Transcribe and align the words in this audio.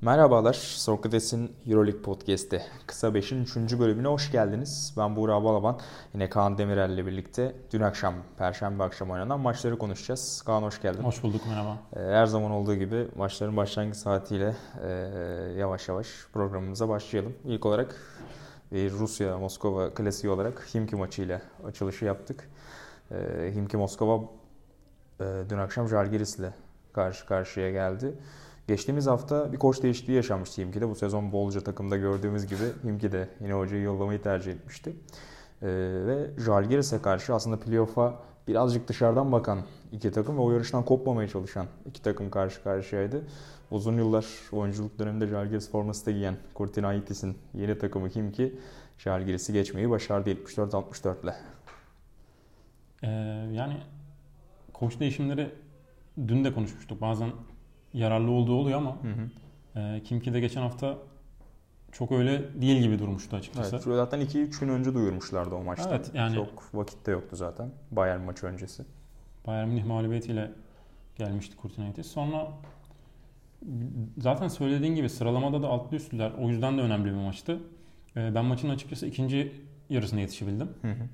Merhabalar, 0.00 0.52
Sokrates'in 0.54 1.52
Euroleague 1.66 2.02
Podcast'te 2.02 2.62
Kısa 2.86 3.08
5'in 3.08 3.66
3. 3.66 3.78
bölümüne 3.78 4.08
hoş 4.08 4.32
geldiniz. 4.32 4.94
Ben 4.96 5.16
Buğra 5.16 5.44
Balaban. 5.44 5.80
Yine 6.14 6.28
Kaan 6.28 6.58
Demirel 6.58 6.90
ile 6.90 7.06
birlikte 7.06 7.56
dün 7.72 7.80
akşam, 7.80 8.14
Perşembe 8.38 8.82
akşam 8.82 9.10
oynanan 9.10 9.40
maçları 9.40 9.78
konuşacağız. 9.78 10.42
Kaan 10.46 10.62
hoş 10.62 10.82
geldin. 10.82 11.02
Hoş 11.02 11.22
bulduk, 11.22 11.40
merhaba. 11.48 11.78
Ee, 11.96 12.00
her 12.00 12.26
zaman 12.26 12.50
olduğu 12.50 12.74
gibi 12.74 13.08
maçların 13.16 13.56
başlangıç 13.56 13.96
saatiyle 13.96 14.56
e, 14.82 14.88
yavaş 15.58 15.88
yavaş 15.88 16.08
programımıza 16.32 16.88
başlayalım. 16.88 17.34
İlk 17.44 17.66
olarak 17.66 17.94
bir 18.72 18.92
Rusya 18.92 19.38
Moskova 19.38 19.94
klasiği 19.94 20.32
olarak 20.32 20.68
Himki 20.74 20.96
maçıyla 20.96 21.42
açılışı 21.66 22.04
yaptık. 22.04 22.48
Ee, 23.10 23.52
Himki 23.54 23.76
Moskova 23.76 24.24
e, 25.20 25.24
dün 25.50 25.58
akşam 25.58 25.88
Jalgiris 25.88 26.38
ile 26.38 26.54
karşı 26.92 27.26
karşıya 27.26 27.70
geldi. 27.70 28.14
Geçtiğimiz 28.68 29.06
hafta 29.06 29.52
bir 29.52 29.58
koç 29.58 29.82
değişikliği 29.82 30.12
yaşanmıştı 30.12 30.62
Himki'de. 30.62 30.88
Bu 30.88 30.94
sezon 30.94 31.32
bolca 31.32 31.60
takımda 31.60 31.96
gördüğümüz 31.96 32.46
gibi 32.46 32.64
Himki 32.84 33.12
de 33.12 33.28
yine 33.40 33.52
hocayı 33.52 33.82
yollamayı 33.82 34.22
tercih 34.22 34.52
etmişti. 34.52 34.96
Ee, 35.62 35.66
ve 36.06 36.30
Jalgiris'e 36.44 37.02
karşı 37.02 37.34
aslında 37.34 37.60
playoff'a 37.60 38.14
birazcık 38.48 38.88
dışarıdan 38.88 39.32
bakan 39.32 39.58
iki 39.92 40.10
takım 40.10 40.36
ve 40.36 40.40
o 40.40 40.52
yarıştan 40.52 40.84
kopmamaya 40.84 41.28
çalışan 41.28 41.66
iki 41.86 42.02
takım 42.02 42.30
karşı 42.30 42.62
karşıyaydı. 42.62 43.22
Uzun 43.70 43.96
yıllar 43.96 44.26
oyunculuk 44.52 44.98
döneminde 44.98 45.26
Jalgiris 45.26 45.70
forması 45.70 46.06
da 46.06 46.10
giyen 46.10 46.36
Kurtinaitis'in 46.54 47.38
yeni 47.54 47.78
takımı 47.78 48.08
Himki 48.08 48.58
Jalgiris'i 48.98 49.52
geçmeyi 49.52 49.90
başardı 49.90 50.30
74-64 50.30 51.22
ile. 51.22 51.34
Ee, 53.02 53.08
yani 53.52 53.76
koç 54.72 55.00
değişimleri 55.00 55.50
dün 56.28 56.44
de 56.44 56.54
konuşmuştuk. 56.54 57.00
Bazen 57.00 57.30
yararlı 57.96 58.30
olduğu 58.30 58.54
oluyor 58.54 58.78
ama 58.78 58.96
hı 59.02 59.08
hı. 59.08 59.80
E, 59.80 60.02
Kimki 60.02 60.34
de 60.34 60.40
geçen 60.40 60.60
hafta 60.60 60.98
çok 61.92 62.12
öyle 62.12 62.60
değil 62.62 62.82
gibi 62.82 62.98
durmuştu 62.98 63.36
açıkçası. 63.36 63.76
Evet, 63.76 63.84
zaten 63.84 64.20
2-3 64.20 64.60
gün 64.60 64.68
önce 64.68 64.94
duyurmuşlardı 64.94 65.54
o 65.54 65.62
maçta. 65.62 65.88
Evet, 65.90 66.10
yani 66.14 66.34
çok 66.34 66.74
vakit 66.74 67.06
de 67.06 67.10
yoktu 67.10 67.36
zaten 67.36 67.70
Bayern 67.90 68.20
maçı 68.20 68.46
öncesi. 68.46 68.84
Bayern 69.46 69.68
Münih 69.68 69.84
mağlubiyetiyle 69.84 70.52
gelmişti 71.16 71.56
Kurtinaitis. 71.56 72.06
Sonra 72.06 72.48
zaten 74.18 74.48
söylediğin 74.48 74.94
gibi 74.94 75.08
sıralamada 75.08 75.62
da 75.62 75.68
altlı 75.68 75.96
üstlüler. 75.96 76.32
O 76.40 76.48
yüzden 76.48 76.78
de 76.78 76.82
önemli 76.82 77.04
bir 77.04 77.16
maçtı. 77.16 77.60
E, 78.16 78.34
ben 78.34 78.44
maçın 78.44 78.68
açıkçası 78.68 79.06
ikinci 79.06 79.52
yarısına 79.90 80.20
yetişebildim. 80.20 80.68
Hı 80.82 80.88
hı. 80.88 81.08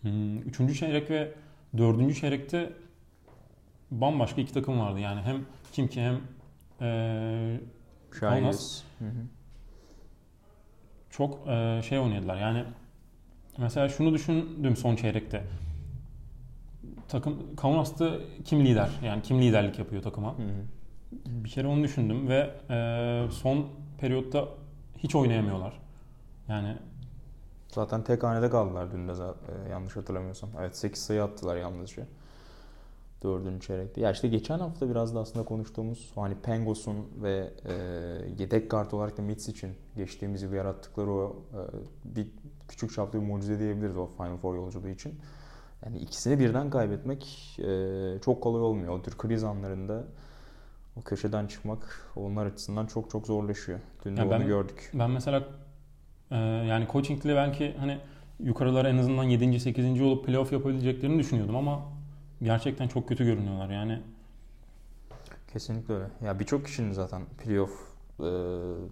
Hmm, 0.00 0.38
üçüncü 0.38 0.74
çeyrek 0.74 1.10
ve 1.10 1.32
dördüncü 1.78 2.14
çeyrekte 2.14 2.72
bambaşka 3.90 4.40
iki 4.40 4.52
takım 4.52 4.80
vardı. 4.80 5.00
Yani 5.00 5.20
hem 5.20 5.44
kim 5.72 5.88
ki 5.88 6.00
hem 6.02 6.20
e, 6.80 7.60
Kaunas 8.10 8.82
çok 11.10 11.48
e, 11.48 11.82
şey 11.88 11.98
oynadılar. 11.98 12.36
Yani 12.36 12.64
mesela 13.58 13.88
şunu 13.88 14.12
düşündüm 14.14 14.76
son 14.76 14.96
çeyrekte. 14.96 15.44
Takım 17.08 17.56
Kaunas'ta 17.56 18.10
kim 18.44 18.64
lider? 18.66 18.90
Yani 19.04 19.22
kim 19.22 19.42
liderlik 19.42 19.78
yapıyor 19.78 20.02
takıma? 20.02 20.38
Hı 20.38 20.42
hı. 20.42 20.48
Bir 21.26 21.50
kere 21.50 21.66
onu 21.66 21.82
düşündüm 21.82 22.28
ve 22.28 22.50
e, 22.70 23.30
son 23.30 23.66
periyotta 23.98 24.48
hiç 24.98 25.14
oynayamıyorlar. 25.14 25.72
Yani 26.48 26.76
Zaten 27.68 28.04
tek 28.04 28.22
hanede 28.22 28.50
kaldılar 28.50 28.92
dün 28.92 29.08
de 29.08 29.12
e, 29.12 29.70
yanlış 29.70 29.96
hatırlamıyorsam. 29.96 30.50
Evet 30.60 30.76
8 30.76 31.02
sayı 31.02 31.22
attılar 31.22 31.56
yalnızca 31.56 32.06
dördüncü 33.22 33.66
çeyrekte. 33.66 34.00
Ya 34.00 34.10
işte 34.10 34.28
geçen 34.28 34.58
hafta 34.58 34.90
biraz 34.90 35.14
da 35.14 35.20
aslında 35.20 35.44
konuştuğumuz 35.44 36.12
hani 36.14 36.34
Pengos'un 36.34 36.96
ve 37.22 37.50
e, 37.64 37.72
yedek 38.38 38.70
kart 38.70 38.94
olarak 38.94 39.18
da 39.18 39.22
Mitz 39.22 39.48
için 39.48 39.70
geçtiğimiz 39.96 40.42
yıl 40.42 40.52
yarattıkları 40.52 41.10
o 41.10 41.36
e, 41.52 41.60
bir 42.16 42.26
küçük 42.68 42.92
çaplı 42.94 43.20
bir 43.20 43.26
mucize 43.26 43.58
diyebiliriz 43.58 43.96
o 43.96 44.06
Final 44.16 44.36
Four 44.36 44.54
yolculuğu 44.54 44.88
için. 44.88 45.14
Yani 45.84 45.98
ikisini 45.98 46.38
birden 46.38 46.70
kaybetmek 46.70 47.56
e, 47.58 48.18
çok 48.24 48.42
kolay 48.42 48.62
olmuyor. 48.62 48.98
O 48.98 49.02
tür 49.02 49.18
kriz 49.18 49.44
anlarında 49.44 50.04
o 50.96 51.00
köşeden 51.00 51.46
çıkmak 51.46 52.10
onlar 52.16 52.46
açısından 52.46 52.86
çok 52.86 53.10
çok 53.10 53.26
zorlaşıyor. 53.26 53.78
Dün 54.04 54.16
de 54.16 54.22
onu 54.22 54.30
ben, 54.30 54.46
gördük. 54.46 54.90
Ben 54.94 55.10
mesela 55.10 55.44
e, 56.30 56.36
yani 56.38 56.86
coachingle 56.92 57.34
belki 57.34 57.74
hani 57.78 57.98
yukarılara 58.40 58.88
en 58.88 58.98
azından 58.98 59.24
7. 59.24 59.60
8. 59.60 60.00
olup 60.00 60.26
playoff 60.26 60.52
yapabileceklerini 60.52 61.18
düşünüyordum 61.18 61.56
ama 61.56 61.95
gerçekten 62.42 62.88
çok 62.88 63.08
kötü 63.08 63.24
görünüyorlar 63.24 63.70
yani. 63.70 64.02
Kesinlikle 65.52 65.94
öyle. 65.94 66.06
Ya 66.24 66.38
birçok 66.38 66.66
kişinin 66.66 66.92
zaten 66.92 67.22
playoff 67.44 67.70
e, 68.20 68.28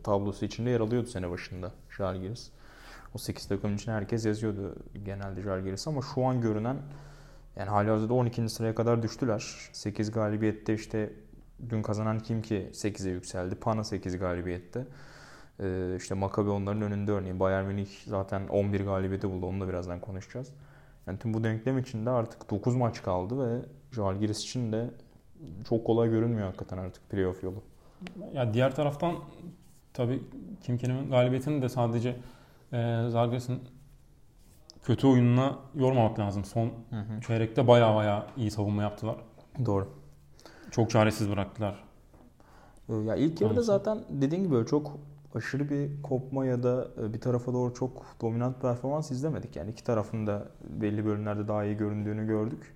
tablosu 0.02 0.44
içinde 0.44 0.70
yer 0.70 0.80
alıyordu 0.80 1.06
sene 1.06 1.30
başında 1.30 1.72
Jalgiris. 1.96 2.50
O 3.14 3.18
8 3.18 3.46
takım 3.46 3.74
için 3.74 3.92
herkes 3.92 4.26
yazıyordu 4.26 4.76
genelde 5.04 5.42
Jalgiris 5.42 5.88
ama 5.88 6.00
şu 6.14 6.24
an 6.24 6.40
görünen 6.40 6.76
yani 7.56 7.70
hali 7.70 7.90
hazırda 7.90 8.14
12. 8.14 8.48
sıraya 8.48 8.74
kadar 8.74 9.02
düştüler. 9.02 9.44
8 9.72 10.10
galibiyette 10.10 10.74
işte 10.74 11.12
dün 11.70 11.82
kazanan 11.82 12.20
kim 12.20 12.42
ki 12.42 12.70
8'e 12.72 13.10
yükseldi. 13.10 13.54
Pana 13.54 13.84
8 13.84 14.18
galibiyette. 14.18 14.86
Ee, 15.60 15.96
işte 15.96 16.14
Maccabi 16.14 16.50
onların 16.50 16.82
önünde 16.82 17.12
örneğin. 17.12 17.40
Bayern 17.40 17.64
Münih 17.64 17.88
zaten 18.06 18.48
11 18.48 18.80
galibiyeti 18.80 19.30
buldu. 19.30 19.46
Onu 19.46 19.60
da 19.60 19.68
birazdan 19.68 20.00
konuşacağız. 20.00 20.52
Yani 21.06 21.18
tüm 21.18 21.34
bu 21.34 21.44
denklem 21.44 21.78
içinde 21.78 22.10
artık 22.10 22.50
9 22.50 22.74
maç 22.74 23.02
kaldı 23.02 23.38
ve 23.38 23.64
Jalgiris 23.92 24.42
için 24.42 24.72
de 24.72 24.90
çok 25.68 25.86
kolay 25.86 26.10
görünmüyor 26.10 26.46
hakikaten 26.46 26.78
artık 26.78 27.10
playoff 27.10 27.42
yolu. 27.42 27.62
Ya 28.32 28.54
diğer 28.54 28.74
taraftan 28.74 29.14
tabii 29.92 30.22
Kim 30.62 30.78
Kenem'in 30.78 31.10
galibiyetini 31.10 31.62
de 31.62 31.68
sadece 31.68 32.16
e, 32.72 33.06
Zalgiris'in 33.08 33.60
kötü 34.82 35.06
oyununa 35.06 35.58
yormamak 35.74 36.18
lazım. 36.18 36.44
Son 36.44 36.66
hı 36.66 36.96
hı. 36.96 37.20
çeyrekte 37.26 37.68
baya 37.68 37.94
baya 37.94 38.26
iyi 38.36 38.50
savunma 38.50 38.82
yaptılar. 38.82 39.16
Doğru. 39.66 39.88
Çok 40.70 40.90
çaresiz 40.90 41.30
bıraktılar. 41.30 41.84
Ya 42.88 43.16
ilk 43.16 43.40
yarıda 43.40 43.62
zaten 43.62 43.98
dediğin 44.08 44.42
gibi 44.42 44.66
çok 44.66 44.98
aşırı 45.34 45.70
bir 45.70 46.02
kopma 46.02 46.46
ya 46.46 46.62
da 46.62 46.88
e, 47.02 47.12
bir 47.12 47.20
tarafa 47.20 47.52
doğru 47.52 47.74
çok 47.74 48.06
dominant 48.20 48.62
performans 48.62 49.10
izlemedik. 49.10 49.56
Yani 49.56 49.70
iki 49.70 49.84
tarafın 49.84 50.26
da 50.26 50.48
belli 50.80 51.04
bölümlerde 51.06 51.48
daha 51.48 51.64
iyi 51.64 51.76
göründüğünü 51.76 52.26
gördük. 52.26 52.74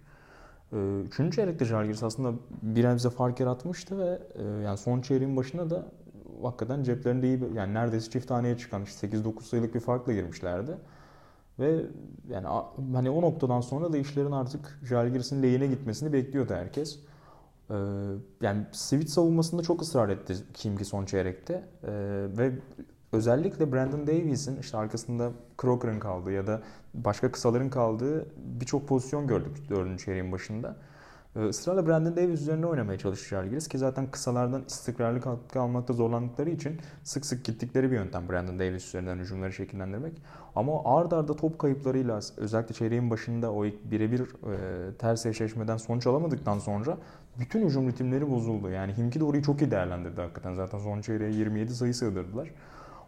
E, 0.72 1.00
üçüncü 1.00 1.36
çeyrekte 1.36 1.64
Jalgiris 1.64 2.02
aslında 2.02 2.38
bir 2.62 2.84
nebze 2.84 3.10
fark 3.10 3.41
yaratmıştı 3.41 3.98
ve 3.98 4.18
e, 4.34 4.44
yani 4.44 4.78
son 4.78 5.00
çeyreğin 5.00 5.36
başına 5.36 5.70
da 5.70 5.86
hakikaten 6.42 6.82
ceplerinde 6.82 7.26
iyi 7.26 7.41
yani 7.54 7.74
neredeyse 7.74 8.10
çift 8.10 8.28
taneye 8.28 8.58
çıkan 8.58 8.82
işte 8.82 9.06
8-9 9.06 9.42
sayılık 9.42 9.74
bir 9.74 9.80
farkla 9.80 10.12
girmişlerdi. 10.12 10.76
Ve 11.58 11.86
yani 12.28 12.47
hani 12.92 13.10
o 13.10 13.22
noktadan 13.22 13.60
sonra 13.60 13.92
da 13.92 13.98
işlerin 13.98 14.32
artık 14.32 14.78
Jalgiris'in 14.84 15.42
lehine 15.42 15.66
gitmesini 15.66 16.12
bekliyordu 16.12 16.54
herkes. 16.54 17.00
Ee, 17.70 17.74
yani 18.40 18.66
Sivit 18.72 19.10
savunmasında 19.10 19.62
çok 19.62 19.82
ısrar 19.82 20.08
etti 20.08 20.34
Kimki 20.54 20.84
son 20.84 21.04
çeyrekte. 21.04 21.54
Ee, 21.82 21.90
ve 22.38 22.52
özellikle 23.12 23.72
Brandon 23.72 24.06
Davies'in 24.06 24.60
işte 24.60 24.78
arkasında 24.78 25.32
Crocker'ın 25.62 26.00
kaldığı 26.00 26.32
ya 26.32 26.46
da 26.46 26.62
başka 26.94 27.32
kısaların 27.32 27.70
kaldığı 27.70 28.26
birçok 28.36 28.88
pozisyon 28.88 29.26
gördük 29.26 29.70
dördüncü 29.70 30.04
çeyreğin 30.04 30.32
başında. 30.32 30.76
Ee, 31.36 31.48
ısrarla 31.48 31.86
Brandon 31.86 32.16
Davies 32.16 32.40
üzerine 32.40 32.66
oynamaya 32.66 32.98
çalışacak 32.98 33.28
Jalgiris 33.28 33.68
ki 33.68 33.78
zaten 33.78 34.10
kısalardan 34.10 34.64
istikrarlı 34.66 35.20
katkı 35.20 35.60
almakta 35.60 35.92
zorlandıkları 35.92 36.50
için 36.50 36.80
sık 37.02 37.26
sık 37.26 37.44
gittikleri 37.44 37.90
bir 37.90 37.96
yöntem 37.96 38.28
Brandon 38.28 38.58
Davies 38.58 38.86
üzerinden 38.86 39.18
hücumları 39.18 39.52
şekillendirmek. 39.52 40.22
Ama 40.54 40.72
ard 40.84 41.12
arda 41.12 41.36
top 41.36 41.58
kayıplarıyla 41.58 42.20
özellikle 42.36 42.74
çeyreğin 42.74 43.10
başında 43.10 43.52
o 43.52 43.64
birebir 43.64 44.20
e, 44.20 44.94
ters 44.98 45.26
eşleşmeden 45.26 45.76
sonuç 45.76 46.06
alamadıktan 46.06 46.58
sonra 46.58 46.98
bütün 47.38 47.66
hücum 47.66 47.88
ritimleri 47.88 48.31
bozuldu. 48.31 48.71
Yani 48.71 48.97
Himki 48.97 49.21
de 49.21 49.25
orayı 49.25 49.43
çok 49.43 49.62
iyi 49.62 49.71
değerlendirdi 49.71 50.21
hakikaten. 50.21 50.54
Zaten 50.54 50.78
son 50.78 51.00
çeyreğe 51.00 51.32
27 51.32 51.74
sayı 51.74 51.95
sığdırdılar. 51.95 52.51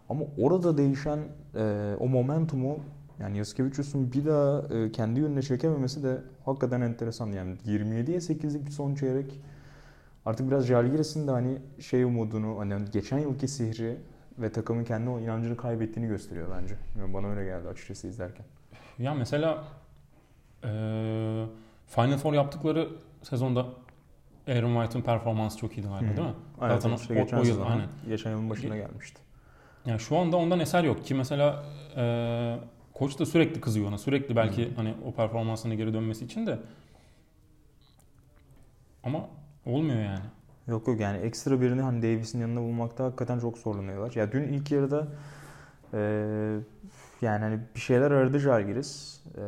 Ama 0.08 0.25
orada 0.38 0.78
değişen 0.78 1.19
e, 1.54 1.94
o 2.00 2.08
momentumu 2.08 2.78
yani 3.20 3.38
Yaskevicius'un 3.38 4.12
bir 4.12 4.26
daha 4.26 4.75
e, 4.75 4.93
kendi 4.93 5.20
yönüne 5.20 5.43
çekememesi 5.43 6.02
de 6.02 6.19
hakikaten 6.44 6.81
enteresan. 6.81 7.26
Yani 7.26 7.56
27'ye 7.66 8.19
8'lik 8.19 8.66
bir 8.66 8.70
son 8.70 8.94
çeyrek 8.94 9.40
artık 10.26 10.50
biraz 10.50 10.66
Jalgiris'in 10.66 11.26
de 11.26 11.31
hani 11.31 11.58
şey 11.81 12.02
umudunu 12.02 12.58
hani 12.58 12.75
geçen 12.93 13.19
yılki 13.19 13.49
sihri 13.49 13.96
ve 14.38 14.52
takımın 14.52 14.84
kendi 14.84 15.10
o 15.10 15.20
inancını 15.20 15.56
kaybettiğini 15.56 16.08
gösteriyor 16.08 16.49
bence. 16.60 16.75
Yani 16.99 17.14
bana 17.14 17.26
öyle 17.26 17.44
geldi 17.44 17.69
açıkçası 17.69 18.08
izlerken. 18.08 18.46
Ya 18.99 19.14
mesela 19.14 19.64
e, 20.64 20.69
Final 21.87 22.19
Four 22.19 22.32
yaptıkları 22.32 22.88
sezonda 23.22 23.66
Aaron 24.50 24.75
White'ın 24.75 25.02
performansı 25.02 25.58
çok 25.58 25.79
iyiydi 25.79 25.88
galiba 25.88 26.17
değil 26.17 26.29
mi? 26.29 26.35
Evet, 26.62 26.82
Zaten 26.82 26.97
işte 26.97 27.14
o, 27.14 27.17
geçen 27.17 27.38
o 27.38 27.43
yıl, 27.43 27.62
aynen. 27.62 27.88
geçen 28.08 28.31
yılın 28.31 28.50
başına 28.50 28.76
gelmişti. 28.76 29.20
Yani 29.87 30.00
şu 30.00 30.17
anda 30.17 30.37
ondan 30.37 30.61
eser 30.61 30.85
yok 30.85 31.05
ki 31.05 31.14
mesela 31.14 31.64
e, 31.97 32.56
koç 32.94 33.19
da 33.19 33.26
sürekli 33.26 33.61
kızıyor 33.61 33.88
ona. 33.88 33.99
Sürekli 33.99 34.37
belki 34.37 34.69
hmm. 34.69 34.75
hani 34.75 34.94
o 35.06 35.12
performansına 35.12 35.75
geri 35.75 35.94
dönmesi 35.94 36.25
için 36.25 36.47
de 36.47 36.58
ama 39.05 39.29
olmuyor 39.67 40.00
yani. 40.00 40.25
Yok 40.69 40.88
yok 40.88 41.00
yani 41.00 41.19
ekstra 41.19 41.61
birini 41.61 41.82
hani 41.82 42.02
Davis'in 42.02 42.41
yanında 42.41 42.61
bulmakta 42.61 43.05
hakikaten 43.05 43.38
çok 43.38 43.58
zorlanıyorlar. 43.58 44.12
Ya 44.14 44.32
dün 44.32 44.43
ilk 44.43 44.70
yarıda 44.70 45.08
e, 45.94 45.99
yani 47.22 47.44
hani 47.44 47.61
bir 47.75 47.81
şeyler 47.81 48.11
aradı 48.11 48.38
Jalgiris. 48.38 49.20
E, 49.37 49.43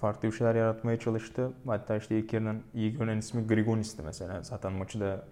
farklı 0.00 0.28
bir 0.28 0.32
şeyler 0.32 0.54
yaratmaya 0.54 0.98
çalıştı. 0.98 1.52
Hatta 1.66 1.96
işte 1.96 2.18
ilk 2.18 2.32
yarının 2.32 2.62
iyi 2.74 2.92
görünen 2.92 3.18
ismi 3.18 3.46
Grigonis'ti 3.46 4.02
mesela. 4.02 4.42
Zaten 4.42 4.72
maçı 4.72 5.00
da 5.00 5.24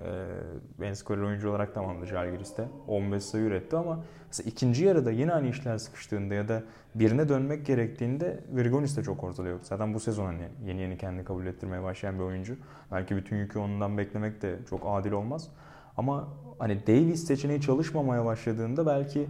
e, 0.81 0.87
en 0.87 0.95
skorer 0.95 1.23
oyuncu 1.23 1.51
olarak 1.51 1.75
tamamladı 1.75 2.07
Jalgiris'te. 2.07 2.69
15 2.89 3.25
sayı 3.25 3.45
üretti 3.45 3.77
ama 3.77 4.05
mesela 4.27 4.51
ikinci 4.51 4.85
yarıda 4.85 5.11
yine 5.11 5.33
aynı 5.33 5.49
işler 5.49 5.79
sıkıştığında 5.79 6.35
ya 6.35 6.49
da 6.49 6.63
birine 6.95 7.29
dönmek 7.29 7.67
gerektiğinde 7.67 8.41
Grigonis 8.55 8.97
de 8.97 9.03
çok 9.03 9.25
ortada 9.25 9.49
yok. 9.49 9.61
Zaten 9.63 9.95
bu 9.95 10.01
sezon 10.01 10.27
hani 10.27 10.49
yeni 10.65 10.81
yeni 10.81 10.99
kendini 10.99 11.25
kabul 11.25 11.47
ettirmeye 11.47 11.83
başlayan 11.83 12.19
bir 12.19 12.25
oyuncu. 12.25 12.57
Belki 12.93 13.17
bütün 13.17 13.37
yükü 13.37 13.59
ondan 13.59 13.99
beklemek 13.99 14.43
de 14.43 14.59
çok 14.71 14.83
adil 14.87 15.13
olmaz. 15.13 15.49
Ama 15.97 16.29
hani 16.59 16.87
Davis 16.87 17.25
seçeneği 17.27 17.61
çalışmamaya 17.61 18.25
başladığında 18.25 18.87
belki 18.87 19.29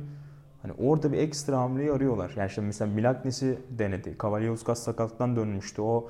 Hani 0.67 0.89
orada 0.89 1.13
bir 1.13 1.19
ekstra 1.19 1.59
hamleyi 1.59 1.93
arıyorlar. 1.93 2.33
Yani 2.37 2.49
işte 2.49 2.61
mesela 2.61 2.93
Milagnes'i 2.93 3.59
denedi. 3.71 4.17
Cavalliuskas 4.23 4.83
sakatlıktan 4.83 5.37
dönmüştü. 5.37 5.83
O 5.83 6.09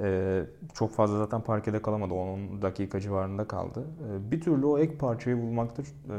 e, 0.00 0.42
çok 0.74 0.92
fazla 0.92 1.18
zaten 1.18 1.40
parkede 1.40 1.82
kalamadı. 1.82 2.14
10 2.14 2.62
dakika 2.62 3.00
civarında 3.00 3.44
kaldı. 3.44 3.84
E, 4.08 4.30
bir 4.30 4.40
türlü 4.40 4.66
o 4.66 4.78
ek 4.78 4.96
parçayı 4.96 5.42
bulmakta 5.42 5.82
e, 5.82 6.16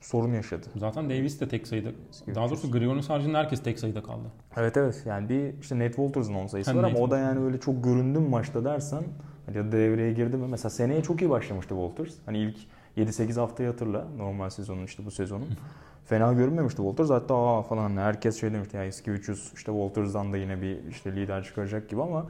sorun 0.00 0.32
yaşadı. 0.32 0.66
Zaten 0.76 1.10
Davis 1.10 1.40
de 1.40 1.48
tek 1.48 1.66
sayıda. 1.66 1.88
Daha 2.34 2.48
doğrusu 2.48 2.70
Grigonis 2.70 3.10
haricinde 3.10 3.36
herkes 3.36 3.62
tek 3.62 3.78
sayıda 3.78 4.02
kaldı. 4.02 4.28
Evet 4.56 4.76
evet. 4.76 5.02
Yani 5.06 5.28
bir 5.28 5.60
işte 5.60 5.78
Nate 5.78 5.92
Walters'ın 5.92 6.34
10 6.34 6.46
sayısı 6.46 6.70
Hem 6.70 6.78
var 6.78 6.82
Nate 6.82 6.96
ama 6.96 7.06
o 7.06 7.10
da 7.10 7.18
yani 7.18 7.44
öyle 7.44 7.60
çok 7.60 7.84
göründü 7.84 8.18
mü 8.18 8.28
maçta 8.28 8.64
dersen 8.64 9.04
ya 9.54 9.64
da 9.64 9.72
devreye 9.72 10.12
girdi 10.12 10.36
mi? 10.36 10.46
Mesela 10.48 10.70
seneye 10.70 11.02
çok 11.02 11.22
iyi 11.22 11.30
başlamıştı 11.30 11.74
Walters. 11.74 12.14
Hani 12.26 12.38
ilk 12.38 12.56
7-8 12.96 13.40
haftayı 13.40 13.70
hatırla 13.70 14.06
normal 14.16 14.50
sezonun 14.50 14.84
işte 14.84 15.04
bu 15.04 15.10
sezonun. 15.10 15.48
fena 16.04 16.32
görünmemişti 16.32 16.76
Walters. 16.76 17.10
Hatta 17.10 17.34
aa 17.36 17.62
falan 17.62 17.96
herkes 17.96 18.40
şey 18.40 18.52
demişti 18.52 18.76
ya 18.76 18.84
eski 18.84 19.10
300 19.10 19.52
işte 19.54 19.72
Walters'dan 19.72 20.32
da 20.32 20.36
yine 20.36 20.62
bir 20.62 20.84
işte 20.84 21.16
lider 21.16 21.44
çıkaracak 21.44 21.88
gibi 21.88 22.02
ama 22.02 22.26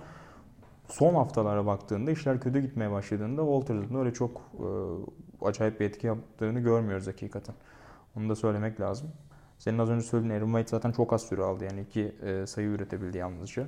son 0.88 1.14
haftalara 1.14 1.66
baktığında 1.66 2.10
işler 2.10 2.40
kötü 2.40 2.60
gitmeye 2.60 2.90
başladığında 2.90 3.42
Walters'ın 3.42 3.94
öyle 3.94 4.12
çok 4.12 4.40
e, 4.54 4.66
acayip 5.46 5.80
bir 5.80 5.84
etki 5.84 6.06
yaptığını 6.06 6.60
görmüyoruz 6.60 7.06
hakikaten. 7.06 7.54
Onu 8.16 8.28
da 8.28 8.36
söylemek 8.36 8.80
lazım. 8.80 9.08
Senin 9.58 9.78
az 9.78 9.90
önce 9.90 10.04
söylediğin 10.06 10.34
Aaron 10.34 10.46
White 10.46 10.68
zaten 10.68 10.92
çok 10.92 11.12
az 11.12 11.22
süre 11.22 11.42
aldı 11.42 11.64
yani 11.64 11.80
iki 11.80 12.12
e, 12.22 12.46
sayı 12.46 12.68
üretebildi 12.68 13.18
yalnızca. 13.18 13.66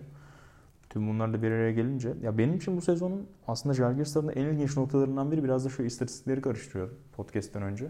Tüm 0.97 1.09
bunlar 1.09 1.33
da 1.33 1.43
bir 1.43 1.51
araya 1.51 1.73
gelince 1.73 2.15
ya 2.23 2.39
benim 2.39 2.55
için 2.55 2.77
bu 2.77 2.81
sezonun 2.81 3.27
aslında 3.49 3.75
Jalgiris 3.75 4.17
en 4.17 4.47
ilginç 4.47 4.77
noktalarından 4.77 5.33
biri 5.33 5.45
biraz 5.45 5.65
da 5.65 5.69
şu 5.69 5.83
istatistikleri 5.83 6.41
karıştırıyor 6.41 6.89
podcast'ten 7.17 7.63
önce. 7.63 7.89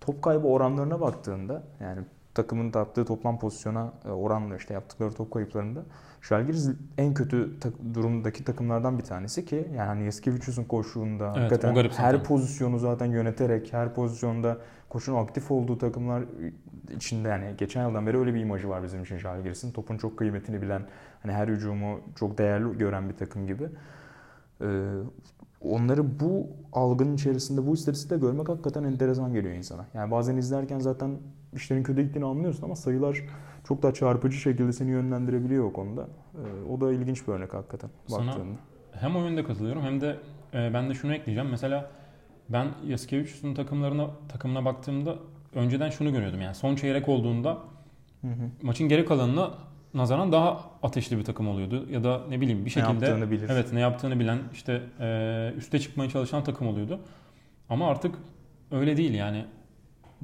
Top 0.00 0.22
kaybı 0.22 0.46
oranlarına 0.46 1.00
baktığında 1.00 1.62
yani 1.80 2.00
takımın 2.34 2.70
taptığı 2.70 3.04
toplam 3.04 3.38
pozisyona 3.38 3.92
e, 4.04 4.10
oranla 4.10 4.56
işte 4.56 4.74
yaptıkları 4.74 5.12
top 5.12 5.30
kayıplarında 5.30 5.84
Žalgiris 6.22 6.70
en 6.98 7.14
kötü 7.14 7.60
ta- 7.60 7.94
durumdaki 7.94 8.44
takımlardan 8.44 8.98
bir 8.98 9.04
tanesi 9.04 9.44
ki 9.44 9.68
yani 9.76 10.04
Yaskevicius'un 10.04 10.64
koşuğunda 10.64 11.34
evet, 11.36 11.52
hakikaten 11.52 11.88
her 11.88 12.24
pozisyonu 12.24 12.78
zaten 12.78 13.06
yöneterek 13.06 13.72
her 13.72 13.94
pozisyonda 13.94 14.58
koşun 14.88 15.14
aktif 15.14 15.50
olduğu 15.50 15.78
takımlar 15.78 16.24
içinde 16.96 17.28
yani 17.28 17.54
geçen 17.58 17.86
yıldan 17.88 18.06
beri 18.06 18.18
öyle 18.18 18.34
bir 18.34 18.40
imajı 18.40 18.68
var 18.68 18.82
bizim 18.82 19.02
için 19.02 19.18
Žalgiris'in. 19.18 19.72
Topun 19.72 19.96
çok 19.96 20.18
kıymetini 20.18 20.62
bilen 20.62 20.82
hani 21.22 21.32
her 21.32 21.48
hücumu 21.48 22.00
çok 22.16 22.38
değerli 22.38 22.78
gören 22.78 23.08
bir 23.08 23.14
takım 23.16 23.46
gibi. 23.46 23.68
Ee, 24.62 24.66
onları 25.60 26.20
bu 26.20 26.46
algının 26.72 27.14
içerisinde 27.14 27.66
bu 27.66 27.74
istatistikte 27.74 28.16
görmek 28.16 28.48
hakikaten 28.48 28.84
enteresan 28.84 29.32
geliyor 29.32 29.54
insana. 29.54 29.86
Yani 29.94 30.10
bazen 30.10 30.36
izlerken 30.36 30.78
zaten 30.78 31.10
işlerin 31.52 31.82
kötü 31.82 32.02
gittiğini 32.02 32.24
anlıyorsun 32.26 32.64
ama 32.64 32.76
sayılar 32.76 33.22
çok 33.64 33.82
daha 33.82 33.94
çarpıcı 33.94 34.36
şekilde 34.36 34.72
seni 34.72 34.90
yönlendirebiliyor 34.90 35.64
o 35.64 35.72
konuda. 35.72 36.06
Ee, 36.34 36.70
o 36.72 36.80
da 36.80 36.92
ilginç 36.92 37.28
bir 37.28 37.32
örnek 37.32 37.54
hakikaten 37.54 37.90
Sana 38.06 38.26
baktığında. 38.26 38.56
hem 38.92 39.16
oyunda 39.16 39.44
katılıyorum 39.44 39.82
hem 39.82 40.00
de 40.00 40.16
e, 40.54 40.70
ben 40.74 40.90
de 40.90 40.94
şunu 40.94 41.14
ekleyeceğim. 41.14 41.50
Mesela 41.50 41.90
ben 42.48 42.68
Yaskevicius'un 42.86 43.54
takımlarına 43.54 44.10
takımına 44.28 44.64
baktığımda 44.64 45.16
önceden 45.54 45.90
şunu 45.90 46.12
görüyordum. 46.12 46.40
Yani 46.40 46.54
son 46.54 46.76
çeyrek 46.76 47.08
olduğunda 47.08 47.58
hı 48.20 48.28
hı. 48.28 48.50
maçın 48.62 48.88
geri 48.88 49.04
kalanını 49.04 49.50
nazaran 49.94 50.32
daha 50.32 50.70
ateşli 50.82 51.18
bir 51.18 51.24
takım 51.24 51.48
oluyordu. 51.48 51.86
Ya 51.90 52.04
da 52.04 52.22
ne 52.28 52.40
bileyim 52.40 52.64
bir 52.64 52.70
şekilde 52.70 53.20
ne 53.20 53.30
bilir. 53.30 53.48
evet 53.48 53.72
ne 53.72 53.80
yaptığını 53.80 54.20
bilen 54.20 54.38
işte 54.52 54.82
e, 55.00 55.52
üste 55.56 55.78
çıkmaya 55.78 56.10
çalışan 56.10 56.44
takım 56.44 56.66
oluyordu. 56.66 57.00
Ama 57.68 57.88
artık 57.88 58.14
öyle 58.70 58.96
değil 58.96 59.14
yani. 59.14 59.44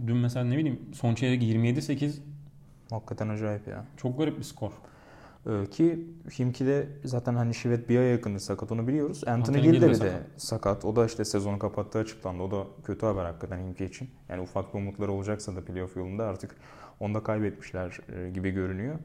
Dün 0.07 0.17
mesela 0.17 0.45
ne 0.45 0.59
bileyim 0.59 0.81
son 0.95 1.15
çeyrek 1.15 1.43
27-8 1.43 2.13
Hakikaten 2.93 3.29
acayip 3.29 3.69
ya. 3.69 3.85
Çok 3.97 4.19
garip 4.19 4.39
bir 4.39 4.45
skor. 4.45 4.73
Ee, 5.47 5.67
ki 5.71 6.07
Himki'de 6.39 6.89
zaten 7.05 7.35
hani 7.35 7.55
Şivet 7.55 7.89
bir 7.89 7.99
aya 7.99 8.11
yakındı 8.11 8.41
sakat 8.41 8.73
onu 8.73 8.89
biliyoruz. 8.89 9.25
Anthony, 9.27 9.59
Anthony 9.59 9.73
Gill 9.73 9.83
de, 9.83 10.01
de 10.01 10.13
sakat. 10.37 10.85
O 10.85 10.97
da 10.97 11.07
işte 11.07 11.25
sezonu 11.25 11.59
kapattığı 11.59 11.99
açıklandı. 11.99 12.43
O 12.43 12.51
da 12.51 12.67
kötü 12.85 13.07
haber 13.07 13.25
hakikaten 13.25 13.59
Himki 13.59 13.85
için. 13.85 14.11
Yani 14.29 14.43
ufak 14.43 14.75
bir 14.75 14.79
umutları 14.79 15.13
olacaksa 15.13 15.57
da 15.57 15.65
playoff 15.65 15.97
yolunda 15.97 16.25
artık 16.25 16.57
onu 17.01 17.15
da 17.15 17.23
kaybetmişler 17.23 18.01
e, 18.17 18.31
gibi 18.31 18.51
görünüyor. 18.51 18.99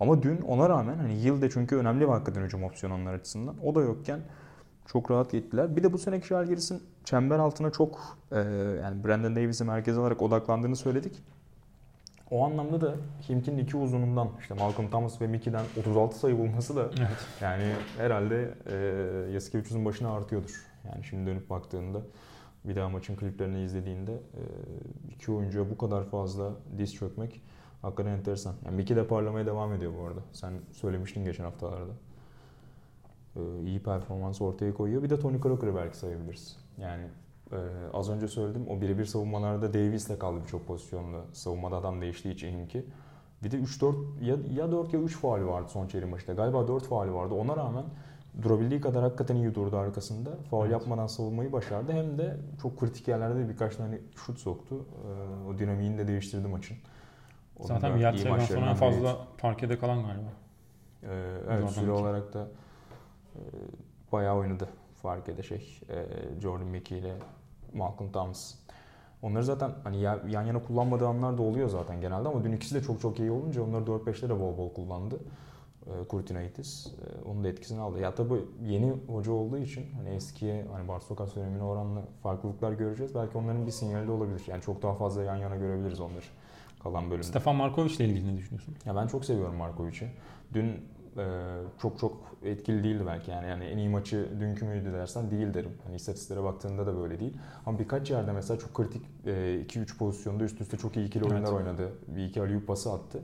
Ama 0.00 0.22
dün 0.22 0.40
ona 0.40 0.68
rağmen 0.68 0.96
hani 0.96 1.20
Yıl 1.20 1.50
çünkü 1.50 1.76
önemli 1.76 2.00
bir 2.00 2.08
hakikaten 2.08 2.42
hücum 2.42 2.64
opsiyonu 2.64 2.94
onlar 2.94 3.14
açısından. 3.14 3.54
O 3.64 3.74
da 3.74 3.80
yokken 3.80 4.20
çok 4.86 5.10
rahat 5.10 5.32
gittiler. 5.32 5.76
Bir 5.76 5.82
de 5.82 5.92
bu 5.92 5.98
seneki 5.98 6.26
Žalgiris'in 6.26 6.82
çember 7.04 7.38
altına 7.38 7.70
çok 7.70 8.18
e, 8.32 8.38
yani 8.82 9.04
Brandon 9.04 9.36
Davis'i 9.36 9.64
merkez 9.64 9.98
alarak 9.98 10.22
odaklandığını 10.22 10.76
söyledik. 10.76 11.22
O 12.30 12.44
anlamda 12.44 12.80
da 12.80 12.94
Himkin'in 13.28 13.58
iki 13.58 13.76
uzunundan 13.76 14.28
işte 14.40 14.54
Malcolm 14.54 14.90
Thomas 14.90 15.20
ve 15.20 15.26
Mickey'den 15.26 15.64
36 15.80 16.18
sayı 16.18 16.38
bulması 16.38 16.76
da 16.76 16.90
evet. 16.98 17.26
yani 17.40 17.72
herhalde 17.98 18.54
e, 18.66 18.76
Yasikevicius'un 19.32 19.84
başına 19.84 20.12
artıyordur. 20.12 20.66
Yani 20.84 21.04
şimdi 21.04 21.30
dönüp 21.30 21.50
baktığında 21.50 22.00
bir 22.64 22.76
daha 22.76 22.88
maçın 22.88 23.16
kliplerini 23.16 23.64
izlediğinde 23.64 24.12
e, 24.12 24.42
iki 25.14 25.32
oyuncuya 25.32 25.70
bu 25.70 25.78
kadar 25.78 26.04
fazla 26.04 26.52
diz 26.78 26.94
çökmek 26.94 27.42
Hakikaten 27.82 28.10
enteresan. 28.10 28.54
Yani 28.64 28.76
Mickey 28.76 28.96
de 28.96 29.06
parlamaya 29.06 29.46
devam 29.46 29.72
ediyor 29.72 29.92
bu 29.98 30.06
arada. 30.06 30.20
Sen 30.32 30.52
söylemiştin 30.72 31.24
geçen 31.24 31.44
haftalarda. 31.44 31.92
Ee, 33.36 33.40
iyi 33.66 33.82
performans 33.82 34.42
ortaya 34.42 34.74
koyuyor. 34.74 35.02
Bir 35.02 35.10
de 35.10 35.18
Tony 35.18 35.40
Crocker'ı 35.40 35.76
belki 35.76 35.96
sayabiliriz. 35.96 36.56
Yani 36.78 37.06
e, 37.52 37.56
az 37.92 38.10
önce 38.10 38.28
söyledim 38.28 38.66
o 38.68 38.80
birebir 38.80 39.04
savunmalarda 39.04 39.74
Davis'le 39.74 40.18
kaldı 40.18 40.40
birçok 40.44 40.66
pozisyonda. 40.66 41.18
Savunmada 41.32 41.76
adam 41.76 42.00
değiştiği 42.00 42.34
için 42.34 42.66
ki. 42.66 42.86
Bir 43.42 43.50
de 43.50 43.56
3-4 43.56 44.24
ya, 44.24 44.36
ya 44.54 44.72
4 44.72 44.92
ya 44.94 45.00
3 45.00 45.16
faali 45.16 45.46
vardı 45.46 45.68
son 45.68 45.86
çeyrek 45.86 46.10
maçta. 46.10 46.32
Galiba 46.32 46.68
4 46.68 46.86
faali 46.86 47.14
vardı. 47.14 47.34
Ona 47.34 47.56
rağmen 47.56 47.84
durabildiği 48.42 48.80
kadar 48.80 49.02
hakikaten 49.02 49.36
iyi 49.36 49.54
durdu 49.54 49.76
arkasında. 49.76 50.30
Faul 50.50 50.62
evet. 50.62 50.72
yapmadan 50.72 51.06
savunmayı 51.06 51.52
başardı. 51.52 51.92
Hem 51.92 52.18
de 52.18 52.36
çok 52.62 52.80
kritik 52.80 53.08
yerlerde 53.08 53.48
birkaç 53.48 53.76
tane 53.76 53.98
şut 54.26 54.38
soktu. 54.38 54.76
Ee, 54.76 55.48
o 55.48 55.58
dinamiğini 55.58 55.98
de 55.98 56.08
değiştirdi 56.08 56.48
maçın. 56.48 56.76
Onun 57.58 57.68
Zaten 57.68 57.94
bir 57.94 58.00
Yatse'den 58.00 58.38
sonra 58.38 58.70
en 58.70 58.74
fazla 58.74 59.04
değil. 59.04 59.16
parkede 59.38 59.78
kalan 59.78 60.02
galiba. 60.02 60.30
Ee, 61.02 61.38
evet 61.50 61.70
süre 61.70 61.90
olarak 61.90 62.34
da 62.34 62.48
e, 63.36 63.40
bayağı 64.12 64.36
oynadı 64.36 64.68
farkede 65.02 65.42
şey. 65.42 65.80
E, 65.90 66.06
Jordan 66.40 66.66
Mickey 66.66 66.98
ile 66.98 67.14
Malcolm 67.74 68.12
Thomas. 68.12 68.54
Onları 69.22 69.44
zaten 69.44 69.70
hani 69.84 70.00
yan 70.02 70.28
yana 70.28 70.62
kullanmadığı 70.62 71.06
anlar 71.06 71.38
da 71.38 71.42
oluyor 71.42 71.68
zaten 71.68 72.00
genelde 72.00 72.28
ama 72.28 72.44
dün 72.44 72.52
ikisi 72.52 72.74
de 72.74 72.82
çok 72.82 73.00
çok 73.00 73.18
iyi 73.18 73.30
olunca 73.30 73.62
onları 73.62 73.84
4-5'te 73.84 74.28
de 74.28 74.40
bol 74.40 74.58
bol 74.58 74.72
kullandı. 74.74 75.18
E, 75.86 76.04
Kurtinaitis. 76.08 76.86
E, 76.86 77.28
onun 77.30 77.44
da 77.44 77.48
etkisini 77.48 77.80
aldı. 77.80 78.00
Ya 78.00 78.14
tabii 78.14 78.44
yeni 78.66 78.94
hoca 79.08 79.32
olduğu 79.32 79.58
için 79.58 79.86
hani 79.96 80.08
eskiye 80.08 80.66
hani 80.72 80.88
Barsokas 80.88 81.36
dönemine 81.36 81.62
oranla 81.62 82.02
farklılıklar 82.22 82.72
göreceğiz. 82.72 83.14
Belki 83.14 83.38
onların 83.38 83.66
bir 83.66 83.70
sinyali 83.70 84.06
de 84.06 84.10
olabilir. 84.10 84.42
Yani 84.46 84.62
çok 84.62 84.82
daha 84.82 84.94
fazla 84.94 85.22
yan 85.22 85.36
yana 85.36 85.56
görebiliriz 85.56 86.00
onları 86.00 86.24
kalan 86.82 87.10
bölümde. 87.10 87.26
Stefan 87.26 87.56
Markovic 87.56 87.94
ile 87.94 88.04
ilgili 88.04 88.34
ne 88.34 88.36
düşünüyorsun? 88.38 88.76
Ya 88.84 88.96
ben 88.96 89.06
çok 89.06 89.24
seviyorum 89.24 89.56
Markovic'i. 89.56 90.10
Dün 90.54 90.84
e, 91.18 91.24
çok 91.82 91.98
çok 91.98 92.16
etkili 92.42 92.84
değildi 92.84 93.04
belki 93.06 93.30
yani. 93.30 93.48
yani 93.48 93.64
en 93.64 93.78
iyi 93.78 93.88
maçı 93.88 94.28
dünkü 94.40 94.64
müydü 94.64 94.92
dersen 94.92 95.30
değil 95.30 95.54
derim. 95.54 95.72
Hani 95.84 95.96
istatistiklere 95.96 96.42
baktığında 96.42 96.86
da 96.86 96.96
böyle 96.96 97.20
değil. 97.20 97.36
Ama 97.66 97.78
birkaç 97.78 98.10
yerde 98.10 98.32
mesela 98.32 98.58
çok 98.58 98.74
kritik 98.74 99.02
2-3 99.26 99.94
e, 99.94 99.98
pozisyonda 99.98 100.44
üst 100.44 100.60
üste 100.60 100.76
çok 100.76 100.96
iyi 100.96 101.06
ikili 101.06 101.24
evet. 101.24 101.32
oyunlar 101.32 101.52
oynadı. 101.52 101.92
Bir 102.08 102.24
iki 102.24 102.42
aliyup 102.42 102.66
pası 102.66 102.92
attı. 102.92 103.20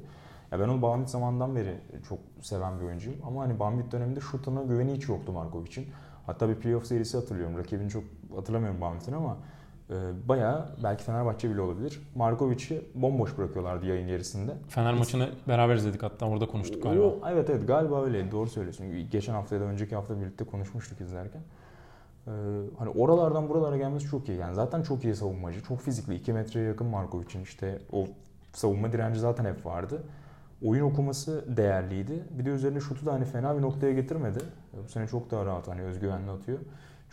Ya 0.53 0.61
ben 0.61 0.69
onu 0.69 0.83
Bambit 0.83 1.09
zamandan 1.09 1.57
beri 1.57 1.77
çok 2.09 2.19
seven 2.41 2.81
bir 2.81 2.85
oyuncuyum. 2.85 3.21
Ama 3.27 3.43
hani 3.43 3.59
Bambit 3.59 3.93
döneminde 3.93 4.21
şutuna 4.21 4.63
güveni 4.63 4.95
hiç 4.95 5.09
yoktu 5.09 5.33
Markovic'in. 5.33 5.87
Hatta 6.27 6.49
bir 6.49 6.55
playoff 6.55 6.87
serisi 6.87 7.17
hatırlıyorum. 7.17 7.59
Rakibini 7.59 7.91
çok 7.91 8.05
hatırlamıyorum 8.35 8.81
Bambit'in 8.81 9.13
ama 9.13 9.37
bayağı 10.29 10.69
belki 10.83 11.05
Fenerbahçe 11.05 11.51
bile 11.51 11.61
olabilir. 11.61 12.01
Markovic'i 12.15 12.83
bomboş 12.95 13.39
bırakıyorlardı 13.39 13.87
yayın 13.87 14.09
gerisinde. 14.09 14.53
Fener 14.69 14.95
maçını 14.95 15.29
beraber 15.49 15.75
izledik 15.75 16.03
hatta 16.03 16.27
orada 16.27 16.47
konuştuk 16.47 16.83
galiba. 16.83 17.03
O, 17.05 17.21
evet 17.33 17.51
evet 17.51 17.67
galiba 17.67 18.05
öyle 18.05 18.33
doğru 18.33 18.49
söylüyorsun. 18.49 19.11
Geçen 19.11 19.33
hafta 19.33 19.55
ya 19.55 19.61
da 19.61 19.65
önceki 19.65 19.95
hafta 19.95 20.21
birlikte 20.21 20.45
konuşmuştuk 20.45 21.01
izlerken. 21.01 21.41
Ee, 22.27 22.31
hani 22.79 22.91
oralardan 22.91 23.49
buralara 23.49 23.77
gelmesi 23.77 24.07
çok 24.07 24.29
iyi. 24.29 24.39
Yani 24.39 24.55
zaten 24.55 24.83
çok 24.83 25.05
iyi 25.05 25.15
savunmacı. 25.15 25.63
Çok 25.63 25.81
fizikli. 25.81 26.15
2 26.15 26.33
metreye 26.33 26.67
yakın 26.67 26.87
Markovic'in 26.87 27.43
işte 27.43 27.79
o 27.93 28.07
savunma 28.53 28.93
direnci 28.93 29.21
zaten 29.21 29.45
hep 29.45 29.67
vardı. 29.67 30.03
Oyun 30.63 30.85
okuması 30.85 31.45
değerliydi. 31.57 32.25
Bir 32.31 32.45
de 32.45 32.51
üzerine 32.51 32.81
şutu 32.81 33.07
da 33.07 33.13
hani 33.13 33.25
fena 33.25 33.57
bir 33.57 33.63
noktaya 33.63 33.93
getirmedi. 33.93 34.39
Bu 34.85 34.89
sene 34.89 35.09
çok 35.09 35.31
daha 35.31 35.47
rahat 35.47 35.69
hani 35.69 35.83
özgüvenli 35.83 36.31
atıyor. 36.31 36.59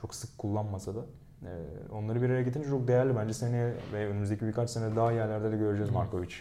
Çok 0.01 0.15
sık 0.15 0.37
kullanmasa 0.37 0.95
da. 0.95 0.99
Ee, 1.43 1.47
onları 1.91 2.21
bir 2.21 2.29
araya 2.29 2.41
getirince 2.41 2.69
çok 2.69 2.87
değerli. 2.87 3.15
Bence 3.15 3.33
seneye 3.33 3.73
ve 3.93 4.07
önümüzdeki 4.07 4.47
birkaç 4.47 4.69
sene 4.69 4.95
daha 4.95 5.11
yerlerde 5.11 5.51
de 5.51 5.57
göreceğiz 5.57 5.91
Markovic. 5.91 6.33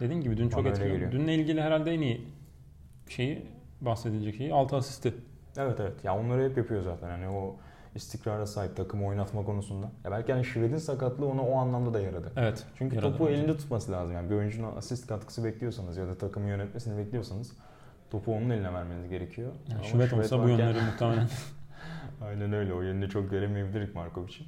Dediğim 0.00 0.22
gibi 0.22 0.36
dün 0.36 0.48
çok 0.48 0.66
etkili. 0.66 1.12
Dünle 1.12 1.34
ilgili 1.34 1.60
herhalde 1.62 1.90
en 1.90 2.00
iyi 2.00 2.28
şeyi 3.08 3.46
bahsedilecek 3.80 4.34
şeyi 4.34 4.54
6 4.54 4.76
asisti. 4.76 5.14
Evet 5.56 5.80
evet. 5.80 6.04
Ya 6.04 6.18
onları 6.18 6.50
hep 6.50 6.56
yapıyor 6.56 6.82
zaten. 6.82 7.08
Hani 7.08 7.28
o 7.28 7.56
istikrara 7.94 8.46
sahip 8.46 8.76
takımı 8.76 9.06
oynatma 9.06 9.44
konusunda. 9.44 9.86
Ya 10.04 10.10
belki 10.10 10.32
hani 10.32 10.44
Şived'in 10.44 10.76
sakatlığı 10.78 11.26
ona 11.26 11.42
o 11.42 11.56
anlamda 11.56 11.94
da 11.94 12.00
yaradı. 12.00 12.32
Evet. 12.36 12.66
Çünkü 12.74 12.96
Yaradı 12.96 13.12
topu 13.12 13.26
bence. 13.26 13.38
elinde 13.38 13.56
tutması 13.56 13.92
lazım. 13.92 14.14
Yani 14.14 14.30
bir 14.30 14.34
oyuncunun 14.34 14.76
asist 14.76 15.06
katkısı 15.06 15.44
bekliyorsanız 15.44 15.96
ya 15.96 16.08
da 16.08 16.18
takımı 16.18 16.48
yönetmesini 16.48 16.98
bekliyorsanız 16.98 17.52
topu 18.10 18.34
onun 18.34 18.50
eline 18.50 18.72
vermeniz 18.74 19.08
gerekiyor. 19.08 19.52
Yani 19.68 19.84
Şivet 19.84 20.12
olsa 20.12 20.42
bu 20.44 20.48
yönleri 20.48 20.80
muhtemelen. 20.80 21.28
Aynen 22.24 22.52
öyle. 22.52 22.74
O 22.74 22.82
yönünü 22.82 23.08
çok 23.08 23.30
göremeyebilirdik 23.30 23.94
Markovic'in. 23.94 24.46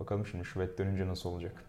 Bakalım 0.00 0.26
şimdi 0.26 0.44
Şivet 0.44 0.78
dönünce 0.78 1.06
nasıl 1.06 1.30
olacak. 1.30 1.64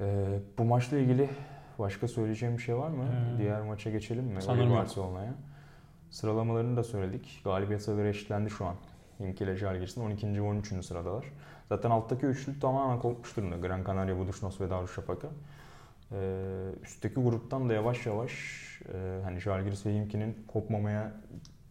Ee, 0.00 0.38
bu 0.58 0.64
maçla 0.64 0.98
ilgili 0.98 1.30
başka 1.78 2.08
söyleyeceğim 2.08 2.56
bir 2.56 2.62
şey 2.62 2.76
var 2.76 2.88
mı? 2.88 3.04
Ee, 3.04 3.38
Diğer 3.38 3.62
maça 3.62 3.90
geçelim 3.90 4.24
mi? 4.24 4.42
sanırım. 4.42 4.70
Barcelona'ya. 4.72 5.34
Sıralamalarını 6.10 6.76
da 6.76 6.84
söyledik. 6.84 7.40
Galibiyet 7.44 7.82
sayıları 7.82 8.08
eşitlendi 8.08 8.50
şu 8.50 8.66
an. 8.66 8.74
Inki 9.20 9.44
ile 9.44 9.56
Žalgiris'in 9.56 10.00
12. 10.04 10.34
ve 10.34 10.40
13. 10.40 10.84
sıradalar. 10.84 11.24
Zaten 11.68 11.90
alttaki 11.90 12.26
üçlü 12.26 12.60
tamamen 12.60 12.98
kopmuş 12.98 13.36
durumda. 13.36 13.56
Gran 13.56 13.84
Canaria, 13.84 14.18
Budućnost 14.18 14.60
ve 14.60 14.70
Darüşşafaka. 14.70 15.28
Ee, 16.12 16.70
üstteki 16.82 17.14
gruptan 17.14 17.68
da 17.68 17.72
yavaş 17.72 18.06
yavaş 18.06 18.32
e, 18.94 19.20
hani 19.24 19.40
Žalgiris 19.40 19.86
ve 19.86 19.94
Himki'nin 19.94 20.44
kopmamaya 20.48 21.12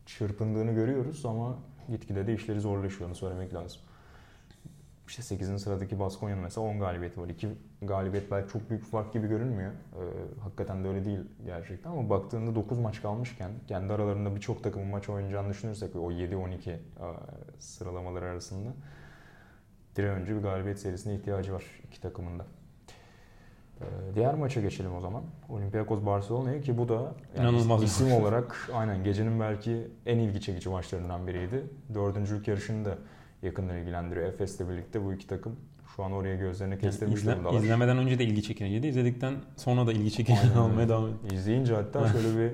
çırpındığını 0.05 0.71
görüyoruz 0.71 1.25
ama 1.25 1.57
gitgide 1.89 2.27
de 2.27 2.33
işleri 2.33 2.59
zorlaşıyor 2.61 3.09
onu 3.09 3.15
söylemek 3.15 3.53
lazım. 3.53 3.81
İşte 5.07 5.21
8. 5.21 5.61
sıradaki 5.61 5.99
Baskonya'nın 5.99 6.43
mesela 6.43 6.67
10 6.67 6.79
galibiyeti 6.79 7.21
var. 7.21 7.29
2 7.29 7.49
galibiyet 7.81 8.31
belki 8.31 8.53
çok 8.53 8.69
büyük 8.69 8.83
fark 8.83 9.13
gibi 9.13 9.27
görünmüyor. 9.27 9.71
Ee, 9.71 10.41
hakikaten 10.41 10.83
de 10.83 10.87
öyle 10.87 11.05
değil 11.05 11.19
gerçekten 11.45 11.91
ama 11.91 12.09
baktığında 12.09 12.55
9 12.55 12.79
maç 12.79 13.01
kalmışken 13.01 13.51
kendi 13.67 13.93
aralarında 13.93 14.35
birçok 14.35 14.63
takımın 14.63 14.87
maç 14.87 15.09
oynayacağını 15.09 15.49
düşünürsek 15.49 15.95
o 15.95 16.11
7-12 16.11 16.69
e, 16.69 16.77
sıralamaları 17.59 18.25
arasında 18.25 18.69
an 20.03 20.21
önce 20.21 20.35
bir 20.35 20.41
galibiyet 20.41 20.79
serisine 20.79 21.15
ihtiyacı 21.15 21.53
var 21.53 21.63
iki 21.87 22.01
takımın 22.01 22.39
da. 22.39 22.43
Ee, 22.43 22.56
Diğer 24.15 24.33
maça 24.33 24.61
geçelim 24.61 24.95
o 24.95 25.01
zaman. 25.01 25.23
Olympiakos 25.49 26.05
Barcelona'ya 26.05 26.61
ki 26.61 26.77
bu 26.77 26.89
da 26.89 26.93
yani 26.93 27.49
İnanılmaz 27.49 27.83
isim 27.83 28.07
maç. 28.09 28.21
olarak 28.21 28.69
aynen 28.73 29.03
gecenin 29.03 29.39
belki 29.39 29.87
en 30.05 30.17
ilgi 30.17 30.41
çekici 30.41 30.69
maçlarından 30.69 31.27
biriydi. 31.27 31.63
Dördüncülük 31.93 32.47
yarışını 32.47 32.85
da 32.85 32.97
yakından 33.41 33.77
ilgilendiriyor. 33.77 34.25
Efes'le 34.27 34.59
birlikte 34.69 35.05
bu 35.05 35.13
iki 35.13 35.27
takım 35.27 35.55
şu 35.95 36.03
an 36.03 36.11
oraya 36.11 36.35
gözlerini 36.35 36.79
kestirmiş 36.79 37.21
İzle- 37.21 37.31
durumdalar. 37.33 37.59
izlemeden 37.59 37.97
önce 37.97 38.19
de 38.19 38.23
ilgi 38.23 38.43
çekiciydi. 38.43 38.87
İzledikten 38.87 39.35
sonra 39.55 39.87
da 39.87 39.93
ilgi 39.93 40.11
çekici 40.11 40.39
olmaya 40.59 40.89
devam 40.89 41.05
ediyor. 41.07 41.31
İzleyince 41.31 41.73
hatta 41.75 42.07
şöyle 42.11 42.37
bir 42.39 42.51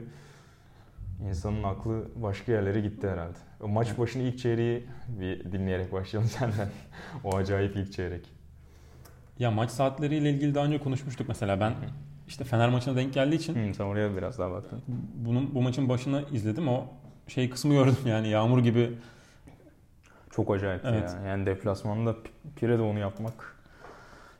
insanın 1.29 1.63
aklı 1.63 2.07
başka 2.15 2.51
yerlere 2.51 2.79
gitti 2.81 3.09
herhalde. 3.09 3.37
O 3.61 3.67
maç 3.67 3.97
başını 3.99 4.23
ilk 4.23 4.39
çeyreği 4.39 4.83
bir 5.19 5.51
dinleyerek 5.51 5.93
başlayalım 5.93 6.29
senden. 6.29 6.67
o 7.23 7.35
acayip 7.35 7.75
ilk 7.75 7.93
çeyrek. 7.93 8.32
Ya 9.39 9.51
maç 9.51 9.69
saatleriyle 9.71 10.29
ilgili 10.29 10.55
daha 10.55 10.65
önce 10.65 10.79
konuşmuştuk 10.79 11.27
mesela. 11.27 11.59
Ben 11.59 11.73
işte 12.27 12.43
Fener 12.43 12.69
maçına 12.69 12.95
denk 12.95 13.13
geldiği 13.13 13.35
için 13.35 13.69
Hı, 13.69 13.73
sen 13.73 13.83
oraya 13.83 14.17
biraz 14.17 14.39
daha 14.39 14.51
baktın. 14.51 14.81
bunun 15.15 15.55
bu 15.55 15.61
maçın 15.61 15.89
başını 15.89 16.23
izledim. 16.31 16.67
O 16.67 16.85
şey 17.27 17.49
kısmı 17.49 17.73
gördüm 17.73 17.95
yani 18.05 18.27
yağmur 18.27 18.59
gibi 18.63 18.91
Çok 20.31 20.51
acayip 20.51 20.81
Evet. 20.85 21.15
ya. 21.21 21.27
Yani 21.29 21.45
deplasmanda 21.45 22.15
Pire'de 22.55 22.81
onu 22.81 22.99
yapmak. 22.99 23.52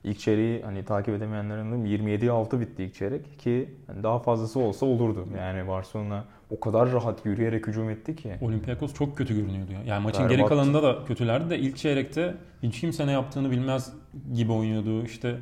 İlk 0.03 0.19
çeyreği 0.19 0.61
hani 0.63 0.85
takip 0.85 1.15
edemeyenlerin 1.15 1.71
de 1.71 1.75
27'ye 1.89 2.31
6 2.31 2.59
bitti 2.59 2.83
ilk 2.83 2.95
çeyrek 2.95 3.39
ki 3.39 3.69
hani 3.87 4.03
daha 4.03 4.19
fazlası 4.19 4.59
olsa 4.59 4.85
olurdu. 4.85 5.27
Yani 5.37 5.67
Barcelona 5.67 6.25
o 6.49 6.59
kadar 6.59 6.91
rahat 6.91 7.25
yürüyerek 7.25 7.67
hücum 7.67 7.89
etti 7.89 8.15
ki. 8.15 8.35
Olympiakos 8.41 8.93
çok 8.93 9.17
kötü 9.17 9.35
görünüyordu 9.35 9.71
ya. 9.71 9.83
Yani 9.85 10.03
maçın 10.03 10.23
Berbat. 10.23 10.37
geri 10.37 10.45
kalanında 10.47 10.83
da 10.83 11.05
kötülerdi 11.05 11.49
de 11.49 11.59
ilk 11.59 11.77
çeyrekte 11.77 12.35
hiç 12.63 12.79
kimse 12.81 13.07
ne 13.07 13.11
yaptığını 13.11 13.51
bilmez 13.51 13.93
gibi 14.33 14.51
oynuyordu. 14.51 15.03
İşte 15.05 15.35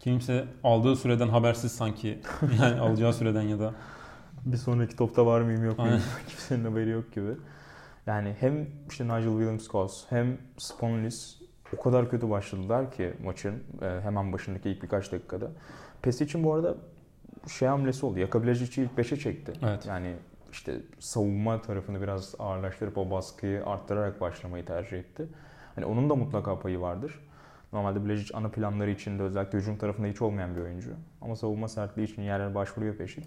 kimse 0.00 0.44
aldığı 0.64 0.96
süreden 0.96 1.28
habersiz 1.28 1.72
sanki. 1.72 2.18
Yani 2.60 2.80
alacağı 2.80 3.12
süreden 3.12 3.42
ya 3.42 3.58
da 3.58 3.74
Bir 4.44 4.56
sonraki 4.56 4.96
topta 4.96 5.26
var 5.26 5.40
mıyım 5.40 5.64
yok 5.64 5.78
muyum 5.78 6.02
kimsenin 6.28 6.64
haberi 6.64 6.90
yok 6.90 7.14
gibi. 7.14 7.30
Yani 8.06 8.34
hem 8.40 8.66
işte 8.90 9.04
Nigel 9.04 9.26
Williams-Goss 9.28 10.04
hem 10.10 10.38
Spanoulis 10.58 11.36
o 11.78 11.82
kadar 11.82 12.10
kötü 12.10 12.30
başladılar 12.30 12.90
ki 12.90 13.12
maçın 13.24 13.62
e, 13.82 14.00
hemen 14.00 14.32
başındaki 14.32 14.70
ilk 14.70 14.82
birkaç 14.82 15.12
dakikada. 15.12 15.50
PES 16.02 16.20
için 16.20 16.44
bu 16.44 16.54
arada 16.54 16.74
şey 17.48 17.68
hamlesi 17.68 18.06
oldu. 18.06 18.18
Yakabileceği 18.18 18.88
ilk 18.88 18.98
5'e 18.98 19.16
çekti. 19.16 19.52
Evet. 19.62 19.86
Yani 19.86 20.14
işte 20.52 20.80
savunma 20.98 21.62
tarafını 21.62 22.02
biraz 22.02 22.34
ağırlaştırıp 22.38 22.98
o 22.98 23.10
baskıyı 23.10 23.66
arttırarak 23.66 24.20
başlamayı 24.20 24.64
tercih 24.64 24.98
etti. 24.98 25.26
Hani 25.74 25.86
onun 25.86 26.10
da 26.10 26.14
mutlaka 26.14 26.58
payı 26.58 26.80
vardır. 26.80 27.20
Normalde 27.72 28.04
Blejic 28.04 28.36
ana 28.36 28.48
planları 28.48 28.90
içinde 28.90 29.22
özellikle 29.22 29.58
hücum 29.58 29.76
tarafında 29.76 30.06
hiç 30.06 30.22
olmayan 30.22 30.56
bir 30.56 30.60
oyuncu. 30.60 30.90
Ama 31.20 31.36
savunma 31.36 31.68
sertliği 31.68 32.08
için 32.08 32.22
yerlere 32.22 32.54
başvuruyor 32.54 32.94
Pešić. 32.94 33.26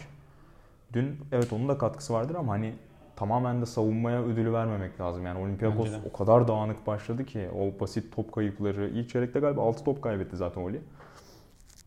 Dün 0.94 1.20
evet 1.32 1.54
onun 1.54 1.70
da 1.70 1.78
katkısı 1.78 2.14
vardır 2.14 2.36
ama 2.36 2.54
hani 2.54 2.76
tamamen 3.18 3.62
de 3.62 3.66
savunmaya 3.66 4.24
ödülü 4.24 4.54
vermemek 4.54 5.02
lazım. 5.02 5.26
Yani 5.26 5.40
Olympiakos 5.40 5.90
o 6.10 6.18
kadar 6.18 6.48
dağınık 6.48 6.88
başladı 6.88 7.26
ki 7.26 7.50
o 7.60 7.80
basit 7.80 8.16
top 8.16 8.34
kayıpları. 8.34 8.90
ilk 8.90 9.10
çeyrekte 9.10 9.40
galiba 9.40 9.62
6 9.62 9.84
top 9.84 10.02
kaybetti 10.02 10.38
zaten 10.38 10.62
Oli. 10.62 10.82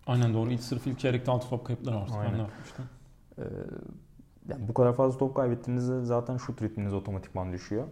aynen 0.06 0.34
doğru. 0.34 0.50
İlk 0.50 0.62
sırf 0.62 0.86
ilk 0.86 0.98
çeyrekte 0.98 1.30
6 1.30 1.48
top 1.48 1.64
kayıpları 1.66 1.96
var. 1.96 2.08
Aynen. 2.18 2.38
Ben. 2.38 3.44
Ee, 3.44 3.46
yani 4.48 4.68
bu 4.68 4.74
kadar 4.74 4.96
fazla 4.96 5.18
top 5.18 5.36
kaybettiğinizde 5.36 6.04
zaten 6.04 6.36
şut 6.36 6.62
ritminiz 6.62 6.92
otomatikman 6.94 7.52
düşüyor. 7.52 7.84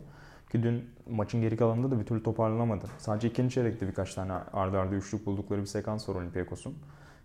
Ki 0.53 0.63
dün 0.63 0.91
maçın 1.11 1.41
geri 1.41 1.57
kalanında 1.57 1.91
da 1.91 2.01
bir 2.01 2.07
türlü 2.07 2.23
toparlanamadı. 2.23 2.87
Sadece 2.99 3.29
ikinci 3.29 3.55
çeyrekte 3.55 3.89
birkaç 3.89 4.15
tane 4.15 4.33
arda 4.33 4.81
arda 4.81 4.95
üçlük 4.95 5.27
buldukları 5.27 5.61
bir 5.61 5.67
sekans 5.67 6.09
var 6.09 6.15
Olympiakos'un. 6.15 6.75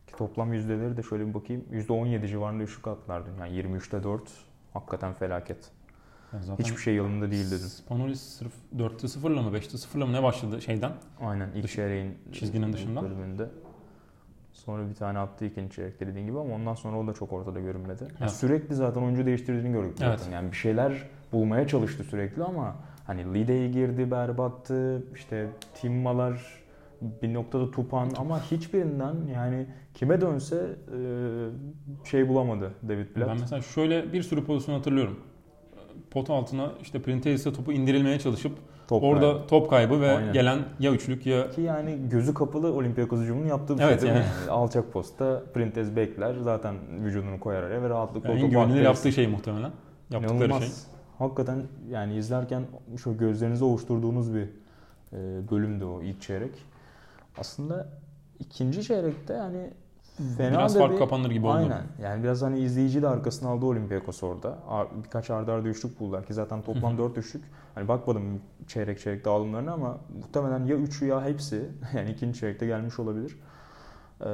Ki 0.08 0.14
toplam 0.18 0.54
yüzdeleri 0.54 0.98
de 0.98 1.04
şöyle 1.04 1.28
bir 1.28 1.34
bakayım. 1.34 1.66
%17 1.72 2.28
civarında 2.28 2.64
üçlük 2.64 2.88
attılar 2.88 3.24
dün. 3.26 3.38
Yani 3.40 3.78
23'te 3.78 4.04
4 4.04 4.22
hakikaten 4.74 5.14
felaket. 5.14 5.72
Yani 6.34 6.44
zaten 6.46 6.64
Hiçbir 6.64 6.78
şey 6.82 6.96
yolunda 6.96 7.32
değildi 7.32 7.52
dün. 7.52 7.68
Spanoulis 7.68 8.22
sırf 8.22 8.52
4'te 8.78 9.08
0'la 9.08 9.42
mı 9.42 9.58
5'te 9.58 9.78
0'la 9.78 10.06
mı 10.06 10.14
ne 10.14 10.24
başladı 10.24 10.62
şeyden? 10.62 10.92
Aynen 11.22 11.50
ilk 11.56 11.64
Dış- 11.64 11.76
çeyreğin 11.76 12.18
çizginin 12.32 12.68
ilk 12.68 12.74
dışında. 12.74 13.02
bölümünde. 13.04 13.48
Sonra 14.54 14.90
bir 14.90 14.96
tane 14.96 15.20
attı 15.20 15.46
ikinci 15.46 15.76
çeyrekte 15.76 16.08
dediğin 16.08 16.28
gibi 16.28 16.40
ama 16.40 16.56
ondan 16.56 16.74
sonra 16.76 17.00
o 17.00 17.08
da 17.08 17.14
çok 17.14 17.34
ortada 17.34 17.60
görünmedi. 17.60 18.04
Yani 18.04 18.12
Evet. 18.20 18.32
sürekli 18.32 18.76
zaten 18.76 19.02
oyuncu 19.02 19.26
değiştirdiğini 19.26 19.72
gördük 19.72 19.98
Evet. 20.02 20.20
zaten. 20.20 20.32
Yani 20.32 20.52
bir 20.52 20.58
şeyler 20.58 20.94
bulmaya 21.32 21.68
çalıştı 21.68 22.04
sürekli 22.04 22.44
ama 22.44 22.76
hani 23.08 23.34
Lide'ye 23.34 23.68
girdi 23.70 24.12
berbattı. 24.12 25.04
işte 25.16 25.48
Timmalar 25.76 26.64
bir 27.22 27.34
noktada 27.34 27.72
Tupan 27.72 28.10
ama 28.18 28.42
hiçbirinden 28.52 29.16
yani 29.34 29.66
kime 29.94 30.22
dönse 30.22 30.76
şey 32.04 32.30
bulamadı 32.30 32.72
David 32.90 33.16
Blatt. 33.16 33.28
Ben 33.30 33.40
mesela 33.40 33.62
şöyle 33.62 34.14
bir 34.14 34.24
sürü 34.24 34.46
pozisyon 34.46 34.76
hatırlıyorum. 34.76 35.20
Pot 36.14 36.30
altına 36.30 36.72
işte 36.82 37.02
Printezis'e 37.02 37.54
topu 37.54 37.72
indirilmeye 37.74 38.20
çalışıp 38.20 38.52
Top 38.88 39.04
orada 39.04 39.32
kaybı. 39.34 39.48
top 39.48 39.70
kaybı 39.70 40.02
ve 40.02 40.12
Aynen. 40.18 40.34
gelen 40.34 40.60
ya 40.80 40.92
üçlük 40.92 41.26
ya 41.26 41.50
Ki 41.50 41.62
yani 41.62 41.98
gözü 42.10 42.34
kapalı 42.34 42.74
Olympiakos 42.74 43.20
hücumunun 43.22 43.48
yaptığı 43.48 43.78
bir 43.78 43.84
Evet, 43.84 44.02
şey 44.02 44.10
yani. 44.10 44.24
Alçak 44.50 44.94
postta 44.94 45.44
Printez 45.54 45.96
bekler 45.96 46.36
zaten 46.42 46.76
vücudunu 47.06 47.40
koyar 47.40 47.64
araya 47.64 47.82
ve 47.84 47.90
rahatlıkla 47.90 48.30
yani 48.30 48.38
o 48.38 48.42
topu 48.42 48.52
güvenilir 48.52 48.70
atlarız. 48.70 48.86
yaptığı 48.86 49.12
şey 49.12 49.28
muhtemelen. 49.28 49.72
Yaptıkları 50.12 50.46
İnanılmaz. 50.46 50.64
şey. 50.64 50.72
Hakikaten 51.20 51.64
yani 51.90 52.16
izlerken 52.18 52.64
şu 53.04 53.18
gözlerinizi 53.18 53.64
ovuşturduğunuz 53.64 54.34
bir 54.36 54.42
e, 55.14 55.18
bölümdü 55.52 55.86
o 55.86 56.02
ilk 56.02 56.22
çeyrek. 56.22 56.52
Aslında 57.38 57.88
ikinci 58.40 58.84
çeyrekte 58.84 59.34
yani 59.34 59.70
fena 60.38 60.52
Biraz 60.58 60.76
da 60.76 60.80
fark 60.80 60.94
bir- 60.94 60.98
kapanır 60.98 61.30
gibi 61.32 61.46
oldu. 61.48 61.56
Aynen. 61.56 61.82
Yani 62.02 62.24
biraz 62.24 62.42
hani 62.42 62.60
izleyici 62.60 63.02
de 63.02 63.08
arkasına 63.08 63.50
aldı 63.50 63.66
Olympiakos 63.66 64.24
orada. 64.24 64.58
Birkaç 65.04 65.30
arda 65.30 65.54
arda 65.54 65.68
üçlük 65.68 66.00
buldular 66.00 66.26
ki 66.26 66.34
zaten 66.34 66.62
toplam 66.62 66.98
dört 66.98 67.18
üçlük. 67.18 67.44
Hani 67.76 67.88
bakmadım 67.88 68.42
çeyrek 68.68 69.00
çeyrek 69.00 69.26
dağılımlarına 69.26 69.74
ama 69.74 69.98
muhtemelen 70.20 70.66
ya 70.66 70.76
üçü 70.76 71.06
ya 71.06 71.26
hepsi 71.26 71.70
yani 71.96 72.12
ikinci 72.12 72.40
çeyrekte 72.40 72.66
gelmiş 72.66 73.00
olabilir. 73.00 73.40
Ee, 74.22 74.26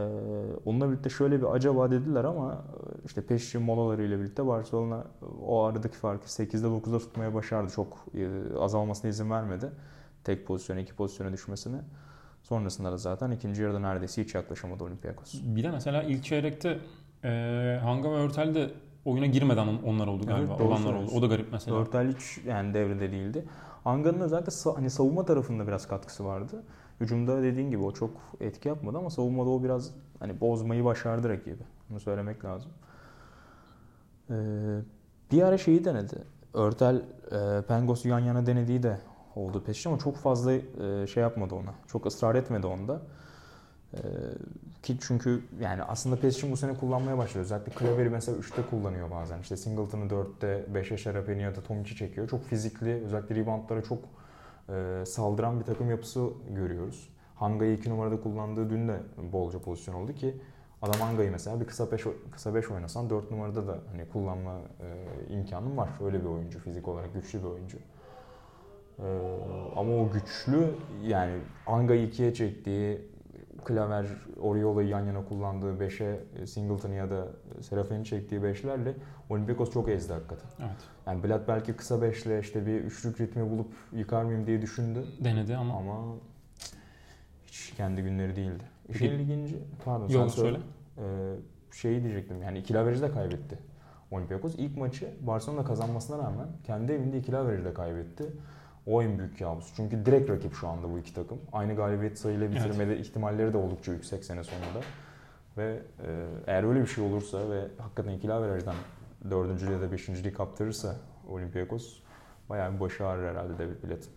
onunla 0.66 0.90
birlikte 0.90 1.10
şöyle 1.10 1.40
bir 1.42 1.56
acaba 1.56 1.92
dediler 1.92 2.24
ama 2.24 2.54
e, 2.54 3.06
işte 3.06 3.22
peşçi 3.22 3.58
molalarıyla 3.58 4.20
birlikte 4.20 4.48
Barcelona 4.48 5.04
o 5.46 5.64
aradaki 5.64 5.98
farkı 5.98 6.26
8'de 6.26 6.68
9'da 6.68 7.00
tutmaya 7.00 7.34
başardı. 7.34 7.72
Çok 7.72 7.98
e, 8.16 8.28
azalmasına 8.60 9.10
izin 9.10 9.30
vermedi. 9.32 9.72
tek 10.24 10.48
pozisyona 10.48 10.80
iki 10.80 10.96
pozisyona 10.96 11.34
düşmesini. 11.34 11.78
Sonrasında 12.50 12.92
da 12.92 12.98
zaten 12.98 13.32
ikinci 13.32 13.62
yarıda 13.62 13.80
neredeyse 13.80 14.24
hiç 14.24 14.36
yaklaşamadı 14.36 14.84
Olympiakos. 14.84 15.34
Bir 15.44 15.64
de 15.64 15.72
mesela 15.72 16.04
ilk 16.04 16.24
çeyrekte 16.24 16.80
e, 17.24 17.80
Hanga 17.84 18.12
ve 18.12 18.16
Örtel 18.16 18.56
de 18.56 18.72
oyuna 19.06 19.26
girmeden 19.26 19.68
onlar 19.68 20.08
oldu 20.08 20.26
galiba. 20.26 20.52
Evet, 20.52 20.68
Olanlar 20.68 20.94
oldu. 20.94 21.12
O 21.16 21.22
da 21.22 21.28
garip 21.28 21.48
mesela. 21.52 21.78
Örtel 21.78 22.14
hiç 22.14 22.46
yani 22.46 22.74
devrede 22.74 23.12
değildi. 23.12 23.46
Anga'nın 23.86 24.20
özellikle 24.20 24.72
hani 24.76 24.90
savunma 24.90 25.26
tarafında 25.26 25.68
biraz 25.68 25.88
katkısı 25.88 26.26
vardı. 26.26 26.64
Hücumda 27.00 27.44
dediğin 27.44 27.70
gibi 27.70 27.84
o 27.84 27.92
çok 27.92 28.12
etki 28.40 28.68
yapmadı 28.68 28.98
ama 28.98 29.10
savunmada 29.10 29.50
o 29.50 29.64
biraz 29.64 29.92
hani 30.20 30.42
bozmayı 30.42 30.86
başardı 30.86 31.30
rakibi. 31.30 31.64
Bunu 31.90 32.00
söylemek 32.00 32.46
lazım. 32.46 32.72
Ee, 34.30 34.34
bir 35.32 35.42
ara 35.42 35.58
şeyi 35.58 35.86
denedi. 35.86 36.16
Örtel 36.54 36.96
e, 36.96 37.62
Pengos'u 37.68 38.08
yan 38.08 38.20
yana 38.20 38.46
denediği 38.46 38.84
de 38.84 38.98
oldu 39.40 39.64
Pesic 39.64 39.90
ama 39.90 40.00
çok 40.00 40.18
fazla 40.18 40.54
e, 40.54 41.08
şey 41.08 41.24
yapmadı 41.24 41.56
ona. 41.56 41.74
Çok 41.88 42.06
ısrar 42.06 42.36
etmedi 42.36 42.68
onda. 42.68 43.02
Ee, 43.94 44.00
ki 44.84 44.98
çünkü 45.02 45.42
yani 45.62 45.84
aslında 45.84 46.16
Pesic'in 46.16 46.52
bu 46.52 46.58
sene 46.58 46.78
kullanmaya 46.78 47.18
başladı. 47.18 47.42
Özellikle 47.42 47.72
Klaver'i 47.72 48.10
mesela 48.10 48.38
3'te 48.38 48.62
kullanıyor 48.70 49.12
bazen. 49.12 49.40
İşte 49.40 49.58
Singleton'ı 49.58 50.06
4'te, 50.06 50.66
5'e 50.74 50.98
Şarapeni 50.98 51.42
ya 51.42 51.56
da 51.56 51.62
Tomic'i 51.64 51.96
çekiyor. 51.96 52.30
Çok 52.30 52.44
fizikli, 52.44 53.04
özellikle 53.06 53.36
reboundlara 53.36 53.84
çok 53.84 54.00
e, 54.70 55.04
saldıran 55.06 55.60
bir 55.60 55.66
takım 55.66 55.90
yapısı 55.90 56.30
görüyoruz. 56.50 57.10
Hanga'yı 57.36 57.74
2 57.74 57.90
numarada 57.90 58.22
kullandığı 58.22 58.70
dün 58.70 58.88
de 58.88 59.00
bolca 59.32 59.60
pozisyon 59.60 59.96
oldu 59.96 60.14
ki 60.14 60.38
adam 60.82 61.02
Hanga'yı 61.02 61.32
mesela 61.32 61.60
bir 61.60 61.66
kısa 61.66 61.92
5 61.92 62.04
kısa 62.32 62.56
5 62.56 62.72
oynasan 62.72 63.10
4 63.10 63.32
numarada 63.32 63.68
da 63.68 63.80
hani 63.92 64.10
kullanma 64.10 64.60
e, 64.82 65.34
imkanın 65.34 65.78
var. 65.78 65.90
Öyle 66.06 66.20
bir 66.22 66.26
oyuncu 66.26 66.60
fizik 66.60 66.88
olarak 66.88 67.14
güçlü 67.14 67.40
bir 67.40 67.48
oyuncu. 67.48 67.78
E, 69.00 69.08
ama 69.76 69.94
o 69.94 70.10
güçlü 70.12 70.68
yani 71.04 71.34
Hanga'yı 71.66 72.08
2'ye 72.08 72.34
çektiği 72.34 73.10
Klaver, 73.66 74.06
Oriola'yı 74.42 74.88
yan 74.88 75.06
yana 75.06 75.26
kullandığı 75.26 75.74
5'e 75.74 76.46
Singleton'ı 76.46 76.94
ya 76.94 77.10
da 77.10 77.28
Serafin'i 77.62 78.06
çektiği 78.06 78.42
5'lerle 78.42 78.94
Olympiakos 79.30 79.72
çok 79.72 79.90
ezdi 79.90 80.14
hakikaten. 80.14 80.50
Evet. 80.60 80.78
Yani 81.08 81.24
Blad 81.24 81.48
belki 81.48 81.74
kısa 81.74 81.96
5'le 81.96 82.40
işte 82.42 82.66
bir 82.66 82.82
üçlük 82.84 83.22
ritmi 83.22 83.50
bulup 83.50 83.74
yıkar 83.92 84.24
mıyım 84.24 84.48
diye 84.48 84.62
düşündü. 84.62 85.06
Denedi 85.24 85.56
ama. 85.58 85.74
Ama 85.74 86.16
hiç 87.48 87.74
kendi 87.78 88.02
günleri 88.02 88.36
değildi. 88.36 88.64
İşin 88.90 89.12
ilginci, 89.12 89.58
pardon 89.86 90.08
sen 90.08 90.20
Yok 90.20 90.32
söyle. 90.32 90.60
söyle. 90.96 91.10
Ee, 91.10 91.76
şeyi 91.76 92.04
diyecektim 92.04 92.42
yani 92.42 92.60
ikili 92.60 92.80
averajı 92.80 93.02
de 93.02 93.12
kaybetti. 93.12 93.58
Olympiakos 94.12 94.56
ilk 94.58 94.78
maçı 94.78 95.10
Barcelona 95.22 95.64
kazanmasına 95.64 96.18
rağmen 96.18 96.48
kendi 96.64 96.92
evinde 96.92 97.18
ikili 97.18 97.38
averajı 97.38 97.66
da 97.66 97.74
kaybetti. 97.74 98.24
O 98.90 99.02
en 99.02 99.20
büyük 99.20 99.40
kabus. 99.40 99.74
Çünkü 99.76 100.06
direkt 100.06 100.30
rakip 100.30 100.54
şu 100.54 100.68
anda 100.68 100.92
bu 100.92 101.00
iki 101.00 101.14
takım. 101.14 101.42
Aynı 101.52 101.76
galibiyet 101.76 102.20
sayıyla 102.20 102.52
bitirmede 102.52 103.00
ihtimalleri 103.00 103.54
de 103.54 103.58
oldukça 103.58 103.92
yüksek 103.92 104.24
sene 104.24 104.44
sonunda. 104.44 104.80
Ve 105.58 105.82
e, 106.06 106.26
eğer 106.48 106.64
öyle 106.64 106.82
bir 106.82 106.88
şey 106.88 107.04
olursa 107.04 107.50
ve 107.50 107.68
hakikaten 107.78 108.14
ikili 108.14 108.34
averajdan 108.34 108.76
dördüncülüğü 109.30 109.72
ya 109.72 109.82
da 109.82 109.92
beşinciliği 109.92 110.34
kaptırırsa 110.34 110.96
Olympiakos 111.30 112.00
bayağı 112.50 112.74
bir 112.76 112.80
başı 112.80 113.08
ağrır 113.08 113.30
herhalde 113.30 113.54
David 113.60 113.84
Blatt'ın. 113.84 114.12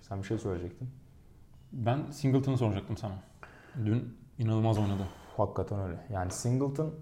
Sen 0.00 0.18
bir 0.18 0.26
şey 0.26 0.38
söyleyecektin. 0.38 0.88
Ben 1.72 2.10
Singleton'ı 2.10 2.58
soracaktım 2.58 2.96
sana. 2.96 3.14
Dün 3.84 4.18
inanılmaz 4.38 4.78
oynadı. 4.78 5.02
Hakikaten 5.36 5.80
öyle. 5.80 5.96
Yani 6.10 6.30
Singleton 6.30 6.94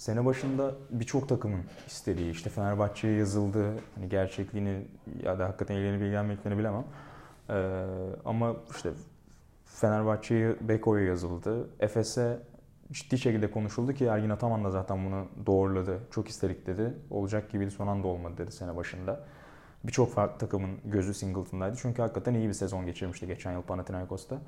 sene 0.00 0.24
başında 0.24 0.74
birçok 0.90 1.28
takımın 1.28 1.60
istediği 1.86 2.30
işte 2.30 2.50
Fenerbahçe'ye 2.50 3.18
yazıldı. 3.18 3.74
Hani 3.94 4.08
gerçekliğini 4.08 4.86
ya 5.22 5.38
da 5.38 5.44
hakikaten 5.44 5.74
ilgilenip 5.74 6.02
ilgilenmediklerini 6.02 6.58
bilemem. 6.58 6.84
Ee, 7.50 7.76
ama 8.24 8.56
işte 8.70 8.90
Fenerbahçe'ye 9.64 10.56
Beko'ya 10.60 11.04
yazıldı. 11.04 11.70
Efes'e 11.80 12.38
ciddi 12.92 13.18
şekilde 13.18 13.50
konuşuldu 13.50 13.92
ki 13.92 14.04
Ergin 14.04 14.30
Ataman 14.30 14.64
da 14.64 14.70
zaten 14.70 15.06
bunu 15.06 15.26
doğruladı. 15.46 15.98
Çok 16.10 16.28
istedik 16.28 16.66
dedi. 16.66 16.94
Olacak 17.10 17.50
gibiydi 17.50 17.70
son 17.70 17.86
anda 17.86 18.08
olmadı 18.08 18.34
dedi 18.38 18.52
sene 18.52 18.76
başında. 18.76 19.24
Birçok 19.84 20.12
farklı 20.12 20.38
takımın 20.38 20.70
gözü 20.84 21.14
Singleton'daydı. 21.14 21.76
Çünkü 21.82 22.02
hakikaten 22.02 22.34
iyi 22.34 22.48
bir 22.48 22.52
sezon 22.52 22.86
geçirmişti 22.86 23.26
geçen 23.26 23.52
yıl 23.52 23.62
Panathinaikos'ta. 23.62 24.38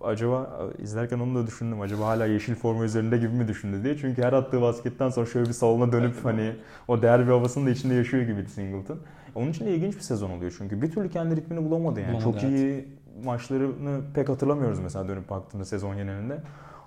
Acaba 0.00 0.70
e, 0.78 0.82
izlerken 0.82 1.18
onu 1.18 1.34
da 1.34 1.46
düşündüm. 1.46 1.80
Acaba 1.80 2.06
hala 2.06 2.26
yeşil 2.26 2.54
forma 2.54 2.84
üzerinde 2.84 3.16
gibi 3.18 3.32
mi 3.32 3.48
düşündü 3.48 3.84
diye. 3.84 3.96
Çünkü 3.96 4.22
her 4.22 4.32
attığı 4.32 4.62
basketten 4.62 5.08
sonra 5.08 5.26
şöyle 5.26 5.48
bir 5.48 5.54
salona 5.54 5.92
dönüp 5.92 6.24
hani 6.24 6.52
o 6.88 7.02
derbi 7.02 7.30
havasını 7.30 7.66
da 7.66 7.70
içinde 7.70 7.94
yaşıyor 7.94 8.22
gibiydi 8.22 8.48
Singleton. 8.50 8.98
Onun 9.34 9.50
için 9.50 9.66
de 9.66 9.74
ilginç 9.74 9.96
bir 9.96 10.00
sezon 10.00 10.30
oluyor 10.30 10.54
çünkü. 10.58 10.82
Bir 10.82 10.90
türlü 10.90 11.10
kendi 11.10 11.36
ritmini 11.36 11.70
bulamadı 11.70 12.00
yani. 12.00 12.12
Bulamadı, 12.12 12.40
Çok 12.40 12.50
iyi 12.50 12.88
maçlarını 13.24 14.00
pek 14.14 14.28
hatırlamıyoruz 14.28 14.80
mesela 14.80 15.08
dönüp 15.08 15.30
baktığında 15.30 15.64
sezon 15.64 15.96
genelinde. 15.96 16.42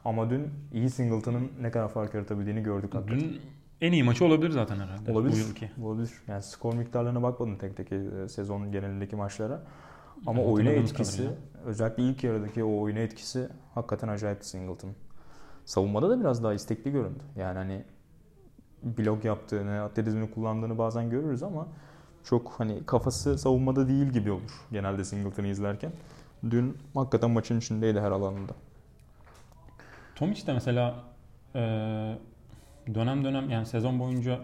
Ama 0.06 0.30
dün 0.30 0.50
iyi 0.74 0.90
Singleton'ın 0.90 1.52
ne 1.62 1.72
kadar 1.72 1.88
fark 1.88 2.14
yaratabildiğini 2.14 2.64
gördük 2.64 2.94
hakikaten. 2.94 3.34
En 3.82 3.92
iyi 3.92 4.04
maçı 4.04 4.26
olabilir 4.26 4.50
zaten 4.52 4.76
herhalde. 4.80 5.12
Olabilir. 5.12 5.34
Bu 5.34 5.38
yılki. 5.38 5.72
Olabilir. 5.84 6.12
Yani 6.28 6.44
skor 6.44 6.74
miktarlarına 6.74 7.24
bakmadım 7.24 7.58
tek 7.58 7.78
tek 7.78 7.92
e, 7.92 8.30
sezon 8.30 8.72
genelindeki 8.72 9.16
maçlara. 9.16 9.62
Ama 10.28 10.42
Yani 10.42 10.52
oyuna 10.52 10.70
etkisi, 10.70 11.18
kadarıyla. 11.18 11.38
özellikle 11.66 12.04
ilk 12.04 12.24
yarıdaki 12.24 12.64
o 12.64 12.82
oyuna 12.82 13.00
etkisi 13.00 13.50
hakikaten 13.76 14.08
acayip 14.08 14.46
Singleton. 14.46 14.90
Savunmada 15.66 16.10
da 16.10 16.20
biraz 16.20 16.44
daha 16.44 16.54
istekli 16.54 16.92
göründü. 16.92 17.20
Yani 17.36 17.58
hani 17.58 17.84
blok 18.84 19.26
yaptığını, 19.26 19.82
atletizmini 19.82 20.32
kullandığını 20.32 20.78
bazen 20.78 21.10
görürüz 21.10 21.44
ama 21.44 21.68
çok 22.24 22.52
hani 22.58 22.86
kafası 22.86 23.38
savunmada 23.38 23.88
değil 23.88 24.06
gibi 24.08 24.32
olur 24.32 24.52
genelde 24.72 25.04
Singleton'ı 25.04 25.48
izlerken. 25.48 25.92
Dün 26.50 26.78
hakikaten 26.94 27.32
maçın 27.32 27.60
içindeydi 27.60 28.00
her 28.02 28.12
alanında. 28.12 28.54
Tomic 30.16 30.48
de 30.48 30.54
mesela 30.54 30.96
e, 31.56 32.16
dönem 32.94 33.24
dönem 33.24 33.50
yani 33.50 33.66
sezon 33.66 34.00
boyunca 34.00 34.40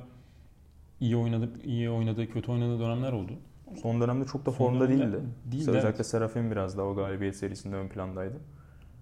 iyi 1.00 1.18
oynadı, 1.18 1.50
iyi 1.64 1.90
oynadığı, 1.90 2.30
kötü 2.30 2.52
oynadığı 2.52 2.80
dönemler 2.80 3.12
oldu. 3.12 3.34
Son 3.82 4.02
dönemde 4.02 4.26
çok 4.26 4.46
da 4.46 4.52
Son 4.52 4.58
formda 4.58 4.90
değildi. 4.90 5.20
değildi, 5.52 5.70
Özellikle 5.70 5.90
evet. 5.90 6.06
Serafin 6.06 6.52
biraz 6.52 6.78
daha 6.78 6.86
o 6.86 6.96
galibiyet 6.96 7.36
serisinde 7.36 7.76
ön 7.76 7.88
plandaydı. 7.88 8.38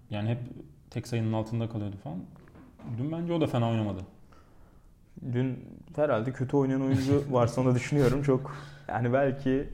Yani 0.10 0.30
hep 0.30 0.40
tek 0.90 1.08
sayının 1.08 1.34
altında 1.34 1.70
kalıyordu 1.70 1.96
falan. 2.04 2.20
Dün 2.98 3.12
bence 3.12 3.34
o 3.34 3.42
da 3.42 3.48
fena 3.48 3.70
oynamadı. 3.70 4.02
Dün 5.32 5.66
herhalde 5.96 6.34
kötü 6.34 6.58
oynayan 6.58 6.82
oyuncu 6.82 7.24
varsa 7.34 7.62
onu 7.62 7.76
düşünüyorum. 7.76 8.22
Çok 8.24 8.56
yani 8.88 9.14
belki 9.14 9.70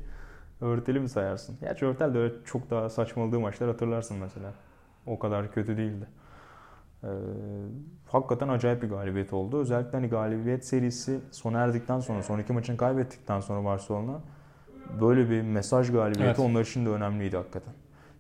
Örtel'i 0.62 1.00
mi 1.00 1.10
sayarsın? 1.10 1.58
Gerçi 1.62 1.86
Örtel 1.86 2.14
de 2.14 2.18
öyle 2.18 2.34
çok 2.46 2.70
daha 2.70 2.90
saçmaladığı 2.90 3.40
maçlar 3.40 3.70
hatırlarsın 3.70 4.18
mesela. 4.18 4.54
O 5.06 5.20
kadar 5.20 5.52
kötü 5.52 5.78
değildi. 5.78 6.06
Ee, 7.04 7.08
hakikaten 8.08 8.48
acayip 8.48 8.82
bir 8.84 8.90
galibiyet 8.90 9.34
oldu. 9.34 9.60
Özellikle 9.60 9.92
hani 9.92 10.08
galibiyet 10.08 10.66
serisi 10.66 11.20
sona 11.32 11.60
erdikten 11.60 12.00
sonra, 12.00 12.24
son 12.24 12.40
iki 12.40 12.54
maçını 12.54 12.78
kaybettikten 12.78 13.40
sonra 13.40 13.66
Barcelona 13.66 14.22
böyle 15.02 15.30
bir 15.30 15.42
mesaj 15.42 15.92
galibiyeti 15.92 16.26
Evet. 16.26 16.40
onlar 16.40 16.62
için 16.62 16.86
de 16.86 16.90
önemliydi 16.90 17.38
hakikaten. 17.38 17.74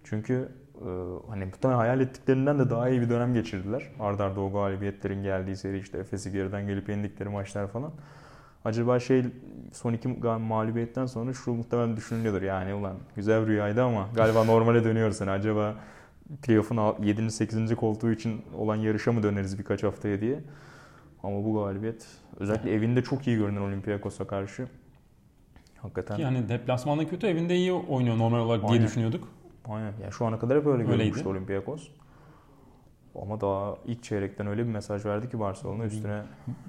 Çünkü 0.03 0.49
e, 0.75 0.89
hani 1.29 1.51
bu 1.53 1.57
tane 1.57 1.75
hayal 1.75 1.99
ettiklerinden 1.99 2.59
de 2.59 2.69
daha 2.69 2.89
iyi 2.89 3.01
bir 3.01 3.09
dönem 3.09 3.33
geçirdiler. 3.33 3.91
Arda 3.99 4.25
arda 4.25 4.41
o 4.41 4.51
galibiyetlerin 4.51 5.23
geldiği 5.23 5.57
seri 5.57 5.79
işte 5.79 5.97
Efes'i 5.97 6.31
geriden 6.31 6.67
gelip 6.67 6.89
yendikleri 6.89 7.29
maçlar 7.29 7.67
falan. 7.67 7.91
Acaba 8.65 8.99
şey 8.99 9.25
son 9.71 9.93
iki 9.93 10.07
mağlubiyetten 10.07 11.05
sonra 11.05 11.33
şu 11.33 11.53
muhtemelen 11.53 11.97
düşünülüyordur. 11.97 12.41
Yani 12.41 12.73
ulan 12.73 12.95
güzel 13.15 13.47
rüyaydı 13.47 13.83
ama 13.83 14.07
galiba 14.15 14.43
normale 14.43 14.83
dönüyoruz. 14.83 15.19
Yani 15.21 15.31
acaba 15.31 15.75
playoff'un 16.41 17.03
7. 17.03 17.31
8. 17.31 17.75
koltuğu 17.75 18.11
için 18.11 18.41
olan 18.57 18.75
yarışa 18.75 19.11
mı 19.11 19.23
döneriz 19.23 19.59
birkaç 19.59 19.83
haftaya 19.83 20.21
diye. 20.21 20.39
Ama 21.23 21.45
bu 21.45 21.53
galibiyet 21.53 22.07
özellikle 22.39 22.73
evinde 22.73 23.03
çok 23.03 23.27
iyi 23.27 23.37
görünen 23.37 23.61
Olympiakos'a 23.61 24.27
karşı 24.27 24.67
hakikaten 25.77 26.17
Yani 26.17 26.49
deplasmanda 26.49 27.07
kötü, 27.07 27.27
evinde 27.27 27.55
iyi 27.55 27.73
oynuyor 27.73 28.17
normal 28.17 28.39
olarak 28.39 28.61
diye 28.61 28.71
Aynen. 28.71 28.85
düşünüyorduk. 28.87 29.27
Aynen. 29.65 29.93
Yani 30.01 30.11
şu 30.11 30.25
ana 30.25 30.39
kadar 30.39 30.57
hep 30.59 30.65
öyle 30.67 30.83
Öyleydi. 30.83 30.97
görünmüştü 30.97 31.29
Olympiakos. 31.29 31.87
Ama 33.21 33.41
daha 33.41 33.75
ilk 33.85 34.03
çeyrekten 34.03 34.47
öyle 34.47 34.63
bir 34.67 34.71
mesaj 34.71 35.05
verdi 35.05 35.29
ki 35.29 35.39
Barcelona 35.39 35.85
üstüne 35.85 36.21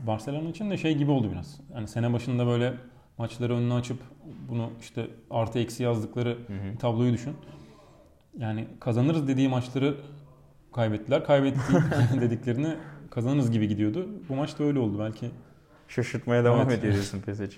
Barcelona 0.07 0.49
için 0.49 0.71
de 0.71 0.77
şey 0.77 0.95
gibi 0.97 1.11
oldu 1.11 1.31
biraz. 1.33 1.61
Yani 1.75 1.89
sene 1.89 2.13
başında 2.13 2.47
böyle 2.47 2.75
maçları 3.19 3.55
önüne 3.55 3.75
açıp 3.75 3.99
bunu 4.49 4.71
işte 4.81 5.07
artı 5.31 5.59
eksi 5.59 5.83
yazdıkları 5.83 6.29
Hı 6.29 6.53
hı. 6.53 6.79
tabloyu 6.79 7.13
düşün. 7.13 7.33
Yani 8.39 8.67
kazanırız 8.81 9.29
dediği 9.29 9.49
maçları 9.49 9.95
kaybettiler. 10.73 11.25
Kaybettiği 11.25 11.79
dediklerini 12.21 12.75
kazanırız 13.11 13.51
gibi 13.51 13.69
gidiyordu. 13.69 14.09
Bu 14.29 14.35
maç 14.35 14.59
da 14.59 14.65
öyle 14.65 14.79
oldu 14.79 14.99
belki. 14.99 15.31
şaşırtmaya 15.89 16.45
devam 16.45 16.61
Evet. 16.61 16.79
ediyor 16.79 16.93
diyorsun 16.93 17.21
Pesic. 17.21 17.57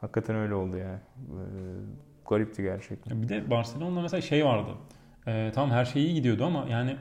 Hakikaten 0.00 0.36
öyle 0.36 0.54
oldu 0.54 0.76
yani. 0.76 0.98
Ee, 1.16 1.40
garipti 2.28 2.62
gerçekten. 2.62 3.22
Bir 3.22 3.28
de 3.28 3.50
Barcelona'da 3.50 4.00
mesela 4.02 4.20
şey 4.20 4.44
vardı. 4.44 4.70
Ee, 5.26 5.52
tamam 5.54 5.70
her 5.70 5.84
şey 5.84 6.04
iyi 6.04 6.14
gidiyordu 6.14 6.44
ama 6.44 6.66
yani 6.70 6.96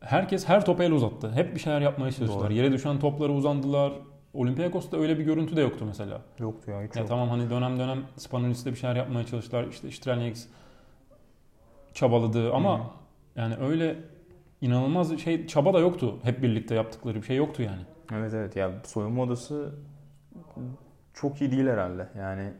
herkes 0.00 0.48
her 0.48 0.64
topa 0.64 0.84
el 0.84 0.92
uzattı. 0.92 1.32
Hep 1.32 1.54
bir 1.54 1.60
şeyler 1.60 1.80
yapmaya 1.80 2.12
çalıştılar. 2.12 2.44
Doğru. 2.44 2.52
Yere 2.52 2.72
düşen 2.72 2.98
toplara 2.98 3.32
uzandılar. 3.32 3.92
Olympiakos'ta 4.34 4.96
öyle 4.96 5.18
bir 5.18 5.24
görüntü 5.24 5.56
de 5.56 5.60
yoktu 5.60 5.84
mesela. 5.86 6.20
Yoktu 6.38 6.70
ya 6.70 6.82
hiç 6.82 6.96
Ya 6.96 7.00
yok. 7.00 7.08
tamam 7.08 7.28
hani 7.28 7.50
dönem 7.50 7.78
dönem 7.78 7.98
Spanulis'te 8.16 8.70
bir 8.70 8.76
şeyler 8.76 8.96
yapmaya 8.96 9.26
çalıştılar. 9.26 9.64
İşte 9.64 9.90
Strelnieks 9.90 10.44
çabaladığı 11.94 12.52
ama 12.52 12.78
Hı. 12.78 12.82
yani 13.36 13.56
öyle 13.56 13.96
inanılmaz 14.60 15.18
şey 15.18 15.46
çaba 15.46 15.74
da 15.74 15.78
yoktu. 15.78 16.18
Hep 16.22 16.42
birlikte 16.42 16.74
yaptıkları 16.74 17.16
bir 17.16 17.26
şey 17.26 17.36
yoktu 17.36 17.62
yani. 17.62 17.82
Evet 18.12 18.34
evet 18.34 18.56
ya 18.56 18.70
soyunma 18.84 19.22
odası 19.22 19.74
çok 21.14 21.40
iyi 21.40 21.50
değil 21.50 21.66
herhalde. 21.66 22.08
Yani 22.18 22.52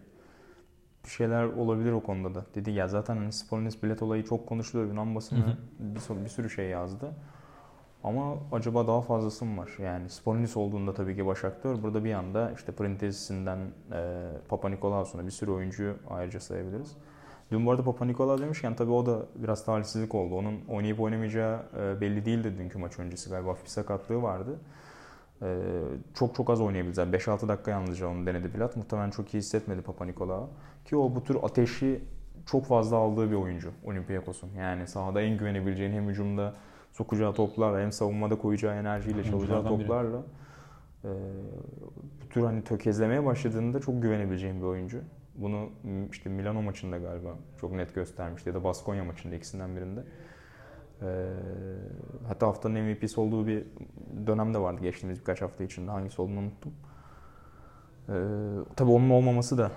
bir 1.05 1.11
şeyler 1.11 1.44
olabilir 1.44 1.92
o 1.92 2.03
konuda 2.03 2.35
da. 2.35 2.47
Dedi 2.55 2.70
ya 2.70 2.88
zaten 2.88 3.16
hani 3.16 3.33
Spalletti 3.33 3.83
bilet 3.83 4.03
olayı 4.03 4.25
çok 4.25 4.47
konuşuluyor. 4.47 4.88
Yunan 4.88 5.14
basını 5.14 5.38
Hı 5.38 5.51
hı. 5.51 5.57
bir, 5.79 6.25
bir 6.25 6.29
sürü 6.29 6.51
şey 6.51 6.68
yazdı. 6.68 7.11
Ama 8.05 8.37
acaba 8.53 8.87
daha 8.87 9.01
fazlası 9.01 9.44
mı 9.44 9.62
var? 9.62 9.70
Yani 9.79 10.11
Spalletti 10.11 10.59
olduğunda 10.59 10.94
tabii 10.94 11.16
ki 11.16 11.27
baş 11.27 11.44
aktör. 11.44 11.83
Burada 11.83 12.05
bir 12.05 12.12
anda 12.12 12.53
işte 12.53 12.73
Printezisinden 12.73 13.59
e, 13.92 14.31
Papa 14.49 14.68
Nikolaou'suna 14.68 15.27
bir 15.27 15.31
sürü 15.31 15.51
oyuncuyu 15.51 15.97
ayrıca 16.11 16.40
sayabiliriz. 16.40 16.97
Dün 17.51 17.67
bu 17.67 17.71
arada 17.71 17.83
Papa 17.83 18.05
Nikolaou 18.05 18.39
demişken 18.41 18.75
tabii 18.75 18.91
o 18.91 19.07
da 19.07 19.27
biraz 19.35 19.65
talihsizlik 19.65 20.15
oldu. 20.15 20.35
Onun 20.35 20.61
oynayıp 20.69 21.01
oynamayacağı 21.01 21.63
e, 21.79 22.01
belli 22.01 22.25
değildi 22.25 22.55
dünkü 22.59 22.79
maç 22.79 22.99
öncesi 22.99 23.31
galiba. 23.31 23.57
Bir 23.65 23.69
sakatlığı 23.69 24.23
vardı. 24.23 24.59
E, 25.43 25.59
çok 26.15 26.35
çok 26.35 26.51
az 26.51 26.61
oynayabildi. 26.61 27.01
Yani 27.01 27.17
5-6 27.17 27.49
dakika 27.49 27.71
yalnızca 27.71 28.09
onu 28.09 28.27
denedi 28.27 28.49
Pilat. 28.53 28.77
Muhtemelen 28.77 29.11
çok 29.11 29.35
iyi 29.35 29.39
hissetmedi 29.39 29.83
Papa 29.83 30.05
Nikolaou. 30.05 30.49
Ki 30.85 30.97
o 30.97 31.15
bu 31.15 31.25
tür 31.25 31.37
ateşi 31.43 32.01
çok 32.47 32.67
fazla 32.67 32.97
aldığı 32.97 33.31
bir 33.31 33.37
oyuncu 33.37 33.71
Olympiakos'un. 33.85 34.51
Yani 34.59 34.87
sahada 34.87 35.23
en 35.23 35.39
güvenebileceğin 35.39 35.93
hem 35.93 36.09
hücumda 36.09 36.55
sokacağı 36.93 37.35
toplarla 37.35 37.81
hem 37.81 37.93
savunmada 37.93 38.39
koyacağı 38.39 38.75
enerjiyle 38.75 39.25
çalacağı 39.25 39.39
Oyunculardan 39.39 39.79
biri. 39.79 39.87
toplarla 39.87 40.23
e, 41.05 41.11
bu 42.23 42.29
tür 42.29 42.43
hani 42.45 42.65
tökezlemeye 42.65 43.25
başladığında 43.25 43.81
çok 43.81 44.03
güvenebileceğin 44.03 44.57
bir 44.61 44.67
oyuncu. 44.67 45.01
Bunu 45.37 45.70
işte 46.12 46.31
Milano 46.31 46.62
maçında 46.62 46.99
galiba 46.99 47.35
çok 47.61 47.73
net 47.73 47.94
göstermişti 47.94 48.49
ya 48.49 48.55
da 48.55 48.64
Baskonya 48.64 49.05
maçında 49.05 49.35
ikisinden 49.35 49.77
birinde. 49.77 50.05
E, 51.03 51.09
hatta 52.29 52.47
haftanın 52.47 52.81
MVP'si 52.81 53.20
olduğu 53.20 53.47
bir 53.47 53.64
dönem 54.27 54.55
de 54.55 54.59
vardı 54.59 54.83
geçtiğimiz 54.83 55.18
birkaç 55.20 55.42
hafta 55.42 55.64
içinde. 55.64 55.90
Hangisi 55.90 56.23
olduğunu 56.23 56.38
unuttum. 56.38 56.73
E, 58.09 58.14
tabii 58.77 58.90
onun 58.90 59.11
olmaması 59.11 59.59
da 59.59 59.70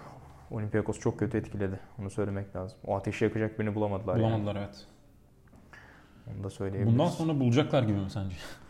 Olympiakos 0.52 1.00
çok 1.00 1.20
kötü 1.20 1.38
etkiledi. 1.38 1.80
Onu 2.00 2.10
söylemek 2.10 2.56
lazım. 2.56 2.80
O 2.86 2.96
ateşi 2.96 3.24
yakacak 3.26 3.60
birini 3.60 3.76
bulamadılar. 3.76 4.16
yani. 4.16 4.24
Bulamadılar 4.24 4.56
evet. 4.56 4.88
Onu 6.36 6.44
da 6.44 6.50
söyleyebiliriz. 6.50 7.00
Bundan 7.00 7.10
sonra 7.10 7.40
bulacaklar 7.40 7.84
gibi 7.84 8.00
mi 8.00 8.10
sence? 8.10 8.36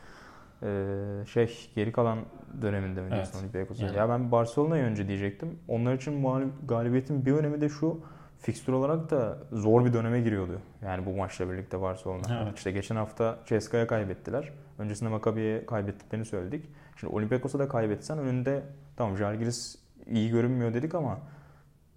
Ee, 0.63 1.25
şey 1.25 1.69
geri 1.75 1.91
kalan 1.91 2.19
döneminde 2.61 3.01
mi 3.01 3.11
diyorsun 3.11 3.31
Evet. 3.33 3.41
Olympiakos'un? 3.41 3.85
Yani. 3.85 3.97
Ya 3.97 4.09
ben 4.09 4.31
Barcelona'yı 4.31 4.83
önce 4.83 5.07
diyecektim. 5.07 5.59
Onlar 5.67 5.93
için 5.93 6.25
galibiyetin 6.67 7.25
bir 7.25 7.31
önemi 7.31 7.61
de 7.61 7.69
şu. 7.69 8.01
Fikstür 8.39 8.73
olarak 8.73 9.11
da 9.11 9.37
zor 9.51 9.85
bir 9.85 9.93
döneme 9.93 10.21
giriyordu. 10.21 10.59
Yani 10.81 11.05
bu 11.05 11.11
maçla 11.17 11.51
birlikte 11.51 11.81
Barcelona. 11.81 12.43
Evet. 12.43 12.57
İşte 12.57 12.71
geçen 12.71 12.95
hafta 12.95 13.39
CSKA'ya 13.45 13.87
kaybettiler. 13.87 14.53
Öncesinde 14.77 15.09
Maccabi'ye 15.09 15.65
kaybettiklerini 15.65 16.25
söyledik. 16.25 16.65
Şimdi 16.99 17.13
Olympiakos'a 17.13 17.59
da 17.59 17.67
kaybetsen 17.67 18.19
önünde 18.19 18.63
tamam 18.97 19.17
Žalgiris 19.17 19.75
iyi 20.07 20.29
görünmüyor 20.29 20.73
dedik 20.73 20.95
ama 20.95 21.19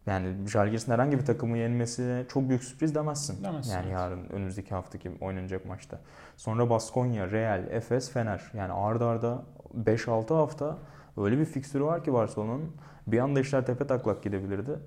yani 0.07 0.49
Žalgiris'in 0.49 0.93
herhangi 0.93 1.19
bir 1.19 1.25
takımı 1.25 1.59
yenmesi 1.59 2.27
çok 2.29 2.49
büyük 2.49 2.65
sürpriz 2.65 2.95
demezsin. 2.95 3.45
Demezsin, 3.45 3.73
yani 3.73 3.85
evet. 3.85 3.93
yarın 3.93 4.25
önümüzdeki 4.29 4.75
haftaki 4.75 5.11
oynanacak 5.21 5.67
maçta. 5.67 6.01
Sonra 6.37 6.71
Baskonya, 6.71 7.31
Real, 7.31 7.67
Efes, 7.71 8.13
Fener. 8.13 8.51
Yani 8.55 8.73
arda 8.73 9.07
arda 9.07 9.43
5-6 9.85 10.35
hafta 10.35 10.79
öyle 11.17 11.39
bir 11.39 11.45
fikstürü 11.45 11.85
var 11.85 12.05
ki 12.05 12.13
Barcelona'nın. 12.13 12.73
Bir 13.07 13.19
anda 13.19 13.41
işler 13.41 13.67
tepe 13.67 13.87
taklak 13.87 14.23
gidebilirdi. 14.23 14.79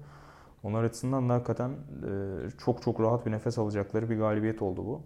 Onlar 0.64 0.84
açısından 0.84 1.30
da 1.30 1.34
hakikaten 1.34 1.70
e, 1.70 1.76
çok 2.66 2.82
çok 2.82 3.00
rahat 3.00 3.26
bir 3.26 3.32
nefes 3.32 3.58
alacakları 3.58 4.10
bir 4.10 4.18
galibiyet 4.18 4.62
oldu 4.62 4.86
bu. 4.86 5.02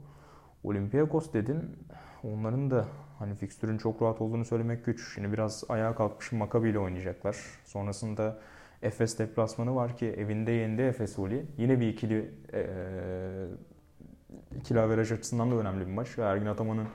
Olympiakos 0.63 1.33
dedin. 1.33 1.77
Onların 2.23 2.71
da 2.71 2.85
hani 3.19 3.35
fikstürün 3.35 3.77
çok 3.77 4.01
rahat 4.01 4.21
olduğunu 4.21 4.45
söylemek 4.45 4.85
güç. 4.85 5.13
Şimdi 5.15 5.33
biraz 5.33 5.63
ayağa 5.69 5.95
kalkmış 5.95 6.31
Maccabi 6.31 6.69
ile 6.69 6.79
oynayacaklar. 6.79 7.37
Sonrasında 7.65 8.37
Efes 8.81 9.19
deplasmanı 9.19 9.75
var 9.75 9.97
ki 9.97 10.05
evinde 10.05 10.51
yendi 10.51 10.81
Efes 10.81 11.19
Uli. 11.19 11.45
Yine 11.57 11.79
bir 11.79 11.87
ikili 11.87 12.31
e, 12.53 12.65
ikili 14.59 14.79
averaj 14.79 15.11
açısından 15.11 15.51
da 15.51 15.55
önemli 15.55 15.87
bir 15.87 15.91
maç. 15.91 16.17
Ergin 16.17 16.45
Ataman'ın 16.45 16.87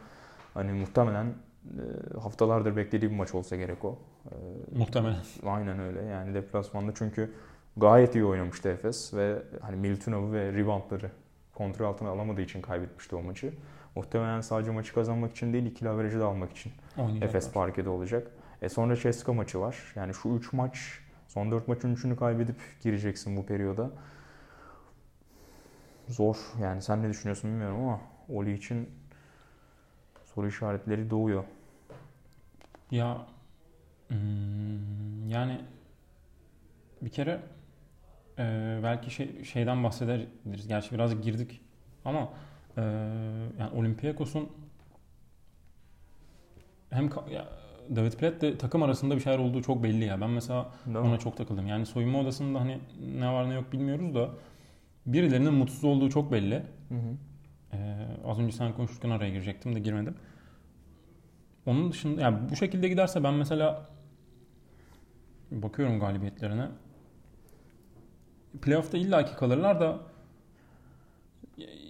hani 0.55 0.73
muhtemelen 0.73 1.27
e, 1.27 2.19
haftalardır 2.19 2.77
beklediği 2.77 3.11
bir 3.11 3.17
maç 3.17 3.35
olsa 3.35 3.57
gerek 3.57 3.85
o. 3.85 3.99
E, 4.27 4.35
Muhtemelen. 4.79 5.21
Aynen 5.47 5.79
öyle. 5.79 6.03
Yani 6.03 6.35
deplasmanda 6.35 6.93
çünkü 6.95 7.33
gayet 7.77 8.15
iyi 8.15 8.25
oynamıştı 8.25 8.69
Efes 8.69 9.15
ve 9.15 9.43
hani 9.61 9.77
Miltunov'u 9.77 10.33
ve 10.33 10.53
reboundları 10.53 11.11
kontrol 11.55 11.87
altına 11.87 12.09
alamadığı 12.09 12.41
için 12.41 12.63
kaybetmişti 12.63 13.17
o 13.17 13.23
maçı. 13.23 13.53
Muhtemelen 13.97 14.41
sadece 14.41 14.71
maçı 14.71 14.95
kazanmak 14.95 15.31
için 15.31 15.53
değil 15.53 15.67
ikili 15.67 15.89
averajı 15.89 16.21
da 16.21 16.27
almak 16.27 16.51
için 16.51 16.73
Oynayacaklar. 16.99 17.29
Efes 17.29 17.53
parkede 17.53 17.89
olacak. 17.89 18.27
E 18.63 18.69
sonra 18.69 18.97
Ceska 18.97 19.33
maçı 19.33 19.61
var. 19.61 19.77
Yani 19.97 20.15
şu 20.15 20.29
3 20.29 20.53
maç, 20.53 20.99
son 21.33 21.51
4 21.51 21.69
maçın 21.69 21.95
3'ünü 21.95 22.17
kaybedip 22.17 22.57
gireceksin 22.83 23.37
bu 23.37 23.47
periyoda. 23.47 23.91
Zor. 26.09 26.37
Yani 26.61 26.83
sen 26.83 27.03
ne 27.03 27.09
düşünüyorsun 27.09 27.51
bilmiyorum 27.51 27.81
ama 27.81 28.01
Oli 28.29 28.53
için 28.53 28.91
soru 30.35 30.49
işaretleri 30.49 31.11
doğuyor. 31.11 31.45
Ya 32.91 33.27
hmm, 34.09 35.29
yani 35.29 35.61
bir 37.03 37.11
kere 37.11 37.41
e, 38.39 38.81
belki 38.83 39.11
şey, 39.11 39.45
şeyden 39.45 39.85
bahsederiz. 39.85 40.69
Gerçi 40.69 40.95
biraz 40.95 41.23
girdik 41.23 41.61
ama 42.05 42.33
e, 42.77 42.81
yani 43.59 43.71
Olympiakos'un 43.75 44.53
hem 46.91 47.11
ya, 47.31 47.49
David 47.97 48.13
Platt 48.13 48.61
takım 48.61 48.83
arasında 48.83 49.17
bir 49.17 49.21
şeyler 49.21 49.39
olduğu 49.39 49.63
çok 49.63 49.83
belli 49.83 50.05
ya. 50.05 50.21
Ben 50.21 50.31
mesela 50.31 50.71
Değil 50.87 50.97
ona 50.97 51.19
çok 51.19 51.37
takıldım. 51.37 51.67
Yani 51.67 51.87
soyunma 51.87 52.21
odasında 52.21 52.61
hani 52.61 52.79
ne 53.19 53.33
var 53.33 53.51
ne 53.51 53.55
yok 53.55 53.73
bilmiyoruz 53.73 54.15
da 54.15 54.31
birilerinin 55.07 55.55
mutsuz 55.55 55.85
olduğu 55.85 56.11
çok 56.11 56.33
belli. 56.33 56.63
Hı 56.89 56.95
hı. 56.95 57.17
Ee, 57.73 58.07
az 58.27 58.39
önce 58.39 58.57
sen 58.57 58.73
konuşurken 58.73 59.11
araya 59.11 59.31
girecektim 59.31 59.75
de 59.75 59.81
girmedim. 59.81 60.15
Onun 61.67 61.93
dışında 61.93 62.21
yani 62.21 62.39
bu 62.51 62.57
şekilde 62.57 62.89
giderse 62.89 63.25
ben 63.25 63.35
mesela 63.35 63.87
bakıyorum 65.51 66.01
galibiyetlerine. 66.01 66.69
Playoff'ta 68.63 68.99
illaki 68.99 69.37
kalırlar 69.37 69.81
da 69.81 70.01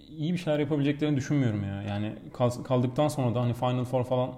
iyi 0.09 0.33
bir 0.33 0.37
şeyler 0.37 0.59
yapabileceklerini 0.59 1.17
düşünmüyorum 1.17 1.63
ya. 1.63 1.81
Yani 1.81 2.15
kal- 2.33 2.63
kaldıktan 2.63 3.07
sonra 3.07 3.35
da 3.35 3.41
hani 3.41 3.53
Final 3.53 3.85
Four 3.85 4.03
falan 4.03 4.29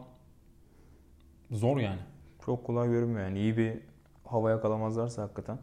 zor 1.51 1.77
yani. 1.77 1.99
Çok 2.45 2.65
kolay 2.65 2.89
görünmüyor 2.89 3.27
yani 3.27 3.39
iyi 3.39 3.57
bir 3.57 3.79
hava 4.25 4.51
yakalamazlarsa 4.51 5.23
hakikaten. 5.23 5.57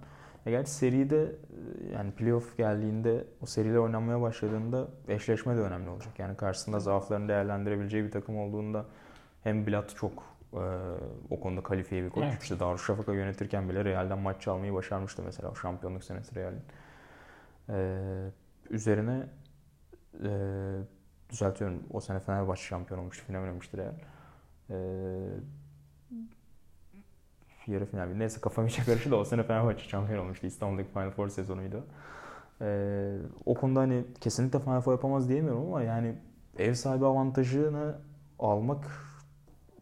E 0.47 0.51
gerçi 0.51 0.71
seride 0.71 1.23
e, 1.23 1.93
yani 1.93 2.13
playoff 2.13 2.57
geldiğinde 2.57 3.25
o 3.43 3.47
seriler 3.47 3.77
oynanmaya 3.77 4.21
başladığında 4.21 4.89
eşleşme 5.09 5.57
de 5.57 5.61
önemli 5.61 5.91
olacak. 5.91 6.19
Yani 6.19 6.37
karşısında 6.37 6.81
zaaflarını 6.81 7.29
değerlendirebileceği 7.29 8.05
bir 8.05 8.11
takım 8.11 8.39
olduğunda 8.39 8.87
hem 9.43 9.67
Bilat 9.67 9.97
çok 9.97 10.13
e, 10.53 10.63
o 11.31 11.41
konuda 11.41 11.63
kalifiye 11.63 12.05
bir 12.05 12.11
koç. 12.11 12.25
Evet. 12.27 12.43
İşte 12.43 12.61
Darüşşafaka 12.61 13.13
yönetirken 13.13 13.69
bile 13.69 13.85
Real'den 13.85 14.19
maç 14.19 14.41
çalmayı 14.41 14.75
başarmıştı 14.75 15.23
mesela 15.25 15.51
o 15.51 15.55
şampiyonluk 15.55 16.05
senesi 16.05 16.35
Real'in. 16.35 16.63
E, 17.69 18.31
üzerine 18.71 19.27
e, 20.25 20.31
düzeltiyorum 21.31 21.83
o 21.91 22.01
sene 22.01 22.21
Fenerbahçe 22.21 22.63
şampiyon 22.63 23.01
olmuştu. 23.01 23.25
Final 23.27 23.41
oynamıştı 23.41 23.77
Real. 23.77 23.95
E, 24.71 24.77
yarı 27.67 27.87
final. 27.87 28.07
Neyse 28.07 28.41
kafam 28.41 28.67
iyice 28.67 28.83
karıştı 28.83 29.11
da 29.11 29.17
o 29.17 29.25
sene 29.25 29.43
Fenerbahçe 29.43 29.89
şampiyon 29.89 30.25
olmuştu. 30.25 30.47
İstanbul'daki 30.47 30.91
Final 30.91 31.11
Four 31.11 31.29
sezonuydu. 31.29 31.85
Ee, 32.61 33.17
o 33.47 33.55
konuda 33.55 33.81
hani 33.81 34.05
kesinlikle 34.21 34.59
Final 34.59 34.81
Four 34.81 34.93
yapamaz 34.93 35.29
diyemiyorum 35.29 35.67
ama 35.67 35.83
yani 35.83 36.15
ev 36.59 36.75
sahibi 36.75 37.07
avantajını 37.07 37.95
almak 38.39 38.85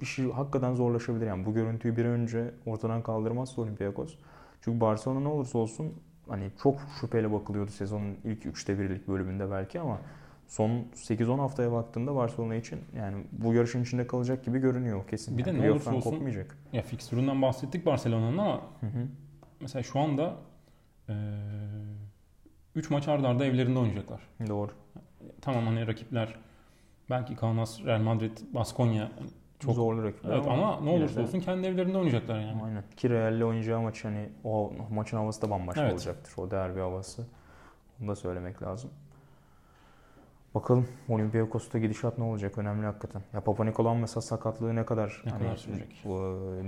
işi 0.01 0.33
hakikaten 0.33 0.75
zorlaşabilir. 0.75 1.27
Yani 1.27 1.47
bu 1.47 1.55
görüntüyü 1.55 1.97
bir 1.97 2.05
önce 2.05 2.55
ortadan 2.67 3.03
kaldırmazsa 3.03 3.63
Olympiakos. 3.63 4.15
Çünkü 4.61 4.81
Barcelona 4.81 5.21
ne 5.21 5.29
olursa 5.29 5.59
olsun 5.59 5.95
hani 6.29 6.51
çok 6.63 6.79
şüpheyle 7.01 7.33
bakılıyordu 7.33 7.71
sezonun 7.71 8.17
ilk 8.25 8.47
üçte 8.47 8.79
birlik 8.79 9.09
bölümünde 9.09 9.51
belki 9.51 9.81
ama 9.81 9.99
son 10.51 10.71
8-10 10.95 11.39
haftaya 11.39 11.73
baktığında 11.73 12.15
Barcelona 12.15 12.55
için 12.55 12.81
yani 12.97 13.25
bu 13.33 13.55
yarışın 13.55 13.83
içinde 13.83 14.07
kalacak 14.07 14.45
gibi 14.45 14.59
görünüyor 14.59 15.09
kesin. 15.09 15.39
Bir 15.39 15.45
de 15.45 15.51
Yani 15.51 15.63
ne 15.63 15.71
olursa 15.71 15.95
olsun- 15.95 16.11
kopmayacak. 16.11 16.59
Ya 16.73 16.83
fikstüründen 16.83 17.43
bahsettik 17.43 17.87
Barcelona'nın 17.87 18.39
ama 18.39 18.61
Hı 18.81 18.87
hı. 18.87 19.07
mesela 19.61 19.83
şu 19.83 19.99
anda 20.01 20.37
3 22.75 22.91
maç 22.91 23.09
arda 23.09 23.29
arda 23.29 23.45
evlerinde 23.45 23.79
oynayacaklar. 23.79 24.21
Doğru. 24.49 24.71
Tamam 25.41 25.67
hani 25.67 25.87
rakipler 25.87 26.35
belki 27.11 27.37
Kaunas, 27.37 27.85
Real 27.85 28.01
Madrid, 28.01 28.39
Baskonya 28.55 29.13
çok 29.59 29.75
zorlu 29.75 30.05
rakipler 30.05 30.31
Evet 30.37 30.47
ama 30.49 30.81
ne 30.81 30.91
yine 30.93 31.01
olursa 31.03 31.17
de- 31.17 31.21
olsun 31.25 31.41
kendi 31.41 31.67
evlerinde 31.67 31.99
oynayacaklar 31.99 32.41
yani. 32.41 32.63
Aynen. 32.65 32.85
Ki 32.97 33.11
Real'le 33.11 33.43
oynayacağı 33.45 33.81
maç 33.81 34.05
hani 34.05 34.29
o 34.45 34.73
maçın 34.91 35.17
havası 35.17 35.43
da 35.43 35.51
bambaşka 35.51 35.83
Evet. 35.83 35.93
olacaktır. 35.93 36.33
O 36.37 36.51
derbi 36.51 36.81
havası. 36.81 37.27
Onu 38.01 38.09
da 38.09 38.17
söylemek 38.17 38.63
lazım. 38.63 38.91
Bakalım 40.55 40.89
Olympiakos'ta 41.09 41.79
gidişat 41.79 42.19
ne 42.19 42.25
olacak? 42.25 42.59
Önemli 42.59 42.87
hakikaten. 42.87 43.23
Ya 43.33 43.41
Papa 43.41 43.65
Nikolan 43.65 43.97
mesela 43.97 44.21
sakatlığı 44.21 44.77
ne 44.77 44.85
kadar, 44.85 45.23
Ne 45.27 45.31
hani, 45.31 45.43
kadar 45.45 45.57
sürecek? 45.57 46.03
e, 46.05 46.09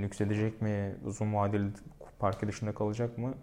nüksedecek 0.01 0.63
mi? 0.63 0.97
Uzun 1.05 1.35
vadeli 1.35 1.69
parke 2.19 2.49
dışında 2.49 2.75
kalacak 2.75 3.19
mı? 3.19 3.35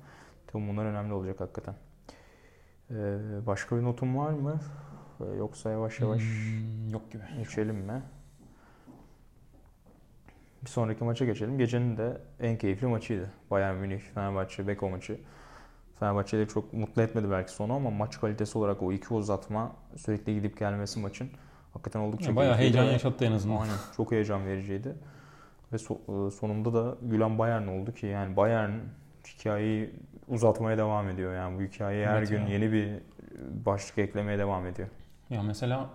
Tabii 0.48 0.68
bunlar 0.68 0.86
önemli 0.86 1.14
olacak 1.14 1.40
hakikaten. 1.40 1.76
Ee, 2.92 2.96
başka 3.46 3.78
bir 3.78 3.84
notum 3.84 4.18
var 4.18 4.32
mı? 4.32 4.60
Ee, 5.22 5.36
Yoksa 5.38 5.70
yavaş 5.72 6.00
yavaş 6.02 6.22
Hmm, 6.22 6.90
yok 6.90 7.12
gibi. 7.12 7.24
geçelim 7.38 7.76
mi? 7.76 8.02
Bir 10.62 10.70
sonraki 10.70 11.04
maça 11.04 11.26
geçelim. 11.26 11.58
Gecenin 11.58 11.98
de 11.98 12.18
en 12.40 12.58
keyifli 12.58 12.88
maçıydı. 12.88 13.32
Bayern 13.52 13.76
Münih, 13.76 14.00
Fenerbahçe, 14.00 14.68
Beko 14.68 14.90
maçı. 14.90 15.20
Fenerbahçe'yi 16.00 16.46
de 16.46 16.48
çok 16.50 16.74
mutlu 16.74 17.02
etmedi 17.02 17.32
belki 17.32 17.52
sonu 17.52 17.74
ama 17.74 17.90
maç 17.90 18.20
kalitesi 18.20 18.58
olarak 18.58 18.82
o 18.84 18.92
iki 18.92 19.14
uzatma 19.14 19.72
sürekli 19.98 20.36
gidip 20.36 20.60
gelmesi 20.60 21.00
maçın 21.00 21.30
hakikaten 21.74 22.00
oldukça 22.00 22.30
Ya 22.30 22.36
bayağı 22.36 22.58
heyecan 22.58 22.84
yaşattı 22.84 23.26
en 23.26 23.32
azından. 23.32 23.56
Aynen. 23.58 23.76
Çok 23.98 24.12
heyecan 24.12 24.46
vericiydi. 24.46 24.96
Ve 25.74 25.78
so- 25.78 26.28
e, 26.28 26.32
sonunda 26.32 26.74
da 26.74 26.96
gülen 27.02 27.40
Bayern 27.40 27.68
oldu 27.68 27.94
ki 27.94 28.06
yani 28.06 28.36
Bayern 28.38 28.72
hikayeyi 29.28 29.90
uzatmaya 30.28 30.78
devam 30.78 31.10
ediyor. 31.10 31.36
Yani 31.36 31.58
bu 31.60 31.64
hikayeye 31.64 32.08
her 32.08 32.18
Evet 32.18 32.30
gün 32.30 32.42
ya. 32.42 32.48
yeni 32.48 32.72
bir 32.72 32.90
başlık 33.66 33.98
eklemeye 33.98 34.38
devam 34.40 34.66
ediyor. 34.66 34.88
Ya 35.30 35.44
mesela 35.44 35.90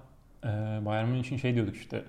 e, 0.44 0.48
Bayern 0.84 1.08
Münih 1.08 1.20
için 1.20 1.36
şey 1.36 1.54
diyorduk 1.54 1.76
işte 1.76 2.04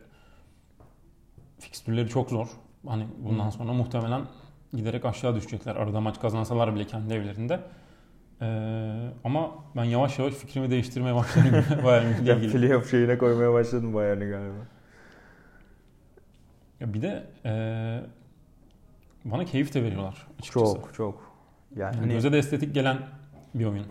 fikstürleri 1.59 2.09
çok 2.09 2.29
zor. 2.29 2.47
Hani 2.87 3.07
bundan 3.17 3.47
Hı. 3.47 3.51
sonra 3.51 3.73
muhtemelen 3.73 4.21
giderek 4.73 5.05
aşağı 5.05 5.35
düşecekler. 5.35 5.75
Arada 5.75 6.01
maç 6.01 6.19
kazansalar 6.21 6.75
bile 6.75 6.87
kendi 6.87 7.13
evlerinde. 7.13 7.59
E, 8.41 8.47
ama 9.23 9.51
ben 9.75 9.83
yavaş 9.83 10.19
yavaş 10.19 10.33
fikrimi 10.33 10.69
değiştirmeye 10.69 11.15
başladım 11.15 11.51
Bayern 11.83 12.05
Münih'le 12.05 12.37
ilgili. 12.37 12.51
playoff 12.51 12.91
şeyine 12.91 13.17
koymaya 13.17 13.53
başladın 13.53 13.93
Bayern'i 13.93 14.25
galiba. 14.29 14.55
Ya 16.79 16.93
bir 16.93 17.01
de 17.01 17.23
e, 17.45 17.51
bana 19.25 19.45
keyif 19.45 19.73
de 19.73 19.83
veriyorlar 19.83 20.27
açıkçası. 20.39 20.75
Çok 20.75 20.93
çok. 20.93 21.35
Yani 21.75 21.85
Yani 21.85 21.97
hani 21.99 22.13
göze 22.13 22.31
de 22.31 22.37
estetik 22.37 22.73
gelen 22.75 22.97
bir 23.53 23.65
oyun. 23.65 23.85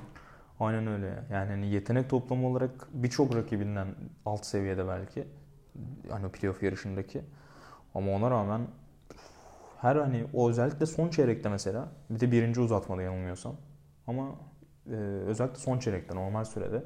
aynen 0.60 0.86
öyle. 0.86 1.06
Yani 1.32 1.50
hani 1.50 1.70
yetenek 1.70 2.10
toplamı 2.10 2.46
olarak 2.46 2.70
birçok 2.92 3.36
rakibinden 3.36 3.88
alt 4.26 4.46
seviyede 4.46 4.88
belki. 4.88 5.24
Hani 6.10 6.28
playoff 6.28 6.62
yarışındaki. 6.62 7.20
Ama 7.94 8.12
ona 8.12 8.30
rağmen 8.30 8.60
her 9.80 9.96
hani 9.96 10.24
o 10.34 10.50
özellikle 10.50 10.86
son 10.86 11.08
çeyrekte 11.08 11.48
mesela 11.48 11.88
bir 12.10 12.20
de 12.20 12.32
birinci 12.32 12.60
uzatmada 12.60 13.02
yanılmıyorsam. 13.02 13.56
Ama 14.06 14.28
e, 14.86 14.94
özellikle 15.26 15.58
son 15.58 15.78
çeyrekte 15.78 16.16
normal 16.16 16.44
sürede 16.44 16.82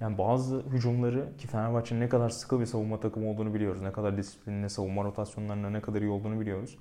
yani 0.00 0.18
bazı 0.18 0.60
hücumları 0.60 1.36
ki 1.38 1.46
Fenerbahçe'nin 1.46 2.00
ne 2.00 2.08
kadar 2.08 2.28
sıkı 2.28 2.60
bir 2.60 2.66
savunma 2.66 3.00
takımı 3.00 3.30
olduğunu 3.30 3.54
biliyoruz. 3.54 3.82
Ne 3.82 3.92
kadar 3.92 4.16
disiplinli 4.16 4.70
savunma 4.70 5.04
rotasyonlarına 5.04 5.70
ne 5.70 5.80
kadar 5.80 6.00
iyi 6.00 6.10
olduğunu 6.10 6.40
biliyoruz. 6.40 6.78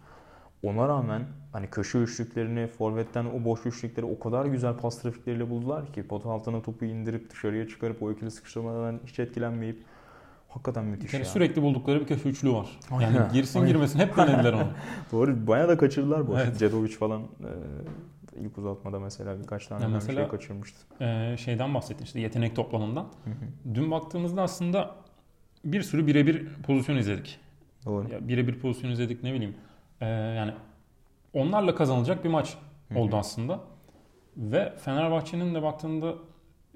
Ona 0.64 0.88
rağmen 0.88 1.24
hani 1.54 1.70
köşe 1.70 1.98
üçlüklerini, 1.98 2.68
forvetten 2.68 3.26
o 3.26 3.46
boş 3.46 3.66
üçlükleri 3.66 4.06
o 4.06 4.20
kadar 4.20 4.46
güzel 4.46 4.78
pas 4.78 5.02
trafikleriyle 5.02 5.50
buldular 5.50 5.94
ki 5.94 6.08
pot 6.08 6.26
altına 6.26 6.62
topu 6.62 6.86
indirip 6.86 7.30
dışarıya 7.30 7.68
çıkarıp 7.68 8.04
o 8.04 8.12
ikili 8.12 8.32
sıkıştırmadan 8.32 9.00
hiç 9.06 9.20
etkilenmeyip 9.20 9.84
hakikaten 10.50 10.86
müthiş 10.86 11.12
kere 11.12 11.22
ya. 11.24 11.30
sürekli 11.30 11.62
buldukları 11.62 12.00
bir 12.02 12.06
köşe 12.06 12.30
üçlü 12.30 12.54
var. 12.54 12.70
Yani 13.02 13.18
girsin 13.34 13.60
Aynen. 13.60 13.72
girmesin 13.74 14.00
hep 14.00 14.18
denediler 14.18 14.54
onu. 14.54 14.68
Doğru 15.12 15.48
bayağı 15.48 15.68
da 15.68 15.78
kaçırdılar 15.78 16.28
bu. 16.28 16.40
Evet. 16.40 16.60
Cedovic 16.60 16.92
falan 16.92 17.22
e, 17.22 17.52
ilk 18.40 18.58
uzatmada 18.58 19.00
mesela 19.00 19.40
birkaç 19.40 19.68
tane 19.68 19.82
Ya 19.82 19.88
önemli 19.88 19.96
mesela- 20.04 20.22
şey 20.22 20.28
kaçırmıştı. 20.32 20.78
Ee, 21.02 21.36
şeyden 21.40 21.74
bahsettin 21.74 22.06
işte 22.06 22.20
yetenek 22.20 22.56
toplamından. 22.56 23.08
Dün 23.74 23.92
baktığımızda 23.92 24.42
aslında 24.42 24.96
bir 25.66 25.82
sürü 25.82 26.08
birebir 26.08 26.48
pozisyon 26.68 26.96
izledik. 26.98 27.40
Doğru. 27.86 28.10
Ya 28.12 28.28
birebir 28.28 28.60
pozisyon 28.60 28.92
izledik 28.92 29.24
ne 29.24 29.34
bileyim. 29.34 29.56
Ee, 30.02 30.06
yani 30.08 30.54
onlarla 31.34 31.76
kazanılacak 31.76 32.24
bir 32.24 32.30
maç 32.30 32.58
oldu 32.96 33.16
aslında. 33.18 33.60
Ve 34.38 34.74
Fenerbahçe'nin 34.78 35.56
de 35.56 35.62
baktığında 35.64 36.14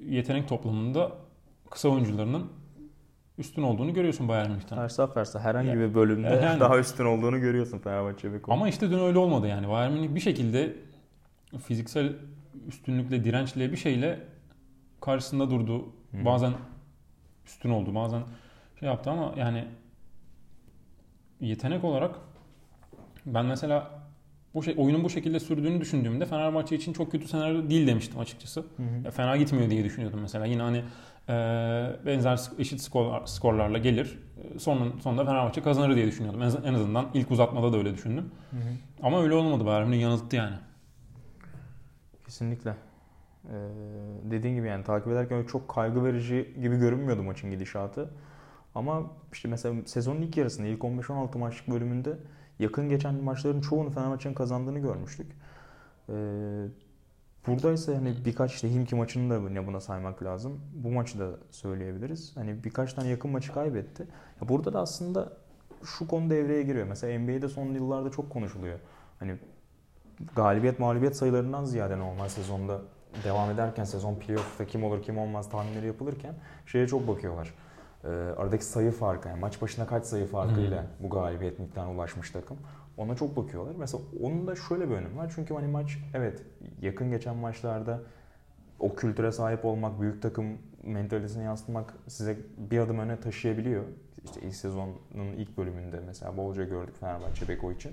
yetenek 0.06 0.48
toplamında 0.50 1.12
kısa 1.70 1.90
oyuncularının 1.90 2.48
üstün 3.38 3.64
olduğunu 3.64 3.94
görüyorsun 3.94 4.28
Bayern 4.28 4.50
Münih'ten. 4.52 4.76
Tersa 4.76 5.08
fersa 5.08 5.40
herhangi 5.40 5.68
Ya- 5.70 5.76
bir 5.76 5.94
bölümde 5.96 6.28
Yani- 6.28 6.60
daha 6.60 6.80
üstün 6.80 7.06
olduğunu 7.06 7.40
görüyorsun 7.42 7.80
Fenerbahçe 7.80 8.34
ve. 8.34 8.38
Ama 8.48 8.70
işte 8.70 8.92
dün 8.92 9.00
öyle 9.00 9.18
olmadı 9.18 9.48
yani. 9.48 9.70
Bayern 9.70 9.92
Münih 9.92 10.16
bir 10.16 10.20
şekilde 10.20 10.76
fiziksel 11.66 12.14
üstünlükle, 12.68 13.24
dirençle 13.24 13.72
bir 13.72 13.78
şeyle 13.78 14.20
karşısında 15.02 15.50
durdu. 15.52 15.86
Hı. 16.12 16.26
Bazen 16.26 16.54
üstün 17.46 17.70
oldu, 17.70 17.96
bazen 17.96 18.22
şey 18.80 18.90
yaptı 18.90 19.12
ama 19.12 19.34
yani 19.38 19.66
yetenek 21.42 21.84
olarak 21.84 22.16
ben 23.26 23.46
mesela 23.46 23.92
bu 24.54 24.64
şey 24.64 24.74
oyunun 24.78 25.04
bu 25.04 25.10
şekilde 25.10 25.40
sürdüğünü 25.40 25.82
düşündüğümde 25.82 26.26
Fenerbahçe 26.26 26.76
için 26.76 26.94
çok 26.94 27.12
kötü 27.12 27.28
senaryo 27.28 27.70
değil 27.70 27.88
demiştim 27.88 28.20
açıkçası. 28.20 28.60
Hı 28.60 28.84
hı. 28.84 29.06
Ya 29.06 29.12
fena 29.12 29.38
gitmiyor 29.38 29.70
diye 29.70 29.84
düşünüyordum 29.84 30.20
mesela. 30.22 30.46
Yine 30.46 30.62
hani 30.62 30.84
benzer 32.06 32.34
sk- 32.36 32.62
eşit 32.62 32.82
skor, 32.82 33.26
skorlarla 33.26 33.78
gelir. 33.78 34.20
E, 34.56 34.60
Sonun, 34.60 35.00
sonunda 35.00 35.26
Fenerbahçe 35.26 35.62
kazanır 35.62 35.96
diye 35.96 36.08
düşünüyordum. 36.08 36.42
En, 36.42 36.46
az- 36.46 36.66
en 36.66 36.74
azından 36.74 37.06
ilk 37.14 37.32
uzatmada 37.32 37.74
da 37.74 37.78
öyle 37.78 37.94
düşündüm. 37.94 38.32
Hı 38.52 38.58
hı. 38.58 38.62
Ama 39.04 39.22
öyle 39.24 39.34
olmadı. 39.34 39.66
Bayern 39.66 39.88
Münih 39.88 40.02
yanılttı 40.02 40.36
yani. 40.36 40.56
Kesinlikle. 42.26 42.70
Ee, 43.50 43.52
dediğin 44.32 44.56
gibi 44.56 44.68
yani 44.68 44.84
takip 44.84 45.08
ederken 45.12 45.44
çok 45.44 45.70
kaygı 45.70 46.04
verici 46.04 46.54
gibi 46.62 46.78
görünmüyordu 46.78 47.24
maçın 47.24 47.52
gidişatı. 47.52 48.10
Ama 48.76 49.04
işte 49.34 49.48
mesela 49.50 49.76
sezonun 49.86 50.22
ilk 50.22 50.38
yarısında 50.38 50.68
ilk 50.68 50.82
15-16 50.82 51.38
maçlık 51.38 51.68
bölümünde 51.70 52.18
yakın 52.60 52.90
geçen 52.90 53.16
maçların 53.16 53.62
çoğunu 53.62 53.90
Fenerbahçe'nin 53.90 54.34
kazandığını 54.34 54.80
görmüştük. 54.80 55.32
Ee, 56.10 56.14
burada 57.48 57.72
ise 57.72 57.96
hani 57.96 58.26
birkaç 58.26 58.64
Himki 58.64 58.96
maçını 58.96 59.30
da 59.30 59.50
yine 59.50 59.68
buna 59.68 59.80
saymak 59.80 60.24
lazım. 60.24 60.62
Bu 60.74 60.92
maçı 60.92 61.20
da 61.20 61.30
söyleyebiliriz. 61.52 62.38
Hani 62.38 62.64
birkaç 62.64 62.94
tane 62.94 63.08
yakın 63.08 63.32
maçı 63.32 63.54
kaybetti. 63.54 64.08
Ya 64.42 64.50
burada 64.50 64.74
da 64.74 64.80
aslında 64.80 65.34
şu 65.86 66.08
konu 66.08 66.30
devreye 66.30 66.64
giriyor. 66.64 66.88
Mesela 66.88 67.20
NBA'de 67.20 67.48
son 67.50 67.66
yıllarda 67.66 68.12
çok 68.12 68.30
konuşuluyor. 68.30 68.80
Hani 69.20 69.38
galibiyet 70.36 70.80
mağlubiyet 70.80 71.16
sayılarından 71.16 71.66
ziyade 71.66 72.00
normal 72.00 72.30
sezonda 72.30 72.82
devam 73.24 73.52
ederken 73.52 73.84
sezon 73.84 74.16
playoff'ta 74.16 74.66
kim 74.66 74.84
olur 74.84 75.04
kim 75.04 75.18
olmaz 75.18 75.50
tahminleri 75.50 75.88
yapılırken 75.88 76.36
şeye 76.66 76.88
çok 76.88 77.08
bakıyorlar. 77.08 77.54
Ee, 78.04 78.08
aradaki 78.08 78.66
sayı 78.66 78.92
farkı 78.92 79.30
yani 79.30 79.40
maç 79.40 79.62
başına 79.62 79.88
kaç 79.88 80.06
sayı 80.06 80.26
farkıyla 80.26 80.86
bu 81.00 81.10
galibiyet 81.10 81.60
miktarına 81.60 81.92
ulaşmış 81.92 82.32
takım. 82.32 82.58
Ona 82.98 83.16
çok 83.16 83.38
bakıyorlar. 83.38 83.76
Mesela 83.76 84.04
onun 84.22 84.48
da 84.48 84.56
şöyle 84.56 84.90
bir 84.90 84.96
önemi 84.96 85.18
var. 85.18 85.32
Çünkü 85.36 85.54
hani 85.54 85.68
maç 85.68 85.98
evet 86.14 86.42
yakın 86.82 87.12
geçen 87.12 87.36
maçlarda 87.36 88.02
o 88.80 88.96
kültüre 88.96 89.32
sahip 89.32 89.66
olmak, 89.66 90.02
büyük 90.02 90.22
takım 90.22 90.58
mentalitesini 90.84 91.44
yansıtmak 91.44 91.94
size 92.08 92.38
bir 92.58 92.80
adım 92.80 93.00
öne 93.00 93.20
taşıyabiliyor. 93.20 93.84
İşte 94.24 94.42
ilk 94.42 94.56
sezonun 94.56 95.34
ilk 95.38 95.58
bölümünde 95.58 96.00
mesela 96.06 96.38
bolca 96.38 96.64
gördük 96.64 96.96
Fenerbahçe 97.00 97.48
Beko 97.48 97.72
için. 97.72 97.92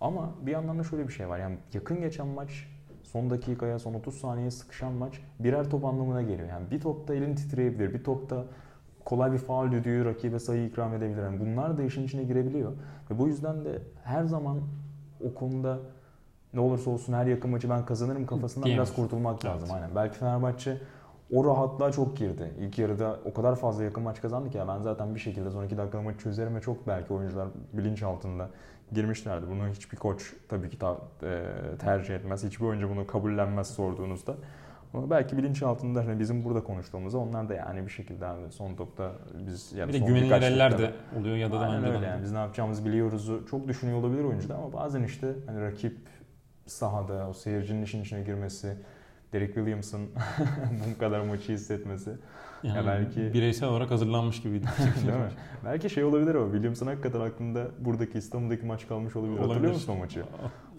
Ama 0.00 0.34
bir 0.40 0.52
yandan 0.52 0.78
da 0.78 0.84
şöyle 0.84 1.08
bir 1.08 1.12
şey 1.12 1.28
var. 1.28 1.38
Yani 1.38 1.56
yakın 1.72 2.00
geçen 2.00 2.26
maç 2.26 2.68
son 3.02 3.30
dakikaya 3.30 3.78
son 3.78 3.94
30 3.94 4.20
saniye 4.20 4.50
sıkışan 4.50 4.92
maç 4.92 5.20
birer 5.38 5.70
top 5.70 5.84
anlamına 5.84 6.22
geliyor. 6.22 6.48
Yani 6.48 6.70
bir 6.70 6.80
topta 6.80 7.14
elin 7.14 7.34
titreyebilir. 7.34 7.94
Bir 7.94 8.04
topta 8.04 8.44
kolay 9.04 9.32
bir 9.32 9.38
faul 9.38 9.72
düdüğü 9.72 10.04
rakibe 10.04 10.38
sayı 10.38 10.66
ikram 10.66 10.94
edebilir. 10.94 11.22
Yani 11.22 11.40
bunlar 11.40 11.78
da 11.78 11.82
işin 11.82 12.04
içine 12.04 12.24
girebiliyor. 12.24 12.72
Ve 13.10 13.18
bu 13.18 13.26
yüzden 13.28 13.64
de 13.64 13.78
her 14.04 14.24
zaman 14.24 14.60
o 15.30 15.34
konuda 15.34 15.78
ne 16.54 16.60
olursa 16.60 16.90
olsun 16.90 17.12
her 17.12 17.26
yakın 17.26 17.50
maçı 17.50 17.70
ben 17.70 17.84
kazanırım 17.86 18.26
kafasından 18.26 18.64
biraz 18.64 18.64
Diyemiyorsun. 18.66 18.94
kurtulmak 18.94 19.32
Evet. 19.44 19.44
lazım. 19.54 19.68
Aynen. 19.74 19.90
Belki 19.94 20.18
Fenerbahçe 20.18 20.78
o 21.32 21.44
rahatlığa 21.44 21.92
çok 21.92 22.16
girdi. 22.16 22.54
İlk 22.60 22.78
yarıda 22.78 23.18
o 23.24 23.34
kadar 23.34 23.56
fazla 23.56 23.84
yakın 23.84 24.02
maç 24.02 24.20
kazandı 24.22 24.50
ki 24.50 24.58
ya 24.58 24.68
ben 24.68 24.80
zaten 24.80 25.14
bir 25.14 25.20
şekilde 25.20 25.50
son 25.50 25.64
iki 25.64 25.78
dakika 25.78 26.02
maçı 26.02 26.18
çözerim 26.18 26.56
ve 26.56 26.60
çok 26.60 26.86
belki 26.86 27.12
oyuncular 27.14 27.48
bilinç 27.72 28.02
altında 28.02 28.48
girmişlerdi. 28.92 29.46
Bunu 29.50 29.68
hiçbir 29.68 29.96
koç 29.96 30.32
tabii 30.48 30.70
ki 30.70 30.78
ta- 30.78 30.98
e, 31.22 31.42
tercih 31.78 32.14
etmez. 32.14 32.44
Hiçbir 32.44 32.66
oyuncu 32.66 32.90
bunu 32.90 33.06
kabullenmez 33.06 33.66
sorduğunuzda. 33.66 34.34
Ama 34.94 35.10
belki 35.10 35.36
bilinç 35.38 35.62
altında 35.62 36.00
hani 36.06 36.18
bizim 36.20 36.44
burada 36.44 36.64
konuştuğumuzda 36.64 37.18
onlar 37.18 37.48
da 37.48 37.54
yani 37.54 37.84
bir 37.84 37.90
şekilde 37.90 38.26
abi 38.26 38.52
son 38.52 38.74
topta 38.74 39.12
biz 39.46 39.72
ya 39.72 39.84
da 39.84 39.88
Bir 39.88 39.92
de 39.92 39.98
güvenilir 39.98 40.42
eller 40.42 40.78
de 40.78 40.90
oluyor 41.20 41.36
ya 41.36 41.52
da 41.52 41.60
daha 41.60 41.76
önceden. 41.76 41.94
öyle 41.96 42.06
yani 42.06 42.22
biz 42.22 42.32
ne 42.32 42.38
yapacağımızı 42.38 42.84
biliyoruzu 42.84 43.46
çok 43.50 43.68
düşünüyor 43.68 43.98
olabilir 43.98 44.24
oyuncuda 44.24 44.54
ama 44.56 44.72
bazen 44.72 45.02
işte 45.02 45.32
hani 45.46 45.60
rakip 45.60 45.96
sahada 46.66 47.28
o 47.28 47.32
seyircinin 47.32 47.82
işin 47.82 48.02
içine 48.02 48.22
girmesi, 48.22 48.76
Derek 49.32 49.54
Williams'ın 49.54 50.00
bu 50.96 50.98
kadar 51.00 51.20
maçı 51.20 51.52
hissetmesi. 51.52 52.10
Yani 52.62 52.76
Ya 52.76 52.86
belki- 52.86 53.32
bireysel 53.34 53.68
olarak 53.68 53.90
hazırlanmış 53.90 54.42
gibiydi. 54.42 54.66
Değil 55.06 55.18
mi? 55.18 55.28
Belki 55.64 55.90
şey 55.90 56.04
olabilir 56.04 56.34
ama 56.34 56.46
Williams'ın 56.52 56.86
hakikaten 56.86 57.20
aklında 57.20 57.66
buradaki 57.80 58.18
İstanbul'daki 58.18 58.66
maç 58.66 58.88
kalmış 58.88 59.16
olabilir. 59.16 59.32
Hatırlıyor 59.36 59.60
Olabilir. 59.60 59.74
musun 59.74 59.92
o 59.92 59.96
maçı? 59.96 60.22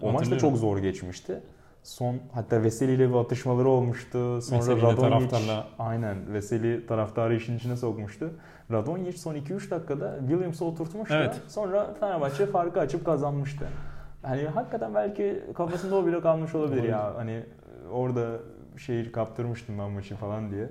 O 0.02 0.12
maç 0.12 0.30
da 0.30 0.38
çok 0.38 0.56
zor 0.56 0.78
geçmişti. 0.78 1.40
Son 1.84 2.16
hatta 2.32 2.62
Veseli 2.62 2.92
ile 2.92 3.08
bir 3.10 3.14
atışmaları 3.14 3.68
olmuştu. 3.68 4.42
Sonra 4.42 4.60
Veseli 4.60 4.82
Radonjic 4.82 5.28
taraftarla. 5.28 5.66
aynen 5.78 6.32
Veseli 6.32 6.86
taraftarı 6.86 7.34
işin 7.36 7.56
içine 7.56 7.76
sokmuştu. 7.76 8.30
Radonjic 8.72 9.18
son 9.18 9.34
2-3 9.34 9.70
dakikada 9.70 10.18
Williams'ı 10.20 10.64
oturtmuştu. 10.64 11.14
Evet. 11.14 11.40
Sonra 11.48 11.94
Fenerbahçe 12.00 12.46
farkı 12.46 12.80
açıp 12.80 13.04
kazanmıştı. 13.06 13.66
Hani 14.22 14.46
hakikaten 14.46 14.94
belki 14.94 15.42
kafasında 15.56 15.96
o 15.96 16.06
bile 16.06 16.20
kalmış 16.20 16.54
olabilir 16.54 16.82
ya. 16.82 17.14
Hani 17.16 17.42
orada 17.92 18.28
şey 18.76 19.12
kaptırmıştım 19.12 19.78
ben 19.78 19.90
maçı 19.90 20.16
falan 20.16 20.50
diye. 20.50 20.70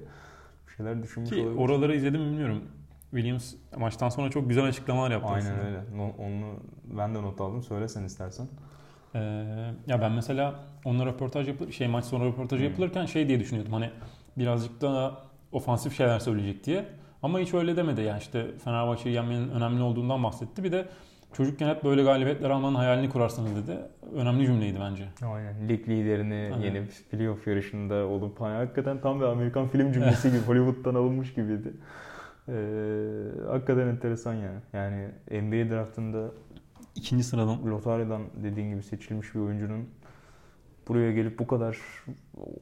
Bir 0.67 0.73
şeyler 0.73 1.04
düşünmüş 1.04 1.30
Ki 1.30 1.41
olabilir. 1.41 1.60
oraları 1.60 1.95
izledim 1.95 2.21
mi 2.21 2.28
bilmiyorum. 2.32 2.63
Williams 3.12 3.54
maçtan 3.78 4.10
sonra 4.10 4.30
çok 4.30 4.49
güzel 4.49 4.65
açıklamalar 4.65 5.12
yaptı. 5.12 5.30
Aynen 5.34 5.45
aslında. 5.52 5.65
öyle. 5.67 5.80
No- 5.95 6.23
Onu 6.26 6.45
ben 6.97 7.15
de 7.15 7.21
not 7.21 7.41
aldım. 7.41 7.63
Söyle 7.63 7.88
sen 7.88 8.04
istersen. 8.04 8.47
Ee, 9.15 9.19
ya 9.88 10.02
ben 10.02 10.12
mesela 10.12 10.56
onunla 10.86 11.06
röportaj 11.06 11.47
yapılır, 11.47 11.71
şey 11.71 11.88
maç 11.88 12.06
sonra 12.06 12.26
röportaj 12.26 12.60
Hı. 12.60 12.63
yapılırken 12.63 13.06
şey 13.06 13.28
diye 13.28 13.39
düşünüyordum 13.39 13.73
hani 13.73 13.89
birazcık 14.38 14.82
daha 14.82 15.17
ofansif 15.52 15.97
şeyler 15.97 16.19
söyleyecek 16.19 16.63
diye. 16.65 16.86
Ama 17.23 17.39
hiç 17.39 17.54
öyle 17.54 17.78
demedi 17.78 18.02
yani 18.02 18.19
işte 18.19 18.45
Fenerbahçe'yi 18.63 19.15
yenmenin 19.15 19.49
önemli 19.49 19.82
olduğundan 19.82 20.23
bahsetti. 20.23 20.63
Bir 20.63 20.71
de 20.71 20.86
çocukken 21.34 21.69
hep 21.69 21.84
böyle 21.84 22.04
galibiyetler 22.04 22.49
almanın 22.49 22.76
hayalini 22.76 23.10
kurarsınız 23.10 23.56
dedi. 23.56 23.78
Önemli 24.15 24.45
cümleydi 24.45 24.78
bence. 24.82 25.06
Aynen. 25.34 25.69
Lig 25.69 25.89
liderini 25.89 26.52
Aynen. 26.54 26.65
yenip 26.65 26.91
playoff 27.12 27.47
yarışında 27.47 27.95
olup 28.08 28.41
hani 28.41 28.56
hakikaten 28.56 29.02
tam 29.02 29.19
bir 29.19 29.26
Amerikan 29.26 29.67
film 29.67 29.91
cümlesi 29.91 30.32
gibi 30.32 30.39
Hollywood'dan 30.47 30.95
alınmış 30.95 31.34
gibiydi. 31.34 31.73
Ee, 32.49 32.54
hakikaten 33.49 33.88
enteresan 33.88 34.34
yani. 34.34 34.60
Yani 34.73 35.08
NBA 35.43 35.76
draftında 35.76 36.32
İkinci 36.96 37.24
sıradan. 37.24 37.66
lotaryadan 37.72 38.22
dediğin 38.44 38.70
gibi 38.70 38.84
seçilmiş 38.84 39.36
bir 39.36 39.40
oyuncunun 39.40 39.90
buraya 40.88 41.12
gelip 41.14 41.40
bu 41.40 41.48
kadar 41.48 41.78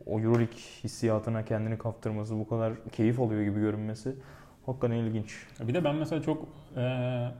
o 0.05 0.19
Euroleague 0.19 0.57
hissiyatına 0.83 1.45
kendini 1.45 1.77
kaptırması, 1.77 2.39
bu 2.39 2.47
kadar 2.49 2.73
keyif 2.91 3.19
alıyor 3.19 3.41
gibi 3.41 3.59
görünmesi 3.59 4.15
hakikaten 4.65 4.95
ilginç. 4.95 5.47
Bir 5.59 5.73
de 5.73 5.83
ben 5.83 5.95
mesela 5.95 6.21
çok 6.21 6.45
eee, 6.77 7.31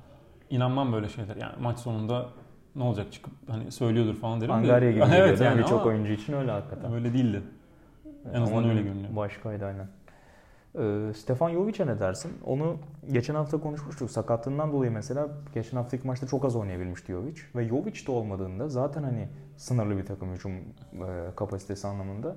inanmam 0.49 0.93
böyle 0.93 1.09
şeyler. 1.09 1.35
Yani 1.35 1.53
maç 1.61 1.79
sonunda 1.79 2.29
ne 2.75 2.83
olacak 2.83 3.11
çıkıp 3.11 3.33
hani 3.47 3.71
söylüyordur 3.71 4.15
falan 4.15 4.41
derim 4.41 4.49
de. 4.49 4.53
Angarya 4.53 4.91
gibi 4.91 5.03
evet 5.15 5.41
yani 5.41 5.59
birçok 5.59 5.85
oyuncu 5.85 6.11
için 6.11 6.33
öyle 6.33 6.51
hakikaten. 6.51 6.93
öyle 6.93 7.13
değildi. 7.13 7.41
En 8.33 8.41
azından 8.41 8.69
öyle 8.69 8.81
görünüyor. 8.81 9.15
Başkaydı 9.15 9.65
aynen. 9.65 9.87
Ee, 10.79 11.11
Stefan 11.15 11.51
Jovic'e 11.51 11.87
ne 11.87 11.99
dersin? 11.99 12.31
Onu 12.45 12.75
geçen 13.11 13.35
hafta 13.35 13.59
konuşmuştuk. 13.59 14.11
Sakatlığından 14.11 14.71
dolayı 14.71 14.91
mesela 14.91 15.29
geçen 15.53 15.77
haftaki 15.77 16.07
maçta 16.07 16.27
çok 16.27 16.45
az 16.45 16.55
oynayabilmişti 16.55 17.11
Jovic. 17.11 17.41
Ve 17.55 17.67
Jovic 17.67 18.07
de 18.07 18.11
olmadığında 18.11 18.69
zaten 18.69 19.03
hani 19.03 19.27
sınırlı 19.57 19.97
bir 19.97 20.05
takım 20.05 20.33
hücum 20.33 20.51
e, 20.51 21.35
kapasitesi 21.35 21.87
anlamında. 21.87 22.35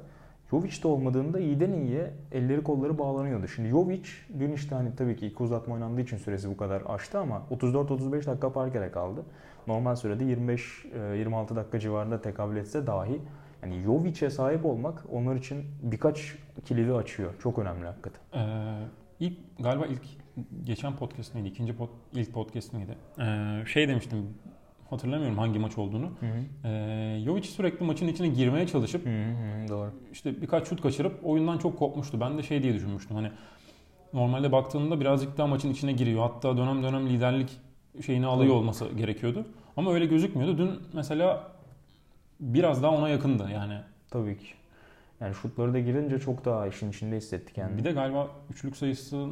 Jovic 0.50 0.82
de 0.82 0.88
olmadığında 0.88 1.40
iyiden 1.40 1.72
iyiye 1.72 2.10
elleri 2.32 2.62
kolları 2.62 2.98
bağlanıyordu. 2.98 3.48
Şimdi 3.48 3.68
Jovic 3.68 4.08
dün 4.38 4.52
işte 4.52 4.74
hani 4.74 4.96
tabii 4.96 5.16
ki 5.16 5.26
iki 5.26 5.42
uzatma 5.42 5.74
oynandığı 5.74 6.00
için 6.00 6.16
süresi 6.16 6.50
bu 6.50 6.56
kadar 6.56 6.82
aştı 6.88 7.18
ama 7.18 7.42
34-35 7.50 8.26
dakika 8.26 8.52
parkede 8.52 8.90
kaldı. 8.90 9.22
Normal 9.66 9.96
sürede 9.96 10.24
25-26 10.24 11.56
dakika 11.56 11.80
civarında 11.80 12.20
tekabül 12.20 12.56
etse 12.56 12.86
dahi 12.86 13.20
yani 13.64 13.82
Jovic'e 13.82 14.30
sahip 14.30 14.64
olmak 14.64 15.04
onlar 15.12 15.36
için 15.36 15.64
birkaç 15.82 16.34
kilidi 16.64 16.92
açıyor. 16.92 17.34
Çok 17.42 17.58
önemli 17.58 17.86
hakikaten. 17.86 18.20
Ee, 18.34 18.78
ilk 19.20 19.38
galiba 19.58 19.86
ilk 19.86 20.02
geçen 20.64 20.96
podcast 20.96 21.34
mıydı? 21.34 21.48
İkinci 21.48 21.76
pod, 21.76 21.88
ilk 22.12 22.32
podcast 22.32 22.72
mıydı? 22.72 22.96
Ee, 23.20 23.66
şey 23.66 23.88
demiştim. 23.88 24.28
Hatırlamıyorum 24.90 25.38
hangi 25.38 25.58
maç 25.58 25.78
olduğunu. 25.78 26.10
Hı 26.20 26.26
hı. 26.26 26.68
Ee, 26.68 27.20
Jovic 27.24 27.42
sürekli 27.42 27.86
maçın 27.86 28.08
içine 28.08 28.28
girmeye 28.28 28.66
çalışıp 28.66 29.06
Hı 29.06 29.10
hı, 29.10 29.68
doğru. 29.68 29.90
işte 30.12 30.42
birkaç 30.42 30.68
şut 30.68 30.82
kaçırıp 30.82 31.20
oyundan 31.24 31.58
çok 31.58 31.78
kopmuştu. 31.78 32.20
Ben 32.20 32.38
de 32.38 32.42
şey 32.42 32.62
diye 32.62 32.74
düşünmüştüm. 32.74 33.16
Hani 33.16 33.30
normalde 34.12 34.52
baktığında 34.52 35.00
birazcık 35.00 35.38
daha 35.38 35.46
maçın 35.46 35.70
içine 35.70 35.92
giriyor. 35.92 36.22
Hatta 36.22 36.56
dönem 36.56 36.82
dönem 36.82 37.08
liderlik 37.08 37.60
şeyini 38.06 38.26
alıyor 38.26 38.54
olması 38.54 38.88
gerekiyordu. 38.96 39.46
Ama 39.76 39.92
öyle 39.92 40.06
gözükmüyordu. 40.06 40.58
Dün 40.58 40.70
mesela 40.92 41.53
biraz 42.40 42.82
daha 42.82 42.92
ona 42.92 43.08
yakındı 43.08 43.50
yani. 43.50 43.78
Tabii 44.10 44.38
ki. 44.38 44.46
Yani 45.20 45.34
şutları 45.34 45.74
da 45.74 45.78
girince 45.78 46.18
çok 46.18 46.44
daha 46.44 46.66
işin 46.66 46.90
içinde 46.90 47.16
hissetti 47.16 47.52
kendini. 47.52 47.78
Bir 47.78 47.84
de 47.84 47.92
galiba 47.92 48.28
üçlük 48.50 48.76
sayısı 48.76 49.28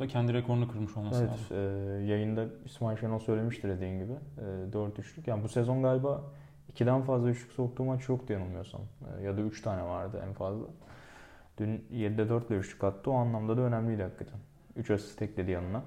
da 0.00 0.06
kendi 0.06 0.34
rekorunu 0.34 0.68
kırmış 0.68 0.96
olması 0.96 1.20
Evet, 1.20 1.30
lazım. 1.30 1.56
e, 1.56 2.06
yayında 2.06 2.44
İsmail 2.64 2.96
Şenol 2.98 3.18
söylemişti 3.18 3.68
dediğin 3.68 3.98
gibi. 4.04 4.12
E, 4.68 4.72
4 4.72 4.98
üçlük. 4.98 5.28
Yani 5.28 5.42
bu 5.44 5.48
sezon 5.48 5.82
galiba 5.82 6.22
ikiden 6.68 7.02
fazla 7.02 7.30
üçlük 7.30 7.52
soktuğu 7.52 7.84
maç 7.84 8.08
yoktu 8.08 8.32
yanılmıyorsam. 8.32 8.80
E, 9.20 9.22
ya 9.22 9.36
da 9.36 9.40
3 9.40 9.62
tane 9.62 9.82
vardı 9.84 10.22
en 10.28 10.32
fazla. 10.32 10.66
Dün 11.58 11.84
7'de 11.92 12.28
4 12.28 12.50
ile 12.50 12.56
üçlük 12.58 12.84
attı. 12.84 13.10
O 13.10 13.14
anlamda 13.14 13.56
da 13.56 13.60
önemliydi 13.60 14.02
hakikaten. 14.02 14.38
3 14.76 14.90
asist 14.90 15.22
ekledi 15.22 15.50
yanına. 15.50 15.82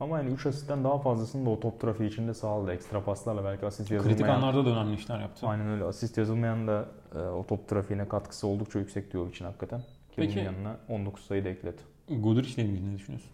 Ama 0.00 0.18
yani 0.18 0.30
3 0.30 0.46
asistten 0.46 0.84
daha 0.84 0.98
fazlasını 0.98 1.46
da 1.46 1.50
o 1.50 1.60
top 1.60 1.80
trafiği 1.80 2.08
içinde 2.10 2.34
sağladı. 2.34 2.72
Ekstra 2.72 3.04
paslarla 3.04 3.44
belki 3.44 3.66
asist 3.66 3.90
yazılmayan. 3.90 4.18
Kritik 4.18 4.34
anlarda 4.34 4.64
da 4.66 4.70
önemli 4.70 4.94
işler 4.94 5.20
yaptı. 5.20 5.46
Aynen 5.46 5.68
öyle. 5.68 5.84
Asist 5.84 6.18
yazılmayan 6.18 6.66
da 6.68 6.84
e, 7.14 7.18
o 7.18 7.46
top 7.46 7.68
trafiğine 7.68 8.08
katkısı 8.08 8.46
oldukça 8.46 8.78
yüksek 8.78 9.12
diyor 9.12 9.28
için 9.28 9.44
hakikaten. 9.44 9.80
Ki 9.80 9.86
Peki- 10.16 10.36
bunun 10.36 10.44
yanına 10.44 10.76
19 10.88 11.24
sayı 11.24 11.44
da 11.44 11.48
ekledi. 11.48 11.76
Guduric 12.08 12.54
ile 12.62 12.68
ilgili 12.68 12.90
ne 12.90 12.94
düşünüyorsun? 12.98 13.30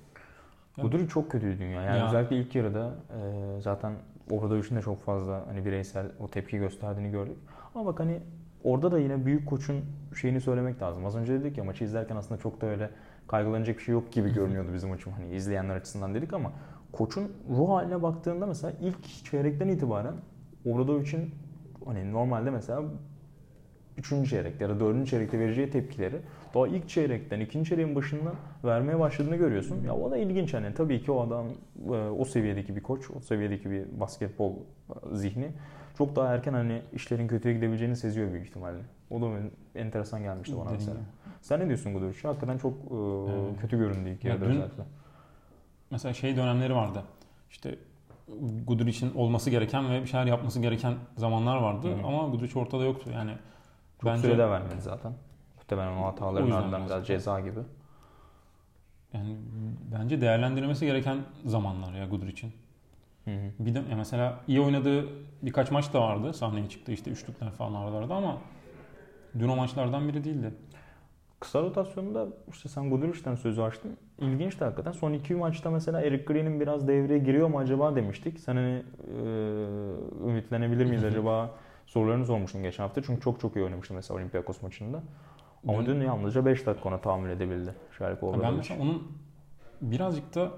Guduric 0.82 1.08
çok 1.08 1.30
kötüydü 1.30 1.58
dünya. 1.58 1.82
Yani 1.82 1.98
Ya. 1.98 2.06
özellikle 2.08 2.36
ilk 2.38 2.54
yarıda 2.54 2.94
e, 3.10 3.60
zaten 3.60 3.92
Obradovic'in 4.30 4.76
de 4.76 4.82
çok 4.82 5.02
fazla 5.04 5.44
hani 5.46 5.64
bireysel 5.64 6.06
o 6.20 6.28
tepki 6.28 6.58
gösterdiğini 6.58 7.10
gördük. 7.10 7.36
Ama 7.74 7.86
bak 7.86 8.00
hani 8.00 8.20
orada 8.64 8.92
da 8.92 8.98
yine 8.98 9.26
büyük 9.26 9.48
koçun 9.48 9.84
şeyini 10.20 10.40
söylemek 10.40 10.82
lazım. 10.82 11.06
Az 11.06 11.16
önce 11.16 11.32
dedik 11.40 11.58
ya 11.58 11.64
maçı 11.64 11.84
izlerken 11.84 12.16
aslında 12.16 12.40
çok 12.40 12.60
da 12.60 12.66
öyle 12.66 12.90
kaygılanacak 13.28 13.78
bir 13.78 13.82
şey 13.82 13.92
yok 13.92 14.12
gibi 14.12 14.32
görünüyordu 14.32 14.68
bizim 14.74 14.88
maçım. 14.88 15.12
Hani 15.12 15.34
izleyenler 15.34 15.76
açısından 15.76 16.14
dedik 16.14 16.32
ama 16.32 16.52
koçun 16.92 17.32
ruh 17.50 17.68
haline 17.68 18.02
baktığında 18.02 18.46
mesela 18.46 18.72
ilk 18.80 19.24
çeyrekten 19.24 19.68
itibaren 19.68 20.14
Obradovic'in 20.64 21.34
hani 21.84 22.12
normalde 22.12 22.50
mesela 22.50 22.82
3. 23.98 24.30
çeyrekte 24.30 24.64
ya 24.64 24.70
da 24.70 24.80
4. 24.80 25.08
çeyrekte 25.08 25.38
vereceği 25.38 25.70
tepkileri 25.70 26.16
daha 26.54 26.68
ilk 26.68 26.88
çeyrekten, 26.88 27.40
ikinci 27.40 27.68
çeyreğin 27.68 27.94
başından 27.94 28.34
vermeye 28.64 28.98
başladığını 28.98 29.36
görüyorsun. 29.36 29.84
Ya 29.84 29.94
o 29.94 30.10
da 30.10 30.16
ilginç 30.16 30.54
hani. 30.54 30.74
Tabii 30.74 31.02
ki 31.02 31.12
o 31.12 31.26
adam 31.26 31.46
e, 31.86 31.90
o 31.90 32.24
seviyedeki 32.24 32.76
bir 32.76 32.82
koç, 32.82 33.10
o 33.16 33.20
seviyedeki 33.20 33.70
bir 33.70 34.00
basketbol 34.00 34.52
e, 34.52 35.16
zihni 35.16 35.48
çok 35.98 36.16
daha 36.16 36.34
erken 36.34 36.52
hani 36.52 36.82
işlerin 36.92 37.28
kötüye 37.28 37.54
gidebileceğini 37.54 37.96
seziyor 37.96 38.32
büyük 38.32 38.46
ihtimalle. 38.48 38.78
O 39.10 39.20
da 39.20 39.26
enteresan 39.74 40.22
gelmişti 40.22 40.54
bana 40.56 40.64
Dediğin 40.64 40.80
mesela. 40.80 40.96
gibi. 40.96 41.06
Sen 41.40 41.60
ne 41.60 41.66
diyorsun 41.66 41.94
Guduric'e? 41.94 42.28
Hakikaten 42.28 42.58
çok 42.58 42.72
e, 42.72 42.94
Evet. 43.30 43.60
kötü 43.60 43.78
göründü 43.78 44.08
ilk 44.10 44.24
Ya 44.24 44.30
yarıda 44.32 44.44
özellikle. 44.44 44.82
Mesela 45.90 46.14
şey 46.14 46.36
dönemleri 46.36 46.74
vardı. 46.74 47.02
İşte 47.50 47.78
Guduric'in 48.66 49.14
olması 49.14 49.50
gereken 49.50 49.90
ve 49.90 50.02
bir 50.02 50.06
şeyler 50.06 50.26
yapması 50.26 50.60
gereken 50.60 50.94
zamanlar 51.16 51.56
vardı. 51.56 51.88
Hı 51.96 52.06
ama 52.06 52.28
Guduric 52.28 52.58
ortada 52.58 52.84
yoktu. 52.84 53.10
Yani 53.14 53.30
Çok 54.00 54.10
bence 54.10 54.22
süre 54.22 54.38
de 54.38 54.50
vermedi 54.50 54.80
zaten. 54.80 55.12
Muhtemelen 55.56 55.96
o 55.96 56.06
hataların 56.06 56.50
ardından 56.50 56.86
biraz. 56.86 57.06
ceza 57.06 57.40
gibi. 57.40 57.60
yani 59.12 59.36
bence 59.92 60.20
değerlendirilmesi 60.20 60.86
gereken 60.86 61.18
zamanlar 61.44 61.92
ya 61.92 62.06
Guduric'in. 62.06 62.52
Hı 63.26 63.30
hı. 63.30 63.50
Bir 63.58 63.74
de 63.74 63.78
ya 63.90 63.96
mesela 63.96 64.40
iyi 64.48 64.60
oynadığı 64.60 65.06
birkaç 65.42 65.70
maç 65.70 65.92
da 65.92 66.00
vardı. 66.00 66.34
Sahneye 66.34 66.68
çıktı 66.68 66.92
işte 66.92 67.10
üçlükler 67.10 67.50
falan 67.50 67.74
aralarda 67.74 68.14
ama 68.14 68.38
dün 69.38 69.48
o 69.48 69.56
maçlardan 69.56 70.08
biri 70.08 70.24
değildi. 70.24 70.54
Kısa 71.40 71.62
rotasyonda 71.62 72.26
işte 72.52 72.68
sen 72.68 72.90
Guduric'ten 72.90 73.34
sözü 73.34 73.60
açtın. 73.60 73.96
İlginçti 74.18 74.64
hakikaten. 74.64 74.92
Son 74.92 75.12
iki 75.12 75.34
maçta 75.34 75.70
mesela 75.70 76.00
Eric 76.00 76.24
Green'in 76.24 76.60
biraz 76.60 76.88
devreye 76.88 77.18
giriyor 77.18 77.48
mu 77.48 77.58
acaba 77.58 77.96
demiştik. 77.96 78.40
Sen 78.40 78.56
hani 78.56 78.82
e, 79.14 79.22
ümitlenebilir 80.28 80.84
miyiz 80.86 81.04
acaba 81.04 81.50
sorularını 81.86 82.26
sormuştun 82.26 82.62
geçen 82.62 82.82
hafta. 82.82 83.02
Çünkü 83.02 83.20
çok 83.20 83.40
çok 83.40 83.56
iyi 83.56 83.64
oynamıştı 83.64 83.94
mesela 83.94 84.18
Olympiakos 84.18 84.62
maçında. 84.62 85.02
Ama 85.68 85.78
Ben- 85.78 85.86
dün 85.86 86.00
yalnızca 86.00 86.46
5 86.46 86.66
dakika 86.66 86.88
ona 86.88 87.00
tahammül 87.00 87.30
edebildi. 87.30 87.74
Şarkı 87.98 88.42
ben 88.42 88.54
mesela 88.54 88.82
onun 88.82 89.02
birazcık 89.80 90.34
da 90.34 90.50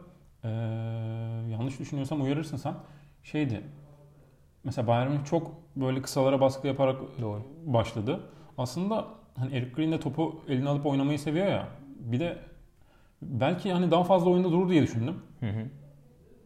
eee, 0.44 0.50
yanlış 1.52 1.80
düşünüyorsam 1.80 2.22
uyarırsın 2.22 2.56
sen. 2.56 2.74
Şeydi. 3.22 3.60
Mesela 4.64 4.86
Bayern 4.88 5.10
Münih 5.10 5.24
çok 5.24 5.50
böyle 5.76 6.02
kısalara 6.02 6.40
baskı 6.40 6.66
yaparak 6.66 6.96
Doğru. 7.20 7.42
başladı. 7.66 8.20
Aslında 8.58 9.04
hani 9.36 9.56
Eric 9.56 9.70
Green 9.76 9.92
de 9.92 10.00
topu 10.00 10.40
eline 10.48 10.68
alıp 10.68 10.86
oynamayı 10.86 11.18
seviyor 11.18 11.46
ya. 11.46 11.68
Bir 12.00 12.20
de 12.20 12.38
belki 13.22 13.72
hani 13.72 13.90
daha 13.90 14.04
fazla 14.04 14.30
oyunda 14.30 14.50
durur 14.52 14.68
diye 14.68 14.82
düşündüm. 14.82 15.14
Hı 15.40 15.46
hı. 15.46 15.64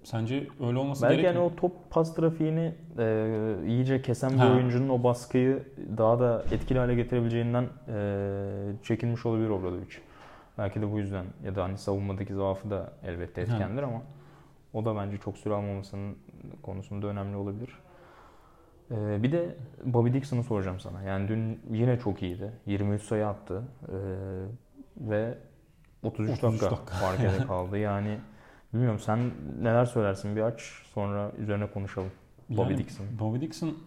Sence 0.04 0.48
öyle 0.66 0.78
olması 0.78 1.02
Belki 1.02 1.12
gerek 1.16 1.24
yani 1.24 1.38
mi? 1.38 1.44
o 1.44 1.56
top 1.56 1.90
pas 1.90 2.14
trafiğini 2.14 2.74
e, 2.98 3.54
iyice 3.66 4.02
kesen 4.02 4.32
bir 4.32 4.38
Ha. 4.38 4.52
oyuncunun 4.54 4.88
o 4.88 5.02
baskıyı 5.04 5.62
daha 5.98 6.20
da 6.20 6.44
etkili 6.52 6.78
hale 6.78 6.94
getirebileceğinden 6.94 7.64
e, 7.88 7.96
çekinmiş 8.82 9.26
olabilir 9.26 9.48
Obradovic. 9.48 9.86
Belki 10.58 10.82
de 10.82 10.92
bu 10.92 10.98
yüzden 10.98 11.24
ya 11.44 11.56
da 11.56 11.64
hani 11.64 11.78
savunmadaki 11.78 12.34
zaafı 12.34 12.70
da 12.70 12.92
elbette 13.04 13.40
etkendir 13.40 13.82
ama 13.82 14.02
o 14.72 14.84
da 14.84 14.96
bence 14.96 15.18
çok 15.18 15.38
süre 15.38 15.54
almamasının 15.54 16.18
konusunda 16.62 17.06
önemli 17.06 17.36
olabilir. 17.36 17.70
Ee, 18.90 19.22
bir 19.22 19.32
de 19.32 19.56
Bobby 19.84 20.12
Dixon'ı 20.12 20.44
soracağım 20.44 20.80
sana. 20.80 21.02
Yani 21.02 21.28
dün 21.28 21.60
yine 21.70 21.98
çok 21.98 22.22
iyiydi. 22.22 22.52
23 22.66 23.02
sayı 23.02 23.26
attı. 23.26 23.62
Ee, 23.88 23.92
ve 24.96 25.38
33, 26.02 26.30
33 26.30 26.42
dakika, 26.42 26.70
dakika. 26.70 26.94
fark 26.94 27.48
kaldı. 27.48 27.78
Yani 27.78 28.18
bilmiyorum 28.74 28.98
sen 28.98 29.30
neler 29.60 29.84
söylersin 29.84 30.36
bir 30.36 30.40
aç 30.40 30.60
sonra 30.94 31.32
üzerine 31.38 31.66
konuşalım. 31.66 32.10
Bobby 32.48 32.72
Yani 32.72 32.78
Dixon. 32.78 33.06
Bobby 33.18 33.40
Dixon 33.40 33.78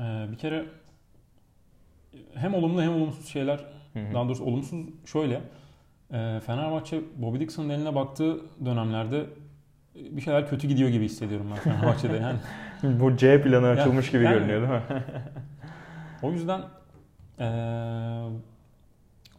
e, 0.00 0.26
bir 0.32 0.38
kere 0.38 0.66
hem 2.34 2.54
olumlu 2.54 2.82
hem 2.82 2.94
olumsuz 2.94 3.26
şeyler 3.26 3.64
Hı 3.94 3.98
hı. 3.98 4.14
daha 4.14 4.24
doğrusu 4.24 4.44
olumsuz 4.44 4.86
şöyle 5.04 5.40
e, 6.12 6.40
Fenerbahçe 6.46 7.00
Bobby 7.16 7.40
Dixon'ın 7.40 7.68
eline 7.68 7.94
baktığı 7.94 8.40
dönemlerde 8.64 9.26
bir 9.94 10.20
şeyler 10.20 10.48
kötü 10.48 10.68
gidiyor 10.68 10.88
gibi 10.88 11.04
hissediyorum 11.04 11.46
ben 11.50 11.56
Fenerbahçe'de 11.56 12.16
yani. 12.16 12.38
Bu 13.00 13.16
C 13.16 13.42
planı 13.42 13.68
açılmış 13.68 14.10
gibi 14.10 14.24
yani- 14.24 14.34
görünüyor 14.34 14.60
değil 14.60 14.72
mi? 14.72 14.82
O 16.22 16.32
yüzden 16.32 16.60
e, 17.38 17.46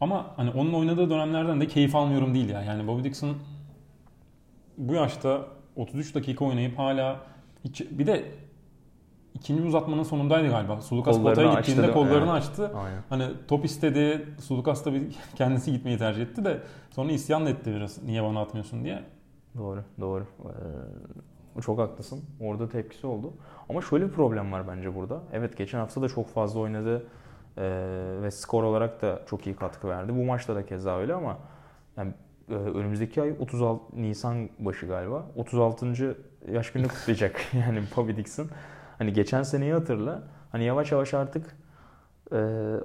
ama 0.01 0.33
hani 0.35 0.49
onun 0.49 0.73
oynadığı 0.73 1.09
dönemlerden 1.09 1.61
de 1.61 1.67
keyif 1.67 1.95
almıyorum 1.95 2.33
değil 2.33 2.49
ya. 2.49 2.61
Yani 2.61 2.87
Bobby 2.87 3.03
Dixon 3.03 3.37
bu 4.77 4.93
yaşta 4.93 5.45
33 5.75 6.15
dakika 6.15 6.45
oynayıp 6.45 6.79
hala 6.79 7.19
hiç, 7.63 7.81
bir 7.91 8.07
de 8.07 8.25
ikinci 9.35 9.63
uzatmanın 9.63 10.03
sonundaydı 10.03 10.49
galiba. 10.49 10.81
Sulukas 10.81 11.21
potaya 11.21 11.49
açtı 11.49 11.61
gittiğinde 11.61 11.87
mi? 11.87 11.93
kollarını 11.93 12.31
Evet. 12.31 12.43
açtı. 12.43 12.71
Aynen. 12.77 13.01
Hani 13.09 13.25
top 13.47 13.65
istedi. 13.65 14.27
Sulukas 14.41 14.85
da 14.85 14.91
kendisi 15.35 15.71
gitmeyi 15.71 15.97
tercih 15.97 16.21
etti 16.21 16.45
de 16.45 16.59
sonra 16.91 17.11
isyan 17.11 17.45
da 17.45 17.49
etti 17.49 17.71
biraz. 17.75 18.03
Niye 18.03 18.23
bana 18.23 18.41
atmıyorsun 18.41 18.83
diye. 18.83 19.03
Doğru, 19.57 19.83
doğru. 19.99 20.25
Ee, 21.57 21.61
çok 21.61 21.79
haklısın. 21.79 22.23
Orada 22.39 22.69
tepkisi 22.69 23.07
oldu. 23.07 23.33
Ama 23.69 23.81
şöyle 23.81 24.05
bir 24.05 24.11
problem 24.11 24.51
var 24.51 24.67
bence 24.67 24.95
burada. 24.95 25.21
Evet 25.33 25.57
geçen 25.57 25.79
hafta 25.79 26.01
da 26.01 26.09
çok 26.09 26.29
fazla 26.29 26.59
oynadı 26.59 27.07
ee, 27.57 27.63
ve 28.21 28.31
skor 28.31 28.63
olarak 28.63 29.01
da 29.01 29.21
çok 29.29 29.47
iyi 29.47 29.55
katkı 29.55 29.87
verdi. 29.87 30.15
Bu 30.15 30.23
maçta 30.23 30.55
da 30.55 30.65
keza 30.65 30.97
öyle 30.97 31.13
ama 31.13 31.37
yani, 31.97 32.13
e, 32.49 32.53
önümüzdeki 32.53 33.21
ay 33.21 33.35
36 33.39 34.01
Nisan 34.01 34.49
başı 34.59 34.85
galiba. 34.87 35.25
36. 35.35 36.15
yaş 36.51 36.71
gününü 36.71 36.87
kutlayacak 36.87 37.41
yani 37.53 37.83
Bobby 37.95 38.15
Dixon. 38.15 38.47
Hani 38.97 39.13
geçen 39.13 39.43
seneyi 39.43 39.73
hatırla. 39.73 40.23
Hani 40.51 40.63
yavaş 40.63 40.91
yavaş 40.91 41.13
artık 41.13 41.55
e, 42.31 42.37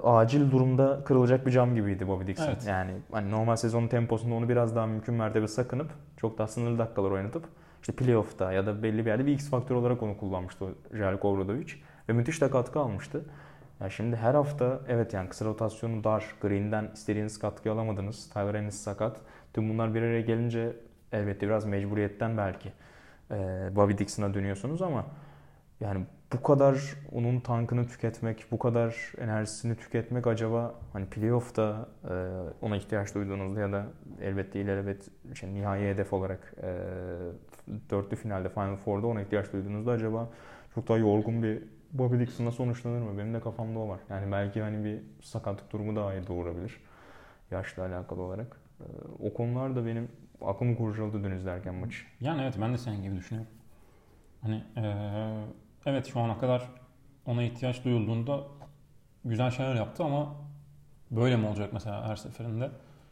acil 0.03 0.51
durumda 0.51 1.03
kırılacak 1.05 1.45
bir 1.45 1.51
cam 1.51 1.75
gibiydi 1.75 2.07
Bobby 2.07 2.27
Dixon. 2.27 2.45
Evet. 2.45 2.67
Yani 2.67 2.91
hani 3.11 3.31
normal 3.31 3.55
sezonun 3.55 3.87
temposunda 3.87 4.35
onu 4.35 4.49
biraz 4.49 4.75
daha 4.75 4.85
mümkün 4.85 5.15
mertebe 5.15 5.47
sakınıp 5.47 5.91
çok 6.17 6.37
daha 6.37 6.47
sınırlı 6.47 6.79
dakikalar 6.79 7.11
oynatıp 7.11 7.43
işte 7.81 7.93
playoff'ta 7.93 8.51
ya 8.51 8.65
da 8.65 8.83
belli 8.83 9.05
bir 9.05 9.09
yerde 9.09 9.25
bir 9.25 9.31
X 9.31 9.49
faktör 9.49 9.75
olarak 9.75 10.03
onu 10.03 10.17
kullanmıştı 10.17 10.65
Jelko 10.93 11.29
Obradovic. 11.29 11.73
Ve 12.09 12.13
müthiş 12.13 12.41
de 12.41 12.49
katkı 12.49 12.79
almıştı. 12.79 13.25
Ya 13.79 13.89
şimdi 13.89 14.15
her 14.15 14.33
hafta 14.33 14.79
evet 14.87 15.13
yani 15.13 15.29
kısa 15.29 15.45
rotasyonu 15.45 16.03
dar, 16.03 16.25
Green'den 16.41 16.89
istediğiniz 16.93 17.39
katkıyı 17.39 17.73
alamadınız. 17.73 18.29
Tyler 18.29 18.53
Ennis 18.53 18.75
sakat. 18.75 19.17
Tüm 19.53 19.69
bunlar 19.69 19.93
bir 19.93 20.01
araya 20.01 20.21
gelince 20.21 20.75
elbette 21.11 21.47
biraz 21.47 21.65
mecburiyetten 21.65 22.37
belki 22.37 22.71
e, 23.31 23.35
Bobby 23.75 23.97
Dixon'a 23.97 24.33
dönüyorsunuz 24.33 24.81
ama 24.81 25.05
yani 25.81 26.05
bu 26.33 26.43
kadar 26.43 26.75
onun 27.11 27.39
tankını 27.39 27.87
tüketmek, 27.87 28.45
bu 28.51 28.59
kadar 28.59 29.13
enerjisini 29.17 29.75
tüketmek 29.75 30.27
acaba 30.27 30.75
hani 30.93 31.05
playoff'ta 31.05 31.89
e, 32.09 32.13
ona 32.65 32.77
ihtiyaç 32.77 33.15
duyduğunuzda 33.15 33.59
ya 33.59 33.71
da 33.71 33.85
elbette 34.21 34.61
ilelebet 34.61 35.09
işte 35.33 35.53
nihai 35.53 35.81
hedef 35.81 36.13
olarak 36.13 36.53
e, 36.63 36.69
dörtlü 37.89 38.15
finalde 38.17 38.49
Final 38.49 38.75
Four'da 38.75 39.07
ona 39.07 39.21
ihtiyaç 39.21 39.53
duyduğunuzda 39.53 39.91
acaba 39.91 40.29
çok 40.75 40.87
daha 40.87 40.97
yorgun 40.97 41.43
bir 41.43 41.63
Bobby 41.93 42.19
Dixon'la 42.19 42.51
sonuçlanır 42.51 43.01
mı? 43.01 43.17
Benim 43.17 43.33
de 43.33 43.39
kafamda 43.39 43.79
o 43.79 43.89
var. 43.89 43.99
Yani 44.09 44.31
belki 44.31 44.61
hani 44.61 44.85
bir 44.85 44.99
sakatlık 45.21 45.71
durumu 45.71 45.95
daha 45.95 46.13
iyi 46.13 46.27
doğurabilir. 46.27 46.77
Yaşla 47.51 47.85
alakalı 47.85 48.21
olarak. 48.21 48.57
E, 48.79 48.85
o 49.27 49.33
konular 49.33 49.75
da 49.75 49.85
benim 49.85 50.09
aklımı 50.41 50.77
kurcaladı 50.77 51.23
dün 51.23 51.31
izlerken 51.31 51.75
maçı. 51.75 52.03
Yani 52.21 52.41
evet 52.41 52.55
ben 52.61 52.73
de 52.73 52.77
senin 52.77 53.03
gibi 53.03 53.15
düşünüyorum. 53.15 53.51
Hani 54.41 54.63
eee, 54.77 55.45
evet 55.85 56.07
şu 56.13 56.19
ana 56.19 56.37
kadar 56.37 56.69
ona 57.25 57.43
ihtiyaç 57.43 57.85
duyulduğunda 57.85 58.39
güzel 59.25 59.51
şeyler 59.51 59.75
yaptı 59.75 60.03
ama 60.03 60.35
böyle 61.11 61.35
mi 61.37 61.47
olacak 61.47 61.69
mesela 61.73 62.07
her 62.07 62.15
seferinde? 62.15 62.69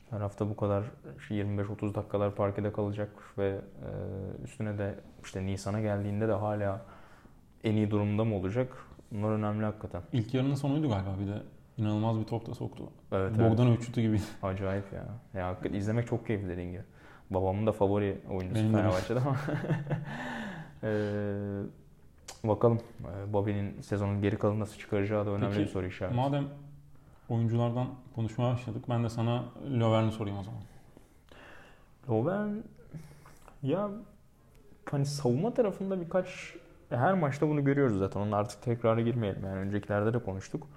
Her 0.09 0.21
hafta 0.21 0.49
bu 0.49 0.55
kadar 0.55 0.83
25-30 1.29 1.95
dakikalar 1.95 2.35
parkede 2.35 2.71
kalacak 2.73 3.09
ve 3.37 3.47
e, 3.47 3.89
üstüne 4.43 4.77
de 4.77 4.95
işte 5.23 5.45
Nisan'a 5.45 5.81
geldiğinde 5.81 6.27
de 6.27 6.33
hala 6.33 6.81
en 7.63 7.75
iyi 7.75 7.91
durumda 7.91 8.23
mı 8.25 8.35
olacak? 8.35 8.85
Bunlar 9.11 9.31
önemli 9.31 9.65
hakikaten. 9.65 10.01
İlk 10.13 10.33
yarının 10.33 10.55
sonuydu 10.55 10.89
galiba 10.89 11.09
bir 11.19 11.27
de. 11.27 11.41
inanılmaz 11.77 12.19
bir 12.19 12.25
top 12.25 12.47
da 12.47 12.53
soktu. 12.53 12.89
Evet, 13.11 13.33
evet. 13.39 13.51
Bogdanovic 13.51 13.81
şutu 13.81 14.01
gibi. 14.01 14.21
Acayip 14.43 14.93
ya. 14.93 15.05
Ya 15.33 15.47
hakikaten 15.47 15.77
izlemek 15.77 16.07
çok 16.07 16.27
keyifli 16.27 16.49
dediğin 16.49 16.71
gibi. 16.71 16.83
Babamın 17.29 17.67
da 17.67 17.71
favori 17.71 18.21
oyuncusu. 18.29 18.71
Fenerbahçe'de 18.71 19.19
ama. 19.19 19.37
Eee, 20.83 21.69
bakalım 22.43 22.79
Eee, 22.99 23.33
Bobby'nin 23.33 23.81
sezonun 23.81 24.21
geri 24.21 24.37
kalanı 24.37 24.59
nasıl 24.59 24.77
çıkaracağı 24.79 25.25
da 25.25 25.29
önemli 25.29 25.49
Peki, 25.49 25.61
bir 25.61 25.67
soru 25.67 25.85
işareti. 25.85 26.15
Madem 26.15 26.45
oyunculardan 27.29 27.87
konuşmaya 28.15 28.53
başladık 28.53 28.85
ben 28.89 29.03
de 29.03 29.09
sana 29.09 29.43
Lovern'i 29.71 30.11
sorayım 30.11 30.39
o 30.39 30.43
zaman. 30.43 30.61
Lovren 32.09 32.63
ya 33.63 33.89
hani 34.91 35.05
savunma 35.05 35.53
tarafında 35.53 36.01
birkaç 36.01 36.53
her 36.89 37.13
maçta 37.13 37.49
bunu 37.49 37.63
görüyoruz 37.63 37.97
zaten. 37.99 38.19
Onun 38.19 38.31
artık 38.31 38.61
tekrara 38.61 39.01
girmeyelim. 39.01 39.43
Yani 39.45 39.57
öncekilerde 39.59 40.13
de 40.13 40.19
konuştuk. 40.19 40.67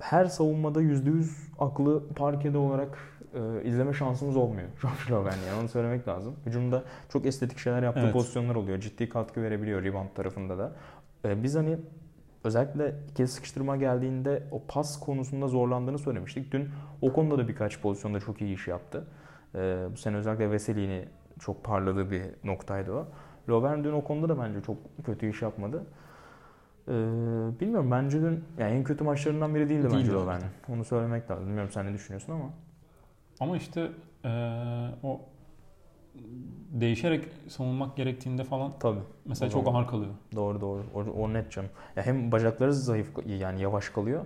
Her 0.00 0.24
savunmada 0.24 0.82
%100 0.82 1.30
aklı 1.58 2.08
parkede 2.08 2.58
olarak 2.58 2.98
e, 3.34 3.64
izleme 3.64 3.92
şansımız 3.92 4.36
olmuyor. 4.36 4.68
Josh 4.80 5.10
Loven 5.10 5.36
yani 5.48 5.60
onu 5.60 5.68
söylemek 5.68 6.08
lazım. 6.08 6.36
Hücumda 6.46 6.82
çok 7.08 7.26
estetik 7.26 7.58
şeyler 7.58 7.82
yaptığı 7.82 8.00
Evet. 8.00 8.12
pozisyonlar 8.12 8.54
oluyor. 8.54 8.80
Ciddi 8.80 9.08
katkı 9.08 9.42
verebiliyor 9.42 9.84
rebound 9.84 10.08
tarafında 10.14 10.58
da. 10.58 10.72
E, 11.24 11.42
biz 11.42 11.54
hani 11.54 11.78
özellikle 12.44 12.94
ikili 13.10 13.28
sıkıştırma 13.28 13.76
geldiğinde 13.76 14.42
o 14.50 14.62
pas 14.68 15.00
konusunda 15.00 15.48
zorlandığını 15.48 15.98
söylemiştik. 15.98 16.52
Dün 16.52 16.68
o 17.02 17.12
konuda 17.12 17.38
da 17.38 17.48
birkaç 17.48 17.80
pozisyonda 17.80 18.20
çok 18.20 18.40
iyi 18.40 18.54
iş 18.54 18.68
yaptı. 18.68 19.04
Ee, 19.54 19.86
bu 19.92 19.96
sene 19.96 20.16
özellikle 20.16 20.50
Veseli'ni 20.50 21.04
çok 21.40 21.64
parladığı 21.64 22.10
bir 22.10 22.22
noktaydı 22.44 22.92
o. 22.92 23.06
Lovern 23.48 23.84
dün 23.84 23.92
o 23.92 24.04
konuda 24.04 24.28
da 24.28 24.42
bence 24.42 24.60
çok 24.62 24.76
kötü 25.06 25.30
iş 25.30 25.42
yapmadı. 25.42 25.86
Ee, 26.88 26.92
bilmiyorum 27.60 27.90
bence 27.90 28.22
dün 28.22 28.44
yani 28.58 28.72
en 28.72 28.84
kötü 28.84 29.04
maçlarından 29.04 29.54
biri 29.54 29.68
değildi 29.68 29.84
bence 29.84 29.96
Değildi 29.96 30.12
Lovern'in. 30.12 30.74
Onu 30.74 30.84
söylemek 30.84 31.30
lazım. 31.30 31.46
Bilmiyorum 31.46 31.70
sen 31.72 31.86
ne 31.86 31.92
düşünüyorsun 31.92 32.32
ama. 32.32 32.50
Ama 33.40 33.56
işte 33.56 33.90
eee, 34.24 34.30
o 35.02 35.20
değişerek 36.72 37.24
savunmak 37.48 37.96
gerektiğinde 37.96 38.44
falan 38.44 38.72
Tabii. 38.80 39.00
mesela 39.26 39.48
O 39.48 39.52
çok 39.52 39.74
ağır 39.74 39.86
kalıyor. 39.86 40.14
Doğru 40.34 40.60
doğru. 40.60 40.82
O, 40.94 41.00
o 41.00 41.32
net 41.32 41.52
canım. 41.52 41.70
Ya 41.96 42.06
hem 42.06 42.32
bacakları 42.32 42.74
zayıf 42.74 43.12
yani 43.26 43.62
yavaş 43.62 43.88
kalıyor. 43.88 44.24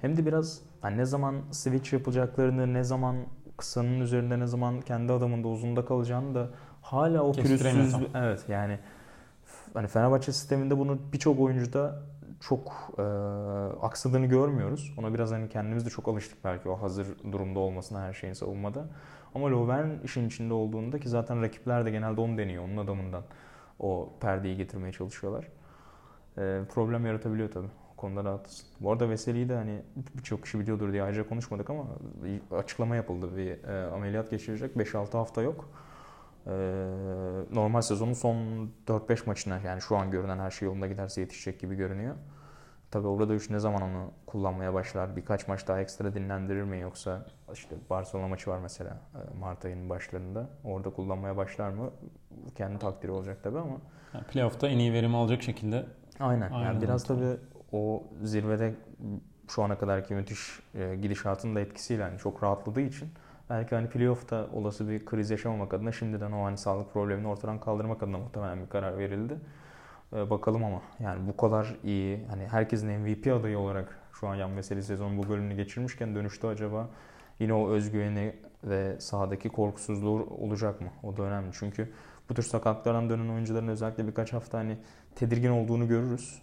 Hem 0.00 0.16
de 0.16 0.26
biraz 0.26 0.60
hani 0.80 0.98
ne 0.98 1.04
zaman 1.04 1.36
switch 1.50 1.92
yapacaklarını, 1.92 2.74
ne 2.74 2.84
zaman 2.84 3.16
kısanın 3.56 4.00
üzerinde, 4.00 4.38
ne 4.38 4.46
zaman 4.46 4.80
kendi 4.80 5.12
adamında 5.12 5.48
uzunda 5.48 5.84
kalacağını 5.84 6.34
da 6.34 6.48
hala 6.82 7.22
o 7.22 7.32
pürüzsüz 7.32 7.94
evet 8.14 8.44
yani 8.48 8.78
hani 9.74 9.88
Fenerbahçe 9.88 10.32
sisteminde 10.32 10.78
bunu 10.78 10.98
birçok 11.12 11.40
oyuncuda 11.40 12.02
çok 12.42 12.90
e, 12.98 13.02
aksadığını 13.82 14.26
görmüyoruz. 14.26 14.94
Ona 14.98 15.14
biraz 15.14 15.32
hani 15.32 15.48
kendimiz 15.48 15.86
de 15.86 15.90
çok 15.90 16.08
alıştık 16.08 16.44
belki 16.44 16.68
o 16.68 16.82
hazır 16.82 17.06
durumda 17.32 17.58
olmasına 17.58 18.00
her 18.02 18.12
şeyin 18.12 18.34
savunmada. 18.34 18.86
Ama 19.34 19.50
Lovern 19.50 19.90
işin 20.04 20.26
içinde 20.26 20.54
olduğunda 20.54 21.00
ki 21.00 21.08
zaten 21.08 21.42
rakipler 21.42 21.86
de 21.86 21.90
genelde 21.90 22.20
onu 22.20 22.38
deniyor. 22.38 22.64
Onun 22.64 22.76
adamından 22.76 23.22
o 23.78 24.12
perdeyi 24.20 24.56
getirmeye 24.56 24.92
çalışıyorlar. 24.92 25.48
Ee, 26.38 26.60
problem 26.74 27.06
yaratabiliyor 27.06 27.50
tabii. 27.50 27.70
O 27.92 27.96
konuda 27.96 28.24
rahatsın. 28.24 28.66
Bu 28.80 28.92
arada 28.92 29.10
Veseli'yi 29.10 29.48
de 29.48 29.54
hani 29.54 29.82
birçok 30.14 30.42
kişi 30.42 30.60
biliyordur 30.60 30.92
diye 30.92 31.02
ayrıca 31.02 31.28
konuşmadık 31.28 31.70
ama 31.70 31.84
açıklama 32.50 32.96
yapıldı. 32.96 33.36
Bir 33.36 33.64
e, 33.64 33.86
ameliyat 33.92 34.30
geçirecek. 34.30 34.76
5-6 34.76 35.12
hafta 35.12 35.42
yok. 35.42 35.68
Ee, 36.46 36.52
normal 37.52 37.80
sezonun 37.80 38.12
son 38.12 38.36
4-5 38.86 39.26
maçına 39.26 39.58
yani 39.58 39.80
şu 39.80 39.96
an 39.96 40.10
görünen 40.10 40.38
her 40.38 40.50
şey 40.50 40.66
yolunda 40.66 40.86
giderse 40.86 41.20
yetişecek 41.20 41.60
gibi 41.60 41.74
görünüyor. 41.74 42.14
Tabii 42.90 43.06
orada 43.06 43.34
üç 43.34 43.50
ne 43.50 43.58
zaman 43.58 43.82
onu 43.82 44.10
kullanmaya 44.26 44.74
başlar? 44.74 45.16
Birkaç 45.16 45.48
maç 45.48 45.68
daha 45.68 45.80
ekstra 45.80 46.14
dinlendirir 46.14 46.62
mi 46.62 46.80
yoksa 46.80 47.26
işte 47.52 47.76
Barcelona 47.90 48.28
maçı 48.28 48.50
var 48.50 48.58
mesela 48.58 49.00
e, 49.14 49.38
Mart 49.38 49.64
ayının 49.64 49.88
başlarında. 49.90 50.50
Orada 50.64 50.90
kullanmaya 50.90 51.36
başlar 51.36 51.70
mı? 51.70 51.90
Kendi 52.54 52.78
takdiri 52.78 53.12
olacak 53.12 53.38
tabii 53.42 53.58
ama 53.58 53.76
Yani 54.14 54.24
playoff'ta 54.24 54.68
en 54.68 54.78
iyi 54.78 54.92
verimi 54.92 55.16
alacak 55.16 55.42
şekilde 55.42 55.86
Aynen. 56.20 56.50
Aynen 56.50 56.64
Yani 56.66 56.82
biraz 56.82 57.04
tabii 57.04 57.36
o 57.72 58.04
zirvede 58.22 58.74
şu 59.48 59.62
ana 59.62 59.78
kadarki 59.78 60.14
müthiş 60.14 60.60
e, 60.74 60.96
gidişatın 60.96 61.54
da 61.54 61.60
etkisiyle 61.60 62.02
hani 62.02 62.18
çok 62.18 62.42
rahatladığı 62.42 62.80
için 62.80 63.08
belki 63.52 63.74
hani 63.74 63.88
playoff'ta 63.88 64.46
olası 64.52 64.88
bir 64.88 65.06
kriz 65.06 65.30
yaşamamak 65.30 65.74
adına 65.74 65.92
şimdiden 65.92 66.32
o 66.32 66.44
hani 66.44 66.58
sağlık 66.58 66.92
problemini 66.92 67.28
ortadan 67.28 67.60
kaldırmak 67.60 68.02
adına 68.02 68.18
muhtemelen 68.18 68.62
bir 68.62 68.68
karar 68.68 68.98
verildi. 68.98 69.40
Ee, 70.12 70.30
bakalım 70.30 70.64
ama 70.64 70.82
yani 71.00 71.28
bu 71.28 71.36
kadar 71.36 71.76
iyi 71.84 72.26
hani 72.30 72.48
herkesin 72.48 72.90
MVP 72.90 73.26
adayı 73.32 73.58
olarak 73.58 73.98
şu 74.12 74.28
an 74.28 74.34
Yan 74.34 74.56
Veseli 74.56 74.82
sezonu 74.82 75.18
bu 75.18 75.28
bölümünü 75.28 75.54
geçirmişken 75.56 76.14
dönüşte 76.14 76.48
acaba 76.48 76.88
yine 77.40 77.54
o 77.54 77.68
özgüveni 77.70 78.36
ve 78.64 79.00
sahadaki 79.00 79.48
korkusuzluğu 79.48 80.28
olacak 80.40 80.80
mı? 80.80 80.88
O 81.02 81.16
da 81.16 81.22
önemli. 81.22 81.50
Çünkü 81.52 81.92
bu 82.30 82.34
tür 82.34 82.42
sakatlardan 82.42 83.10
dönen 83.10 83.28
oyuncuların 83.28 83.68
özellikle 83.68 84.06
birkaç 84.06 84.32
hafta 84.32 84.58
hani 84.58 84.78
tedirgin 85.16 85.50
olduğunu 85.50 85.88
görürüz. 85.88 86.42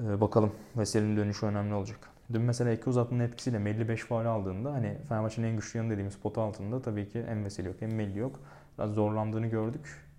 Ee, 0.00 0.20
bakalım 0.20 0.52
Veseli'nin 0.76 1.16
dönüşü 1.16 1.46
önemli 1.46 1.74
olacak. 1.74 2.09
Dün 2.32 2.42
mesela 2.42 2.72
iki 2.72 2.90
uzatmanın 2.90 3.22
etkisiyle 3.22 3.58
Melli 3.58 3.88
5 3.88 4.00
faal 4.04 4.26
aldığında 4.26 4.72
hani 4.72 4.98
Fenerbahçe'nin 5.08 5.46
en 5.46 5.56
güçlü 5.56 5.78
yanı 5.78 5.90
dediğimiz 5.90 6.16
pot 6.16 6.38
altında 6.38 6.82
tabii 6.82 7.08
ki 7.08 7.24
hem 7.26 7.44
Veseli 7.44 7.66
yok 7.68 7.76
hem 7.80 7.94
Melli 7.94 8.18
yok. 8.18 8.40
Biraz 8.78 8.90
zorlandığını 8.90 9.46
gördük. 9.46 10.10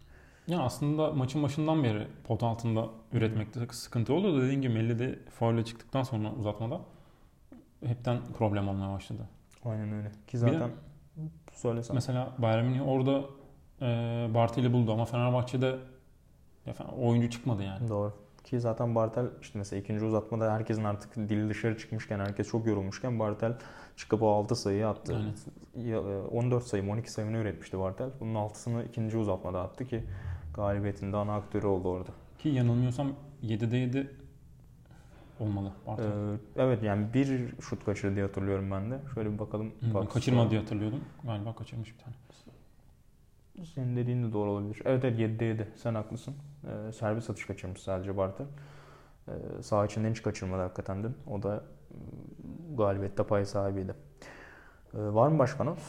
Ya 0.47 0.59
aslında 0.59 1.11
maçın 1.11 1.43
başından 1.43 1.83
beri 1.83 2.07
pot 2.23 2.43
altında 2.43 2.89
üretmekte 3.13 3.67
sıkıntı 3.71 4.13
oldu. 4.13 4.41
Dediğim 4.41 4.61
gibi 4.61 4.73
Melli 4.73 4.99
de 4.99 5.19
faulle 5.29 5.65
çıktıktan 5.65 6.03
sonra 6.03 6.31
uzatmada 6.31 6.81
hepten 7.85 8.19
problem 8.37 8.67
olmaya 8.67 8.93
başladı. 8.93 9.29
Aynen 9.65 9.91
öyle. 9.91 10.11
Ki 10.27 10.37
zaten 10.37 10.69
söylesem. 11.53 11.93
Mesela 11.93 12.35
Bayern 12.37 12.65
Münih 12.65 12.87
orada 12.87 13.21
e, 13.81 13.85
Bartel'i 14.33 14.73
buldu 14.73 14.93
ama 14.93 15.05
Fenerbahçe'de 15.05 15.79
ya, 16.65 16.73
oyuncu 17.01 17.29
çıkmadı 17.29 17.63
yani. 17.63 17.89
Doğru. 17.89 18.13
Ki 18.43 18.59
zaten 18.59 18.95
Bartel 18.95 19.25
işte 19.41 19.59
mesela 19.59 19.81
ikinci 19.81 20.05
uzatmada 20.05 20.53
herkesin 20.53 20.83
artık 20.83 21.15
dili 21.15 21.49
dışarı 21.49 21.77
çıkmışken 21.77 22.19
herkes 22.19 22.47
çok 22.47 22.67
yorulmuşken 22.67 23.19
Bartel 23.19 23.53
çıkıp 23.97 24.21
o 24.21 24.29
6 24.29 24.55
sayıyı 24.55 24.87
attı. 24.87 25.15
Aynen. 25.75 26.23
14 26.31 26.63
sayı 26.63 26.91
12 26.91 27.11
sayımını 27.11 27.37
üretmişti 27.37 27.79
Bartel. 27.79 28.09
Bunun 28.19 28.35
6'sını 28.35 28.87
ikinci 28.87 29.17
uzatmada 29.17 29.61
attı 29.61 29.85
ki 29.85 30.03
galibiyetin 30.53 31.13
de 31.13 31.17
ana 31.17 31.35
aktörü 31.35 31.67
oldu 31.67 31.89
orada. 31.89 32.09
Ki 32.39 32.49
yanılmıyorsam 32.49 33.11
7'de 33.43 33.77
7 33.77 34.11
olmalı 35.39 35.71
Bartel. 35.87 36.05
Ee, 36.05 36.37
evet 36.55 36.83
yani 36.83 37.13
bir 37.13 37.53
şut 37.61 37.85
kaçırdı 37.85 38.15
diye 38.15 38.25
hatırlıyorum 38.25 38.71
ben 38.71 38.91
de. 38.91 38.99
Şöyle 39.13 39.33
bir 39.33 39.39
bakalım. 39.39 39.71
Hı, 39.81 39.93
Bak, 39.93 40.11
kaçırmadı 40.11 40.49
diye 40.49 40.59
hatırlıyordum. 40.59 40.99
Galiba 41.23 41.55
kaçırmış 41.55 41.93
bir 41.93 42.03
tane. 42.03 42.15
Senin 43.65 43.95
dediğin 43.95 44.23
de 44.23 44.33
doğru 44.33 44.49
olabilir. 44.51 44.81
Evet 44.85 45.05
evet 45.05 45.19
7'de 45.19 45.45
7. 45.45 45.67
Sen 45.75 45.95
haklısın. 45.95 46.35
Ee, 46.63 46.91
serbest 46.91 47.29
atış 47.29 47.45
kaçırmış 47.45 47.81
sadece 47.81 48.17
Bartel. 48.17 48.45
Ee, 49.27 49.31
sağ 49.61 49.85
içinden 49.85 50.11
hiç 50.11 50.21
kaçırmadı 50.21 50.61
hakikaten 50.61 51.03
dün. 51.03 51.15
O 51.31 51.43
da 51.43 51.49
ıı, 51.49 51.61
galibiyette 52.77 53.23
pay 53.23 53.45
sahibiydi. 53.45 53.93
Ee, 54.93 54.97
var 54.97 55.27
mı 55.27 55.39
başka 55.39 55.63
not? 55.63 55.79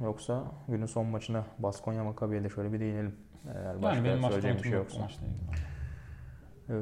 Yoksa 0.00 0.44
günün 0.68 0.86
son 0.86 1.06
maçına 1.06 1.44
Baskonya 1.58 2.04
Makabi'ye 2.04 2.44
de 2.44 2.48
şöyle 2.48 2.72
bir 2.72 2.80
değinelim. 2.80 3.16
Eğer 3.54 3.82
başka 3.82 3.96
yani 3.96 4.04
benim 4.08 4.22
söyleyeceğim 4.22 4.56
bir 4.56 4.62
şey 4.62 4.72
yok 4.72 4.80
yoksa. 4.82 5.00
maçla. 5.00 5.22
Ee, 6.68 6.74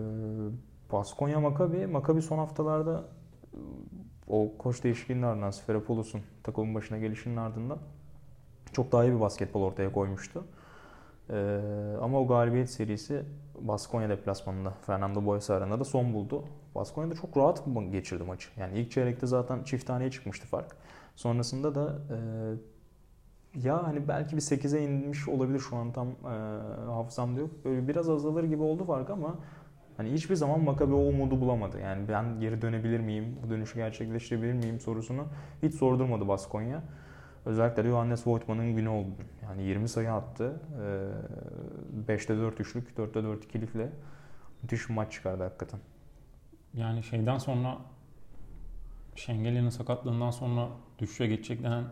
Baskonya 0.92 1.40
Makabi, 1.40 1.86
Makabi 1.86 2.22
son 2.22 2.38
haftalarda 2.38 2.92
ıı, 2.92 3.60
o 4.28 4.58
koç 4.58 4.84
değişikliğinin 4.84 5.22
ardından 5.22 5.50
Sferapoulos'un 5.50 6.22
takımın 6.42 6.74
başına 6.74 6.98
gelişinin 6.98 7.36
ardından 7.36 7.78
çok 8.72 8.92
daha 8.92 9.04
iyi 9.04 9.14
bir 9.14 9.20
basketbol 9.20 9.62
ortaya 9.62 9.92
koymuştu. 9.92 10.44
Ee, 11.30 11.60
ama 12.02 12.20
o 12.20 12.26
galibiyet 12.26 12.70
serisi 12.70 13.22
Baskonya 13.60 14.08
deplasmanında 14.08 14.70
Fernando 14.86 15.24
Boyes 15.26 15.50
Arena'da 15.50 15.84
son 15.84 16.14
buldu. 16.14 16.44
Baskonya'da 16.74 17.14
çok 17.14 17.36
rahat 17.36 17.62
geçirdi 17.90 18.22
maçı. 18.22 18.48
Yani 18.56 18.78
ilk 18.78 18.90
çeyrekte 18.90 19.26
zaten 19.26 19.62
çift 19.62 19.86
taneye 19.86 20.10
çıkmıştı 20.10 20.46
fark. 20.46 20.76
Sonrasında 21.16 21.74
da 21.74 21.98
e, 22.10 22.18
ya 23.54 23.86
hani 23.86 24.08
belki 24.08 24.36
bir 24.36 24.40
8'e 24.40 24.84
inmiş 24.84 25.28
olabilir 25.28 25.58
şu 25.58 25.76
an 25.76 25.92
tam 25.92 26.08
e, 26.08 26.12
hafızamda 26.86 27.40
yok. 27.40 27.50
Böyle 27.64 27.88
biraz 27.88 28.08
azalır 28.10 28.44
gibi 28.44 28.62
oldu 28.62 28.84
fark 28.84 29.10
ama 29.10 29.38
hani 29.96 30.12
hiçbir 30.12 30.34
zaman 30.34 30.60
Makabi 30.60 30.94
o 30.94 30.98
umudu 30.98 31.40
bulamadı. 31.40 31.80
Yani 31.80 32.08
ben 32.08 32.40
geri 32.40 32.62
dönebilir 32.62 33.00
miyim, 33.00 33.36
bu 33.42 33.50
dönüşü 33.50 33.74
gerçekleştirebilir 33.74 34.52
miyim 34.52 34.80
sorusunu 34.80 35.24
hiç 35.62 35.74
sordurmadı 35.74 36.28
Baskonya. 36.28 36.82
Özellikle 37.46 37.84
de 37.84 37.88
Johannes 37.88 38.26
Voigtman'ın 38.26 38.76
günü 38.76 38.88
oldu. 38.88 39.10
Yani 39.42 39.62
20 39.62 39.88
sayı 39.88 40.12
attı. 40.12 40.60
5'te 42.08 42.36
4 42.36 42.60
üçlük, 42.60 42.98
4'te 42.98 43.24
4 43.24 43.44
ikilikle 43.44 43.90
müthiş 44.62 44.88
bir 44.88 44.94
maç 44.94 45.12
çıkardı 45.12 45.42
hakikaten. 45.42 45.80
Yani 46.74 47.02
şeyden 47.02 47.38
sonra 47.38 47.78
Şengeli'nin 49.14 49.68
sakatlığından 49.68 50.30
sonra 50.30 50.68
düşüşe 50.98 51.26
geçecek 51.26 51.62
denen 51.62 51.84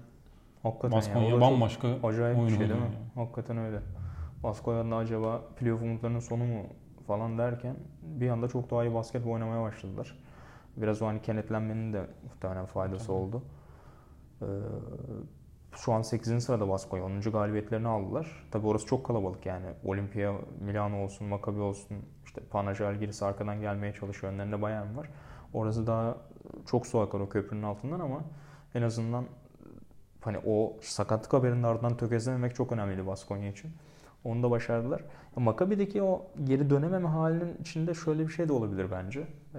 Hakikaten 0.62 0.96
Baskonya 0.98 1.28
ya, 1.28 1.40
bambaşka 1.40 1.88
acayip 2.02 2.36
bir 2.36 2.42
oyun 2.42 2.48
şey 2.48 2.58
değil 2.58 2.70
mi? 2.70 2.84
oynuyor. 2.84 3.00
Hakikaten 3.14 3.58
öyle. 3.58 3.80
Baskonya'nın 4.42 4.90
acaba 4.90 5.42
playoff 5.60 5.82
umutlarının 5.82 6.20
sonu 6.20 6.44
mu 6.44 6.62
falan 7.06 7.38
derken 7.38 7.76
bir 8.02 8.28
anda 8.28 8.48
çok 8.48 8.70
daha 8.70 8.84
iyi 8.84 8.94
basketbol 8.94 9.30
oynamaya 9.30 9.62
başladılar. 9.62 10.18
Biraz 10.76 11.02
o 11.02 11.06
hani 11.06 11.22
kenetlenmenin 11.22 11.92
de 11.92 12.06
muhtemelen 12.24 12.66
faydası 12.66 13.06
Tabii. 13.06 13.16
oldu. 13.16 13.42
Ee, 14.42 14.44
şu 15.76 15.92
an 15.92 16.02
8. 16.02 16.44
sırada 16.44 16.68
Baskonya. 16.68 17.04
10. 17.04 17.20
galibiyetlerini 17.20 17.88
aldılar. 17.88 18.46
Tabi 18.50 18.66
orası 18.66 18.86
çok 18.86 19.06
kalabalık 19.06 19.46
yani. 19.46 19.66
Olimpia, 19.84 20.34
Milano 20.60 21.04
olsun, 21.04 21.26
Maccabi 21.26 21.60
olsun, 21.60 21.96
işte 22.24 22.40
Panathinaikos 22.50 23.22
arkadan 23.22 23.60
gelmeye 23.60 23.92
çalışıyor. 23.92 24.32
Önlerinde 24.32 24.62
Bayern 24.62 24.96
var. 24.96 25.08
Orası 25.52 25.86
daha 25.86 26.16
çok 26.66 26.86
su 26.86 27.00
akar 27.00 27.20
o 27.20 27.28
köprünün 27.28 27.62
altından 27.62 28.00
ama 28.00 28.20
en 28.74 28.82
azından 28.82 29.24
hani 30.20 30.38
o 30.46 30.76
sakatlık 30.80 31.32
haberinin 31.32 31.62
ardından 31.62 31.96
tökezlememek 31.96 32.54
çok 32.54 32.72
önemliydi 32.72 33.06
Baskonya 33.06 33.48
için. 33.48 33.70
Onu 34.24 34.42
da 34.42 34.50
başardılar. 34.50 35.02
Maccabi'deki 35.36 36.02
o 36.02 36.26
geri 36.44 36.70
dönememe 36.70 37.08
halinin 37.08 37.56
içinde 37.60 37.94
şöyle 37.94 38.26
bir 38.26 38.32
şey 38.32 38.48
de 38.48 38.52
olabilir 38.52 38.90
bence. 38.90 39.26
Ee, 39.54 39.58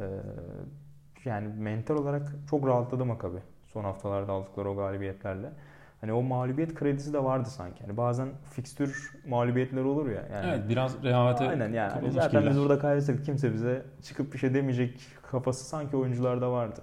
yani 1.26 1.47
mental 1.47 1.95
olarak 1.95 2.36
çok 2.49 2.68
rahatladı 2.68 3.05
Maccabi 3.05 3.38
son 3.65 3.84
haftalarda 3.84 4.32
aldıkları 4.32 4.70
o 4.70 4.76
galibiyetlerle. 4.76 5.51
Hani 6.02 6.14
o 6.14 6.22
mağlubiyet 6.22 6.76
kredisi 6.76 7.14
de 7.14 7.24
vardı 7.24 7.50
sanki. 7.50 7.84
Yani 7.84 7.98
bazen 7.98 8.30
fikstür 8.52 9.12
mağlubiyetleri 9.28 9.84
olur 9.84 10.10
ya. 10.10 10.24
Yani 10.34 10.45
Evet 10.50 10.70
biraz 10.70 11.04
rehavete 11.04 11.50
Aynen 11.50 11.74
yani. 11.74 11.93
kapılmış 11.93 12.16
Zaten 12.16 12.50
biz 12.50 12.60
burada 12.60 12.80
kaybetsek 12.80 13.26
kimse 13.26 13.54
bize 13.54 13.86
çıkıp 14.04 14.34
bir 14.34 14.38
şey 14.38 14.54
demeyecek 14.54 15.00
kafası 15.32 15.66
sanki 15.66 15.98
oyuncularda 15.98 16.52
vardı. 16.52 16.82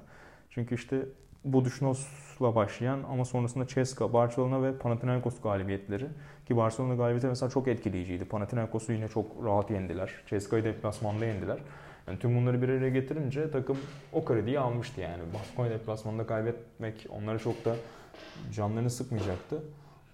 Çünkü 0.50 0.74
işte 0.74 1.02
Buduşnos'la 1.44 2.54
başlayan 2.54 3.00
ama 3.10 3.24
sonrasında 3.24 3.66
Ceska, 3.66 4.12
Barcelona 4.12 4.62
ve 4.62 4.78
Panathinaikos 4.78 5.40
galibiyetleri. 5.40 6.06
Ki 6.46 6.56
Barcelona 6.56 6.94
galibiyeti 6.94 7.26
mesela 7.26 7.50
çok 7.50 7.68
etkileyiciydi. 7.68 8.24
Panathinaikos'u 8.24 8.92
yine 8.92 9.08
çok 9.08 9.26
rahat 9.44 9.70
yendiler. 9.70 10.10
Ceska'yı 10.26 10.64
deplasmanda 10.64 11.24
yendiler. 11.24 11.58
Yani 12.06 12.18
tüm 12.18 12.36
bunları 12.36 12.62
bir 12.62 12.68
araya 12.68 12.90
getirince 12.90 13.50
takım 13.50 13.78
o 14.12 14.24
krediyi 14.24 14.58
almıştı 14.58 15.00
yani. 15.00 15.22
Baskonya 15.34 15.70
deplasmanında 15.70 16.26
kaybetmek 16.26 17.06
onlara 17.10 17.38
çok 17.38 17.64
da 17.64 17.74
canlarını 18.52 18.90
sıkmayacaktı. 18.90 19.62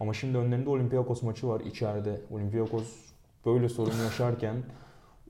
Ama 0.01 0.15
şimdi 0.15 0.39
önlerinde 0.39 0.71
Olympiakos 0.71 1.23
maçı 1.23 1.49
var 1.49 1.61
içeride. 1.61 2.21
Olympiakos 2.31 2.95
böyle 3.47 3.69
sorun 3.69 3.97
yaşarken 4.05 4.57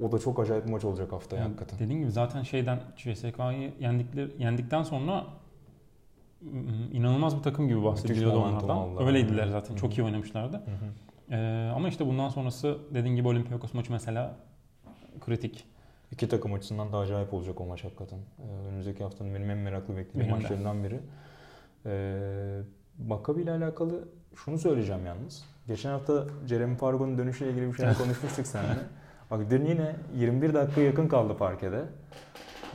o 0.01 0.13
da 0.13 0.19
çok 0.19 0.41
acayip 0.41 0.67
bir 0.67 0.71
maç 0.71 0.85
olacak 0.85 1.13
haftaya 1.13 1.43
Yani 1.43 1.49
hakikaten. 1.49 1.79
Dediğim 1.79 2.01
gibi 2.01 2.11
zaten 2.11 2.43
şeyden 2.43 2.81
CSK'yı 2.97 3.73
yendikleri, 3.81 4.31
yendikten 4.39 4.83
sonra 4.83 5.27
ım, 6.43 6.89
inanılmaz 6.93 7.37
bir 7.39 7.43
takım 7.43 7.69
gibi 7.69 7.85
bahsediliyordu 7.85 8.39
onlardan. 8.39 8.69
aldılar. 8.69 9.07
Öyleydiler 9.07 9.47
zaten. 9.49 9.75
Hı. 9.75 9.79
Çok 9.79 9.99
iyi 9.99 10.03
oynamışlardı. 10.05 10.57
Hı 10.57 10.61
hı. 10.71 11.35
Ee, 11.35 11.71
ama 11.75 11.89
işte 11.89 12.07
bundan 12.07 12.29
sonrası 12.29 12.79
dediğin 12.95 13.17
gibi 13.17 13.29
Olympiakos 13.29 13.75
maçı 13.75 13.93
mesela 13.93 14.37
kritik. 15.21 15.65
İki 16.13 16.29
takım 16.29 16.53
açısından 16.53 16.93
da 16.93 16.99
acayip 16.99 17.35
olacak 17.35 17.61
o 17.61 17.67
maç 17.67 17.85
hakikaten. 17.85 18.19
Ee, 18.19 18.67
önümüzdeki 18.69 19.03
haftanın 19.05 19.35
benim 19.35 19.51
en 19.51 19.59
meraklı 19.59 19.97
beklediğim 19.97 20.27
Benim 20.27 20.39
de. 20.39 20.43
maçlarından 20.43 20.85
biri. 20.85 21.01
Ee, 21.87 22.61
Maccabi 23.07 23.43
ile 23.43 23.51
alakalı 23.51 24.09
şunu 24.37 24.59
söyleyeceğim 24.59 25.07
yalnız. 25.07 25.45
Geçen 25.67 25.91
hafta 25.91 26.25
Jeremy 26.47 26.77
Pargo'nun 26.77 27.19
dönüşüyle 27.19 27.51
ilgili 27.51 27.69
bir 27.69 27.77
şeyler 27.77 27.99
konuşmuştuk 27.99 28.47
seninle. 28.47 28.87
Bak 29.31 29.51
dün 29.51 29.65
yine 29.65 29.97
21 30.15 30.55
dakika 30.55 30.81
yakın 30.81 31.09
kaldı 31.09 31.37
parkede. 31.37 31.85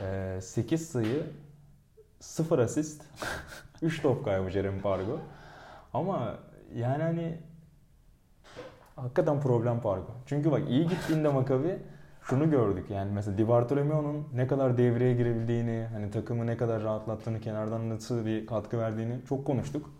Ee, 0.02 0.38
8 0.42 0.88
sayı, 0.88 1.22
0 2.20 2.58
asist, 2.58 3.02
3 3.82 4.02
top 4.02 4.24
kaybı 4.24 4.50
Jeremy 4.50 4.80
Pargo. 4.80 5.20
Ama 5.92 6.34
yani 6.74 7.02
hani 7.02 7.38
hakikaten 8.96 9.40
problem 9.40 9.80
Pargo. 9.80 10.10
Çünkü 10.26 10.50
bak 10.50 10.62
iyi 10.68 10.88
gittiğinde 10.88 11.28
Maccabi 11.28 11.78
şunu 12.28 12.50
gördük 12.50 12.90
yani 12.90 13.10
mesela 13.12 13.38
Di 13.38 13.48
Bartolomeo'nun 13.48 14.28
ne 14.34 14.46
kadar 14.46 14.78
devreye 14.78 15.14
girebildiğini, 15.14 15.86
hani 15.92 16.10
takımı 16.10 16.46
ne 16.46 16.56
kadar 16.56 16.82
rahatlattığını, 16.82 17.40
kenardan 17.40 17.90
nasıl 17.90 18.26
bir 18.26 18.46
katkı 18.46 18.78
verdiğini 18.78 19.24
çok 19.28 19.46
konuştuk. 19.46 19.90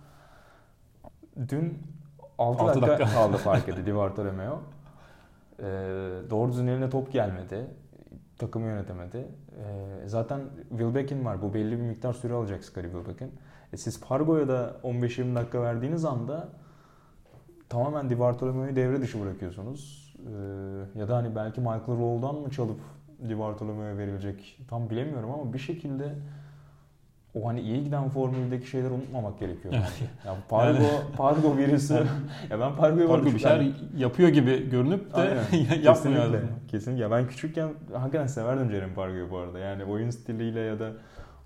Dün 1.48 1.78
6 2.38 2.62
Altı 2.62 2.82
dakika, 2.82 2.98
dakika. 2.98 3.10
kaldı 3.10 3.36
fark 3.36 3.68
etti 3.68 3.86
Di 3.86 3.94
Bartolomeo. 3.94 4.60
Ee, 5.58 5.64
doğru 6.30 6.52
düzgün 6.52 6.66
eline 6.66 6.90
top 6.90 7.12
gelmedi. 7.12 7.66
Takımı 8.38 8.66
yönetemedi. 8.66 9.16
Ee, 9.16 10.08
zaten 10.08 10.40
Wilbeck'in 10.68 11.24
var. 11.24 11.42
Bu 11.42 11.54
belli 11.54 11.72
bir 11.72 11.82
miktar 11.82 12.12
süre 12.12 12.34
alacak 12.34 12.64
Scottie 12.64 12.90
Wilbeck'in. 12.92 13.34
E 13.72 13.76
siz 13.76 14.00
Pargo'ya 14.00 14.48
da 14.48 14.76
15-20 14.82 15.34
dakika 15.34 15.62
verdiğiniz 15.62 16.04
anda 16.04 16.48
tamamen 17.68 18.10
Di 18.10 18.18
Bartolomeo'yu 18.18 18.76
devre 18.76 19.00
dışı 19.02 19.24
bırakıyorsunuz. 19.24 20.05
Ee, 20.26 20.98
ya 21.00 21.08
da 21.08 21.16
hani 21.16 21.36
belki 21.36 21.60
Michael 21.60 21.98
Rowe'dan 21.98 22.34
mı 22.34 22.50
çalıp 22.50 22.80
Di 23.28 23.38
Bartolomeo'ya 23.38 23.98
verilecek 23.98 24.58
tam 24.68 24.90
bilemiyorum 24.90 25.30
ama 25.30 25.52
bir 25.52 25.58
şekilde 25.58 26.14
o 27.34 27.48
hani 27.48 27.60
iyi 27.60 27.84
giden 27.84 28.08
formüldeki 28.08 28.66
şeyleri 28.66 28.92
unutmamak 28.92 29.38
gerekiyor 29.38 29.74
bence. 29.74 30.10
Ya 30.26 30.36
Pargo, 30.48 30.84
Pargo 31.16 31.58
birisi. 31.58 31.94
ya 32.50 32.60
ben 32.60 32.76
Pargo'yu 32.76 33.08
Pargo 33.08 33.26
bir 33.26 33.38
şeyler 33.38 33.66
yapıyor 33.96 34.28
gibi 34.28 34.70
görünüp 34.70 35.16
de 35.16 35.20
yapmıyor. 35.82 35.82
Kesinlikle. 35.82 36.42
Kesinlikle. 36.68 37.02
Ya 37.02 37.10
ben 37.10 37.26
küçükken 37.26 37.68
hakikaten 37.92 38.26
severdim 38.26 38.70
Jeremy 38.70 38.94
Pargo'yu 38.94 39.30
bu 39.30 39.38
arada. 39.38 39.58
Yani 39.58 39.84
oyun 39.84 40.10
stiliyle 40.10 40.60
ya 40.60 40.78
da 40.78 40.92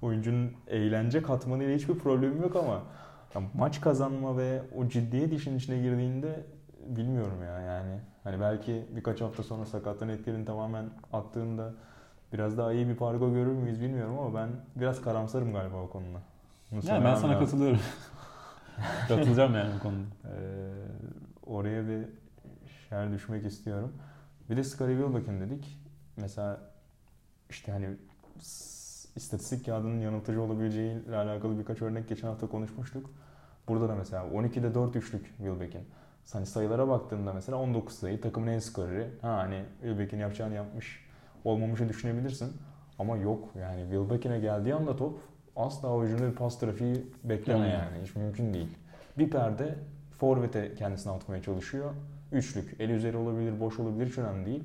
oyuncunun 0.03 0.53
eğlence 0.67 1.23
katmanıyla 1.23 1.77
hiçbir 1.77 1.95
problemim 1.95 2.43
yok 2.43 2.57
ama 2.57 2.83
ya 3.35 3.43
maç 3.55 3.81
kazanma 3.81 4.37
ve 4.37 4.63
o 4.77 4.89
ciddiyet 4.89 5.33
işin 5.33 5.57
içine 5.57 5.79
girdiğinde 5.79 6.45
bilmiyorum 6.87 7.43
ya 7.43 7.61
yani. 7.61 7.93
Hani 8.25 8.41
belki 8.41 8.87
birkaç 8.97 9.21
hafta 9.21 9.43
sonra 9.43 9.67
sakatlığın 9.67 10.09
etkilerini 10.09 10.45
tamamen 10.45 10.85
attığında 11.13 11.73
biraz 12.33 12.59
daha 12.59 12.73
iyi 12.73 12.89
bir 12.89 12.97
pargo 12.97 13.33
görür 13.33 13.53
müyüz 13.53 13.81
bilmiyorum 13.81 14.19
ama 14.19 14.35
ben 14.35 14.49
biraz 14.77 15.03
karamsarım 15.03 15.53
galiba 15.53 15.77
o 15.77 15.91
konuda. 15.91 16.19
Bunu 16.71 16.81
yani 16.85 17.05
ben 17.05 17.15
sana 17.15 17.33
lazım. 17.33 17.45
katılıyorum. 17.45 17.81
Katılacağım 19.09 19.55
yani 19.55 19.75
bu 19.79 19.83
konuda. 19.83 20.05
Ee, 20.25 20.73
oraya 21.47 21.89
bir 21.89 22.09
şer 22.89 23.13
düşmek 23.13 23.47
istiyorum. 23.47 23.93
Bir 24.51 24.57
de 24.57 24.65
Scottie 24.65 24.97
Wilbeck'in 24.97 25.41
dedik. 25.41 25.79
Mesela 26.17 26.61
işte 27.51 27.73
hani 27.73 27.89
istatistik 29.17 29.67
kağıdının 29.67 30.01
yanıltıcı 30.01 30.43
olabileceğiyle 30.43 31.17
alakalı 31.17 31.59
birkaç 31.59 31.83
örnek 31.83 32.09
geçen 32.09 32.29
hafta 32.29 32.47
konuşmuştuk. 32.47 33.11
Burada 33.69 33.89
da 33.89 33.95
mesela 33.95 34.25
12'de 34.25 34.75
4 34.75 34.97
üçlük 34.97 35.27
Wilbeck'in. 35.37 35.85
Hani 36.33 36.47
sayılara 36.47 36.89
baktığında 36.89 37.33
mesela 37.33 37.59
19 37.59 37.95
sayı 37.95 38.21
takımın 38.21 38.47
en 38.47 38.59
skoreri. 38.59 39.09
Ha 39.23 39.37
hani 39.37 39.65
Wilbeck'in 39.81 40.19
yapacağını 40.19 40.55
yapmış 40.55 41.07
olmamışı 41.45 41.89
düşünebilirsin. 41.89 42.53
Ama 42.99 43.17
yok 43.17 43.49
yani 43.61 43.83
Wilbeck'ine 43.83 44.41
geldiği 44.41 44.75
anda 44.75 44.97
top 44.97 45.19
asla 45.57 45.89
oyuncunun 45.89 46.31
bir 46.31 46.37
pas 46.37 46.59
trafiği 46.59 47.07
bekleme 47.25 47.69
yani. 47.69 48.03
Hiç 48.05 48.17
mümkün 48.17 48.55
değil. 48.55 48.79
Bir 49.19 49.31
perde 49.31 49.75
forvete 50.19 50.75
kendisini 50.75 51.13
atmaya 51.13 51.43
çalışıyor. 51.43 51.91
Üçlük. 52.33 52.81
El 52.81 52.91
üzeri 52.91 53.17
olabilir, 53.17 53.61
boş 53.61 53.79
olabilir 53.79 54.07
hiç 54.07 54.19
önemli 54.19 54.47
değil. 54.47 54.65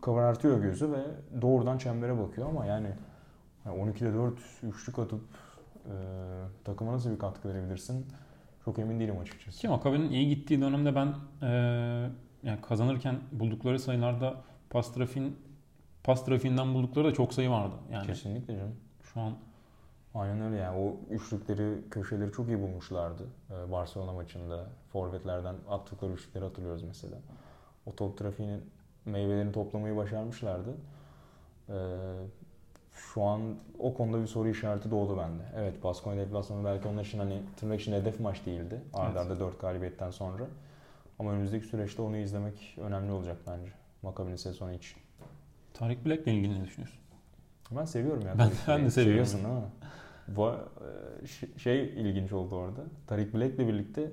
Kabartıyor 0.00 0.62
gözü 0.62 0.92
ve 0.92 1.02
doğrudan 1.42 1.78
çembere 1.78 2.18
bakıyor 2.18 2.48
ama 2.48 2.66
yani 2.66 2.88
12'de 3.66 4.14
4 4.14 4.34
üçlük 4.62 4.98
atıp 4.98 5.20
e, 5.86 5.94
takıma 6.64 6.92
nasıl 6.92 7.10
bir 7.10 7.18
katkı 7.18 7.48
verebilirsin? 7.48 8.06
Çok 8.64 8.78
emin 8.78 9.00
değilim 9.00 9.18
açıkçası. 9.18 9.60
Ki 9.60 9.68
Makabe'nin 9.68 10.10
iyi 10.10 10.28
gittiği 10.28 10.60
dönemde 10.60 10.94
ben 10.94 11.14
e, 11.42 11.48
yani 12.42 12.60
kazanırken 12.62 13.20
buldukları 13.32 13.78
sayılarda 13.78 14.36
pas 14.70 14.94
trafiğin 14.94 15.36
pas 16.04 16.24
trafiğinden 16.24 16.74
buldukları 16.74 17.08
da 17.08 17.12
çok 17.14 17.34
sayı 17.34 17.50
vardı. 17.50 17.74
Yani 17.92 18.06
Kesinlikle 18.06 18.56
canım. 18.56 18.76
Şu 19.02 19.20
an 19.20 19.32
Aynen 20.14 20.40
öyle 20.40 20.56
yani 20.56 20.78
o 20.78 20.96
üçlükleri, 21.10 21.90
köşeleri 21.90 22.32
çok 22.32 22.48
iyi 22.48 22.60
bulmuşlardı. 22.60 23.26
Ee, 23.50 23.72
Barcelona 23.72 24.12
maçında 24.12 24.66
forvetlerden 24.92 25.54
attıkları 25.68 26.12
üçlükleri 26.12 26.44
hatırlıyoruz 26.44 26.82
mesela. 26.82 27.16
O 27.86 27.96
top 27.96 28.18
trafiğinin 28.18 28.70
meyvelerini 29.04 29.52
toplamayı 29.52 29.96
başarmışlardı. 29.96 30.74
Ee, 31.68 31.72
şu 32.94 33.22
an 33.22 33.40
o 33.78 33.94
konuda 33.94 34.22
bir 34.22 34.26
soru 34.26 34.48
işareti 34.48 34.90
doğdu 34.90 35.18
bende. 35.18 35.42
Evet 35.56 35.84
Baskonya 35.84 36.26
deplasmanı 36.26 36.64
belki 36.64 36.88
onlar 36.88 37.04
için 37.04 37.18
hani 37.18 37.42
tırnak 37.56 37.80
için 37.80 37.92
hedef 37.92 38.20
maç 38.20 38.46
değildi. 38.46 38.80
Arda 38.94 39.20
arda 39.20 39.32
evet. 39.32 39.40
4 39.40 39.60
galibiyetten 39.60 40.10
sonra. 40.10 40.44
Ama 41.18 41.32
önümüzdeki 41.32 41.66
süreçte 41.66 42.02
onu 42.02 42.16
izlemek 42.16 42.78
önemli 42.80 43.12
olacak 43.12 43.36
bence. 43.46 43.72
Makabi'nin 44.02 44.36
sezonu 44.36 44.72
için. 44.72 44.98
Tarık 45.74 46.06
Black'le 46.06 46.26
ilgili 46.26 46.60
ne 46.60 46.64
düşünüyorsun? 46.64 47.00
Ben 47.70 47.84
seviyorum 47.84 48.26
ya. 48.26 48.38
Ben, 48.38 48.50
ben 48.68 48.84
de 48.84 48.90
seviyorum. 48.90 48.90
Seviyorsun 48.90 49.44
ama. 49.44 49.62
Bu, 50.28 50.54
şey 51.56 51.84
ilginç 51.84 52.32
oldu 52.32 52.56
orada. 52.56 52.80
Tarik 53.06 53.34
Black'le 53.34 53.58
birlikte 53.58 54.12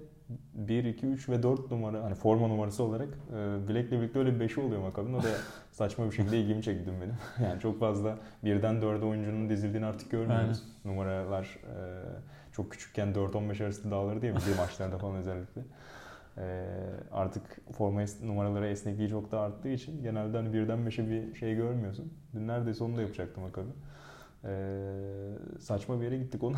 1, 0.53 0.83
2, 0.83 1.07
3 1.07 1.29
ve 1.29 1.43
4 1.43 1.71
numara 1.71 2.03
hani 2.03 2.15
forma 2.15 2.47
numarası 2.47 2.83
olarak 2.83 3.07
e, 3.07 3.33
Black'le 3.69 3.91
birlikte 3.91 4.19
öyle 4.19 4.39
bir 4.39 4.49
5'i 4.49 4.63
oluyor 4.63 4.81
Maccabi'nin. 4.81 5.13
O 5.13 5.23
da 5.23 5.27
saçma 5.71 6.05
bir 6.05 6.11
şekilde 6.11 6.39
ilgimi 6.39 6.63
çekti 6.63 6.91
benim. 7.01 7.15
Yani 7.49 7.59
çok 7.59 7.79
fazla 7.79 8.17
birden 8.43 8.75
4'e 8.75 9.05
oyuncunun 9.05 9.49
dizildiğini 9.49 9.85
artık 9.85 10.11
görmüyoruz. 10.11 10.63
Aynen. 10.85 10.97
Numaralar 10.97 11.43
e, 11.43 11.77
çok 12.51 12.71
küçükken 12.71 13.07
4-15 13.13 13.63
arası 13.63 13.91
dağılır 13.91 14.21
diye 14.21 14.35
bizim 14.35 14.55
maçlarda 14.55 14.97
falan 14.97 15.15
özellikle. 15.15 15.61
E, 16.37 16.65
artık 17.11 17.43
forma 17.71 18.01
numaraları 18.23 18.67
esnekliği 18.67 19.09
çok 19.09 19.31
da 19.31 19.39
arttığı 19.39 19.69
için 19.69 20.03
genelde 20.03 20.37
hani 20.37 20.53
birden 20.53 20.79
5'e 20.79 21.09
bir 21.09 21.35
şey 21.35 21.55
görmüyorsun. 21.55 22.13
Dün 22.33 22.47
neredeyse 22.47 22.83
onu 22.83 22.97
da 22.97 23.01
yapacaktım 23.01 23.43
Maccabi. 23.43 23.69
Ee, 24.47 25.59
saçma 25.59 25.99
bir 25.99 26.05
yere 26.05 26.17
gittik 26.17 26.43
onu. 26.43 26.55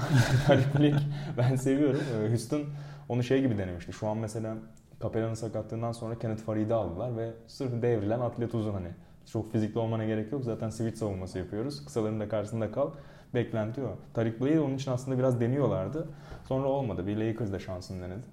Black 0.80 1.02
ben 1.38 1.56
seviyorum. 1.56 2.02
Ee, 2.16 2.30
Houston 2.30 2.62
onu 3.10 3.24
şey 3.24 3.42
gibi 3.42 3.58
denemişti. 3.58 3.94
Şu 3.94 4.08
an 4.08 4.18
mesela 4.18 4.56
Capella'nın 5.02 5.34
sakatlığından 5.34 5.92
sonra 5.92 6.20
Kenneth 6.20 6.42
Farid'i 6.42 6.74
aldılar 6.74 7.18
ve 7.18 7.32
sırf 7.48 7.82
devrilen 7.82 8.20
atlet 8.20 8.56
uzun 8.56 8.74
hani. 8.74 8.88
Çok 9.26 9.52
fizikli 9.52 9.80
olmana 9.80 10.06
gerek 10.06 10.32
yok. 10.32 10.44
Zaten 10.44 10.70
switch 10.70 10.98
savunması 10.98 11.40
yapıyoruz. 11.40 11.86
Kısaların 11.86 12.20
da 12.20 12.30
karşısında 12.30 12.72
kal. 12.72 12.92
Beklenti 13.34 13.82
o. 13.82 13.98
Tarik 14.14 14.42
Blay'i 14.42 14.60
onun 14.60 14.76
için 14.76 14.92
aslında 14.92 15.18
biraz 15.18 15.40
deniyorlardı. 15.40 16.08
Sonra 16.48 16.68
olmadı. 16.68 17.08
Bir 17.08 17.18
Lakers 17.18 17.52
da 17.52 17.60
şansını 17.60 18.04
denedi. 18.04 18.24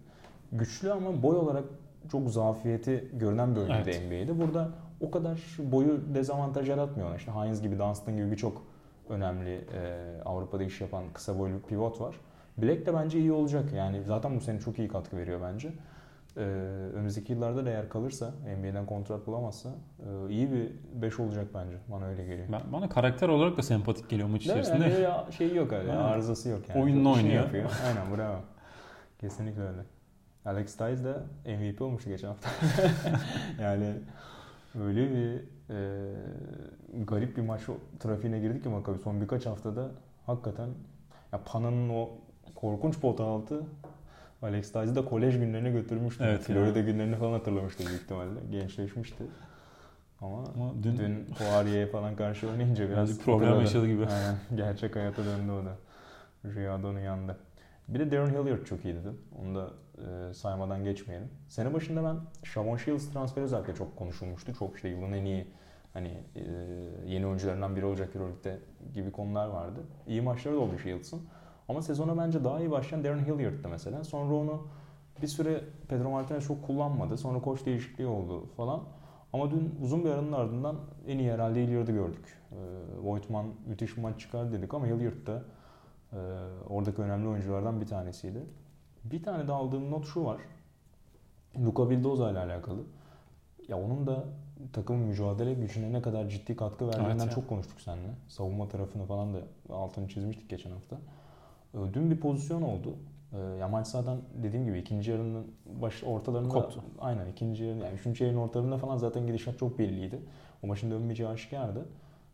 Güçlü 0.53 0.93
ama 0.93 1.23
boy 1.23 1.37
olarak 1.37 1.65
çok 2.11 2.31
zafiyeti 2.31 3.09
görünen 3.13 3.57
bölgede 3.57 3.93
evet. 3.93 4.03
NBA'de. 4.07 4.41
Burada 4.41 4.71
o 5.01 5.11
kadar 5.11 5.41
boyu 5.59 6.15
dezavantaj 6.15 6.69
yaratmıyor. 6.69 7.17
İşte 7.19 7.33
Hines 7.33 7.63
gibi, 7.63 7.79
Dunstan 7.79 8.17
gibi 8.17 8.31
birçok 8.31 8.63
önemli 9.11 9.55
e, 9.55 10.05
Avrupa'da 10.25 10.65
iş 10.65 10.81
yapan 10.81 11.05
kısa 11.15 11.39
boylu 11.39 11.61
pivot 11.61 12.01
var. 12.01 12.15
Black 12.59 12.87
de 12.87 12.95
bence 12.95 13.19
iyi 13.19 13.33
olacak. 13.33 13.73
Yani 13.73 14.03
zaten 14.05 14.37
bu 14.37 14.41
sene 14.41 14.61
çok 14.61 14.79
iyi 14.79 14.89
katkı 14.89 15.17
veriyor 15.17 15.41
bence. 15.43 15.73
Ee, 16.37 16.41
önümüzdeki 16.95 17.33
yıllarda 17.33 17.67
da 17.67 17.71
eğer 17.71 17.89
kalırsa, 17.89 18.31
NBA'den 18.59 18.87
kontrat 18.87 19.27
bulamazsa 19.27 19.69
e, 19.99 20.31
iyi 20.33 20.53
bir 20.53 20.71
5 21.03 21.21
olacak 21.21 21.47
bence. 21.55 21.77
Bana 21.89 22.07
öyle 22.07 22.25
geliyor. 22.25 22.49
Ben, 22.53 22.61
bana 22.73 22.89
karakter 22.89 23.29
olarak 23.29 23.57
da 23.57 23.63
sempatik 23.63 24.11
geliyor 24.11 24.29
maç 24.29 24.43
içerisinde. 24.43 24.85
Yani 24.85 25.01
ya, 25.01 25.27
şey 25.39 25.55
yok 25.55 25.73
öyle, 25.73 25.89
yani. 25.89 26.01
arızası 26.01 26.49
yok 26.49 26.69
yani. 26.69 26.83
Oyununu 26.83 27.13
oynuyor. 27.13 27.35
Yapıyor. 27.35 27.71
Aynen 27.87 28.17
bravo. 28.17 28.41
Kesinlikle 29.21 29.63
öyle. 29.63 29.81
Alex 30.45 30.77
Tyes 30.77 31.05
de 31.05 31.15
MVP 31.57 31.83
olmuştu 31.83 32.11
geçen 32.11 32.29
hafta. 32.29 32.49
yani 33.63 33.93
öyle 34.85 35.11
bir 35.11 35.45
e, 35.71 37.05
garip 37.05 37.37
bir 37.37 37.43
maç 37.43 37.61
trafiğine 38.01 38.39
girdik 38.41 38.63
ki 38.63 38.69
Maccabi 38.69 38.99
son 38.99 39.21
birkaç 39.21 39.47
haftada 39.47 39.91
hakikaten 40.27 40.69
ya 41.33 41.41
Pana'nın 41.45 41.89
o 41.89 42.11
korkunç 42.55 43.01
pota 43.01 43.25
altı 43.25 43.63
Alex 44.43 44.73
Tyes'i 44.73 44.95
de 44.95 45.05
kolej 45.05 45.39
günlerine 45.39 45.71
götürmüştü. 45.71 46.25
Evet, 46.25 46.41
Florida 46.43 46.79
yani. 46.79 46.93
günlerini 46.93 47.17
falan 47.17 47.33
hatırlamıştı 47.33 47.87
büyük 47.87 48.03
ihtimalle. 48.03 48.41
Gençleşmişti. 48.51 49.25
Ama, 50.21 50.45
Ama 50.55 50.75
dün, 50.83 50.99
dün 50.99 51.27
Poirier'e 51.39 51.87
falan 51.87 52.17
karşı 52.17 52.51
oynayınca 52.51 52.91
biraz 52.91 53.19
problem 53.19 53.61
yaşadı 53.61 53.87
gibi. 53.87 54.07
Aynen, 54.07 54.37
gerçek 54.55 54.97
hayata 54.97 55.25
döndü 55.25 55.53
o 55.53 55.65
da. 55.65 55.77
Rüyada 56.55 56.87
onun 56.87 57.01
yanında. 57.01 57.37
Bir 57.89 57.99
de 57.99 58.11
Darren 58.11 58.31
Hilliard 58.31 58.65
çok 58.65 58.85
iyiydi. 58.85 58.99
Onu 59.43 59.55
da 59.55 59.71
e, 59.99 60.35
saymadan 60.35 60.85
geçmeyelim. 60.85 61.29
Sene 61.49 61.75
başında 61.75 62.05
ben 62.05 62.17
Shavon 62.45 62.77
Shields 62.77 63.13
transferi 63.13 63.45
özellikle 63.45 63.75
çok 63.75 63.97
konuşulmuştu. 63.97 64.55
Çok 64.55 64.77
işte 64.77 64.89
yılın 64.89 65.13
en 65.13 65.25
iyi 65.25 65.47
hani 65.93 66.21
e, 66.37 66.43
yeni 67.07 67.27
oyuncularından 67.27 67.77
biri 67.77 67.85
olacak 67.85 68.17
Euroleague'de 68.17 68.59
gibi 68.95 69.13
konular 69.13 69.49
vardı. 69.49 69.81
İyi 70.07 70.23
maçları 70.23 70.55
da 70.55 70.61
oldu 70.61 70.79
Shields'ın. 70.79 71.23
Ama 71.69 71.83
sezona 71.83 72.19
bence 72.19 72.45
daha 72.45 72.61
iyi 72.61 72.71
başlayan 72.71 73.05
Darren 73.05 73.25
Hilliard'dı 73.25 73.69
mesela. 73.69 74.05
Sonra 74.05 74.35
onu 74.35 74.69
bir 75.23 75.27
süre 75.27 75.65
Pedro 75.89 76.11
Martinez 76.11 76.47
çok 76.47 76.67
kullanmadı. 76.67 77.17
Sonra 77.17 77.41
koç 77.41 77.67
değişikliği 77.67 78.07
oldu 78.07 78.47
falan. 78.57 78.83
Ama 79.33 79.51
dün 79.51 79.75
uzun 79.83 80.05
bir 80.05 80.11
aranın 80.11 80.33
ardından 80.33 80.77
en 81.07 81.19
iyi 81.19 81.33
herhalde 81.33 81.63
Hilliard'ı 81.63 81.93
gördük. 81.93 82.39
E, 82.53 82.57
Voigtman 83.03 83.47
müthiş 83.67 83.97
bir 83.97 84.03
maç 84.03 84.21
çıkardı 84.21 84.53
dedik 84.53 84.75
ama 84.75 84.87
Hilliard 84.87 85.27
da 85.27 85.43
e, 86.13 86.19
oradaki 86.69 87.03
önemli 87.03 87.29
oyunculardan 87.29 87.81
bir 87.81 87.87
tanesiydi. 87.87 88.43
Bir 89.11 89.23
tane 89.23 89.49
de 89.49 89.53
aldığım 89.53 89.91
not 89.91 90.07
şu 90.07 90.25
var. 90.25 90.41
Luka 91.65 91.91
Vildoza 91.91 92.31
ile 92.31 92.39
alakalı. 92.39 92.81
Ya 93.69 93.79
onun 93.81 94.07
da 94.07 94.25
takım 94.73 94.97
mücadele 94.97 95.55
gücüne 95.55 95.93
ne 95.93 96.03
kadar 96.03 96.29
ciddi 96.29 96.57
katkı 96.57 96.89
verdiğinden 96.89 97.19
evet 97.19 97.35
çok 97.35 97.49
konuştuk 97.49 97.81
seninle. 97.81 98.09
Savunma 98.29 98.69
tarafını 98.69 99.07
falan 99.07 99.35
da 99.35 99.39
altını 99.71 100.09
çizmiştik 100.09 100.51
geçen 100.51 100.71
hafta. 100.71 100.97
Ee, 101.75 101.79
dün 101.95 102.11
bir 102.11 102.21
pozisyon 102.21 102.63
oldu. 102.63 102.95
Ee, 103.33 103.39
ya 103.39 103.69
maç 103.69 103.87
zaten 103.87 104.19
dediğim 104.43 104.67
gibi 104.67 104.79
ikinci 104.79 105.11
yarının 105.11 105.47
baş 105.83 106.05
ortalarında 106.05 106.49
Koptu. 106.49 106.83
aynen 107.01 107.27
ikinci 107.27 107.65
yarın 107.65 107.81
yani 107.81 107.95
üçüncü 107.95 108.25
yarının 108.25 108.41
ortalarında 108.41 108.79
falan 108.79 108.97
zaten 108.97 109.27
gidişat 109.27 109.59
çok 109.59 109.79
belliydi. 109.79 110.19
O 110.63 110.67
maçın 110.67 110.91
dönmeyeceği 110.91 111.29
aşikardı. 111.29 111.87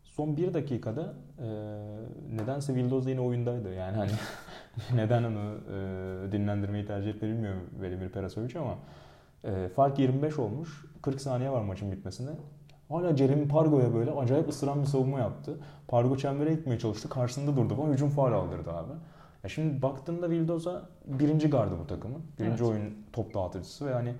Son 0.03 0.37
bir 0.37 0.53
dakikada 0.53 1.13
e, 1.39 1.45
nedense 2.35 2.75
Vildoza 2.75 3.09
yine 3.09 3.21
oyundaydı. 3.21 3.73
Yani 3.73 3.97
hani 3.97 4.11
neden 4.95 5.23
onu 5.23 5.57
e, 5.73 6.31
dinlendirmeyi 6.31 6.85
tercih 6.85 7.09
etti 7.09 7.21
bilmiyorum 7.25 7.61
Velimir 7.81 8.09
Perasovic 8.09 8.59
ama 8.59 8.75
E, 9.43 9.69
fark 9.69 9.99
25 9.99 10.39
olmuş. 10.39 10.85
40 11.01 11.21
saniye 11.21 11.51
var 11.51 11.61
maçın 11.61 11.91
bitmesine. 11.91 12.29
Hala 12.89 13.17
Jeremy 13.17 13.47
Pargo'ya 13.47 13.93
böyle 13.93 14.11
acayip 14.11 14.49
ısıran 14.49 14.81
bir 14.81 14.87
savunma 14.87 15.19
yaptı. 15.19 15.59
Pargo 15.87 16.17
çembere 16.17 16.53
gitmeye 16.53 16.79
çalıştı. 16.79 17.09
Karşısında 17.09 17.55
durdu 17.57 17.73
ama 17.81 17.93
hücum 17.93 18.09
faal 18.09 18.33
aldırdı 18.33 18.71
abi. 18.71 18.91
Ya 19.43 19.49
şimdi 19.49 19.81
baktığında 19.81 20.29
Vildoza 20.29 20.89
birinci 21.05 21.49
gardı 21.49 21.75
bu 21.83 21.87
takımın. 21.87 22.21
Birinci 22.39 22.63
Evet. 22.63 22.71
oyun 22.73 22.93
top 23.13 23.33
dağıtıcısı 23.33 23.85
ve 23.85 23.93
hani 23.93 24.13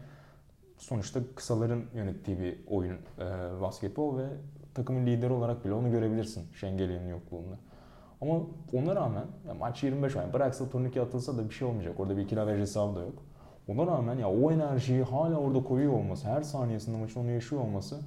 sonuçta 0.77 1.19
kısaların 1.35 1.81
yönettiği 1.93 2.39
bir 2.39 2.57
oyun 2.67 2.95
e, 3.19 3.61
basketbol 3.61 4.17
ve 4.17 4.25
takımın 4.75 5.05
lideri 5.05 5.33
olarak 5.33 5.65
bile 5.65 5.73
onu 5.73 5.91
görebilirsin 5.91 6.43
Şengeli'nin 6.53 7.09
yokluğunda. 7.09 7.55
Ama 8.21 8.33
ona 8.73 8.95
rağmen 8.95 9.25
ya 9.47 9.53
maç 9.53 9.83
25 9.83 10.15
yani 10.15 10.33
bıraksa 10.33 10.69
turnike 10.69 11.01
atılsa 11.01 11.37
da 11.37 11.49
bir 11.49 11.53
şey 11.53 11.67
olmayacak. 11.67 11.99
Orada 11.99 12.17
bir 12.17 12.21
iki 12.21 12.39
averaj 12.39 12.59
hesabı 12.59 12.95
da 12.95 12.99
yok. 12.99 13.23
Ona 13.67 13.87
rağmen 13.87 14.17
ya 14.17 14.29
o 14.29 14.51
enerjiyi 14.51 15.03
hala 15.03 15.35
orada 15.35 15.63
koyuyor 15.63 15.93
olması, 15.93 16.27
her 16.27 16.41
saniyesinde 16.41 16.97
maçın 16.97 17.19
onu 17.19 17.31
yaşıyor 17.31 17.61
olması 17.61 17.99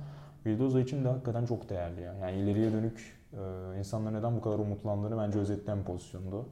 Vildoza 0.47 0.81
için 0.81 1.05
de 1.05 1.09
hakikaten 1.09 1.47
çok 1.47 1.69
değerli 1.69 2.01
ya. 2.01 2.15
Yani 2.15 2.37
ileriye 2.37 2.73
dönük 2.73 3.19
e, 3.33 3.79
insanlar 3.79 4.15
neden 4.15 4.37
bu 4.37 4.41
kadar 4.41 4.59
umutlandığını 4.59 5.19
bence 5.19 5.39
özetleyen 5.39 5.85
pozisyonda. 5.85 6.37
o. 6.37 6.47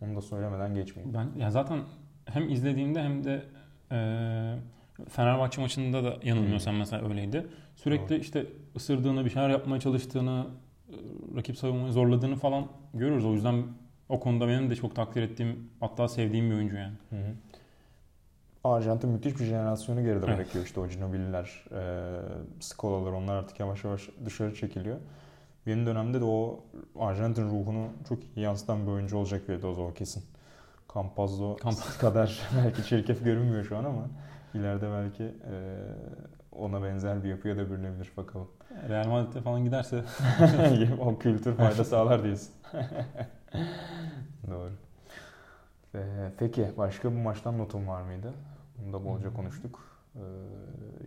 Onu 0.00 0.16
da 0.16 0.20
söylemeden 0.20 0.74
geçmeyeyim. 0.74 1.14
Ben 1.14 1.40
ya 1.40 1.50
zaten 1.50 1.80
hem 2.24 2.48
izlediğimde 2.48 3.02
hem 3.02 3.24
de 3.24 3.42
e, 3.92 3.98
Fenerbahçe 5.08 5.60
maçında 5.60 6.04
da 6.04 6.16
yanılmıyorsam 6.22 6.76
mesela 6.76 7.08
öyleydi. 7.08 7.46
Sürekli 7.76 8.18
işte 8.18 8.46
ısırdığını, 8.76 9.24
bir 9.24 9.30
şeyler 9.30 9.50
yapmaya 9.50 9.80
çalıştığını, 9.80 10.46
e, 10.88 10.96
rakip 11.36 11.58
savunmayı 11.58 11.92
zorladığını 11.92 12.36
falan 12.36 12.66
görüyoruz. 12.94 13.24
O 13.24 13.32
yüzden 13.32 13.64
o 14.08 14.20
konuda 14.20 14.48
benim 14.48 14.70
de 14.70 14.76
çok 14.76 14.96
takdir 14.96 15.22
ettiğim, 15.22 15.70
hatta 15.80 16.08
sevdiğim 16.08 16.50
bir 16.50 16.54
oyuncu 16.56 16.76
yani. 16.76 16.94
Hı 17.10 17.16
hı. 17.16 17.34
Arjantin 18.64 19.10
müthiş 19.10 19.40
bir 19.40 19.44
jenerasyonu 19.44 20.02
geride 20.02 20.26
Evet. 20.26 20.38
bırakıyor 20.38 20.64
işte 20.64 20.80
o 20.80 20.88
Ginobili'ler, 20.88 21.64
e, 21.72 21.80
Scola'lar 22.60 23.12
onlar 23.12 23.34
artık 23.36 23.60
yavaş 23.60 23.84
yavaş 23.84 24.08
dışarı 24.24 24.54
çekiliyor. 24.54 24.96
Yeni 25.66 25.86
dönemde 25.86 26.20
de 26.20 26.24
o 26.24 26.64
Arjantin 26.98 27.44
ruhunu 27.44 27.86
çok 28.08 28.18
iyi 28.36 28.40
yansıtan 28.40 28.86
bir 28.86 28.92
oyuncu 28.92 29.16
olacak 29.16 29.48
Vildoza 29.48 29.82
o 29.82 29.94
kesin. 29.94 30.24
Campazzo 30.94 31.56
Camp- 31.56 31.98
kadar 32.00 32.40
belki 32.56 32.84
çirkef 32.84 33.24
görünmüyor 33.24 33.64
şu 33.64 33.76
an 33.76 33.84
ama 33.84 34.08
ileride 34.54 34.90
belki 34.90 35.24
e, 35.24 35.54
ona 36.52 36.82
benzer 36.82 37.24
bir 37.24 37.28
yapıya 37.28 37.56
da 37.56 37.70
bürünebilir 37.70 38.12
bakalım. 38.16 38.48
Real 38.88 39.06
Madrid'e 39.08 39.40
falan 39.40 39.64
giderse 39.64 40.04
o 41.00 41.18
kültür 41.18 41.54
fayda 41.56 41.84
sağlar 41.84 42.24
diyorsun. 42.24 42.54
Doğru. 44.50 44.72
Ee, 45.94 46.32
peki 46.38 46.72
başka 46.78 47.12
bu 47.12 47.16
maçtan 47.18 47.58
notun 47.58 47.88
var 47.88 48.02
mıydı? 48.02 48.32
Bunu 48.78 48.92
da 48.92 49.04
bolca 49.04 49.28
Hmm. 49.28 49.34
konuştuk. 49.34 49.80
Ee, 50.16 50.20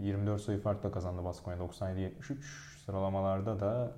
24 0.04 0.42
sayı 0.42 0.60
farkla 0.60 0.92
kazandı 0.92 1.24
Baskonya 1.24 1.58
97-73. 1.58 2.78
Sıralamalarda 2.86 3.60
da 3.60 3.92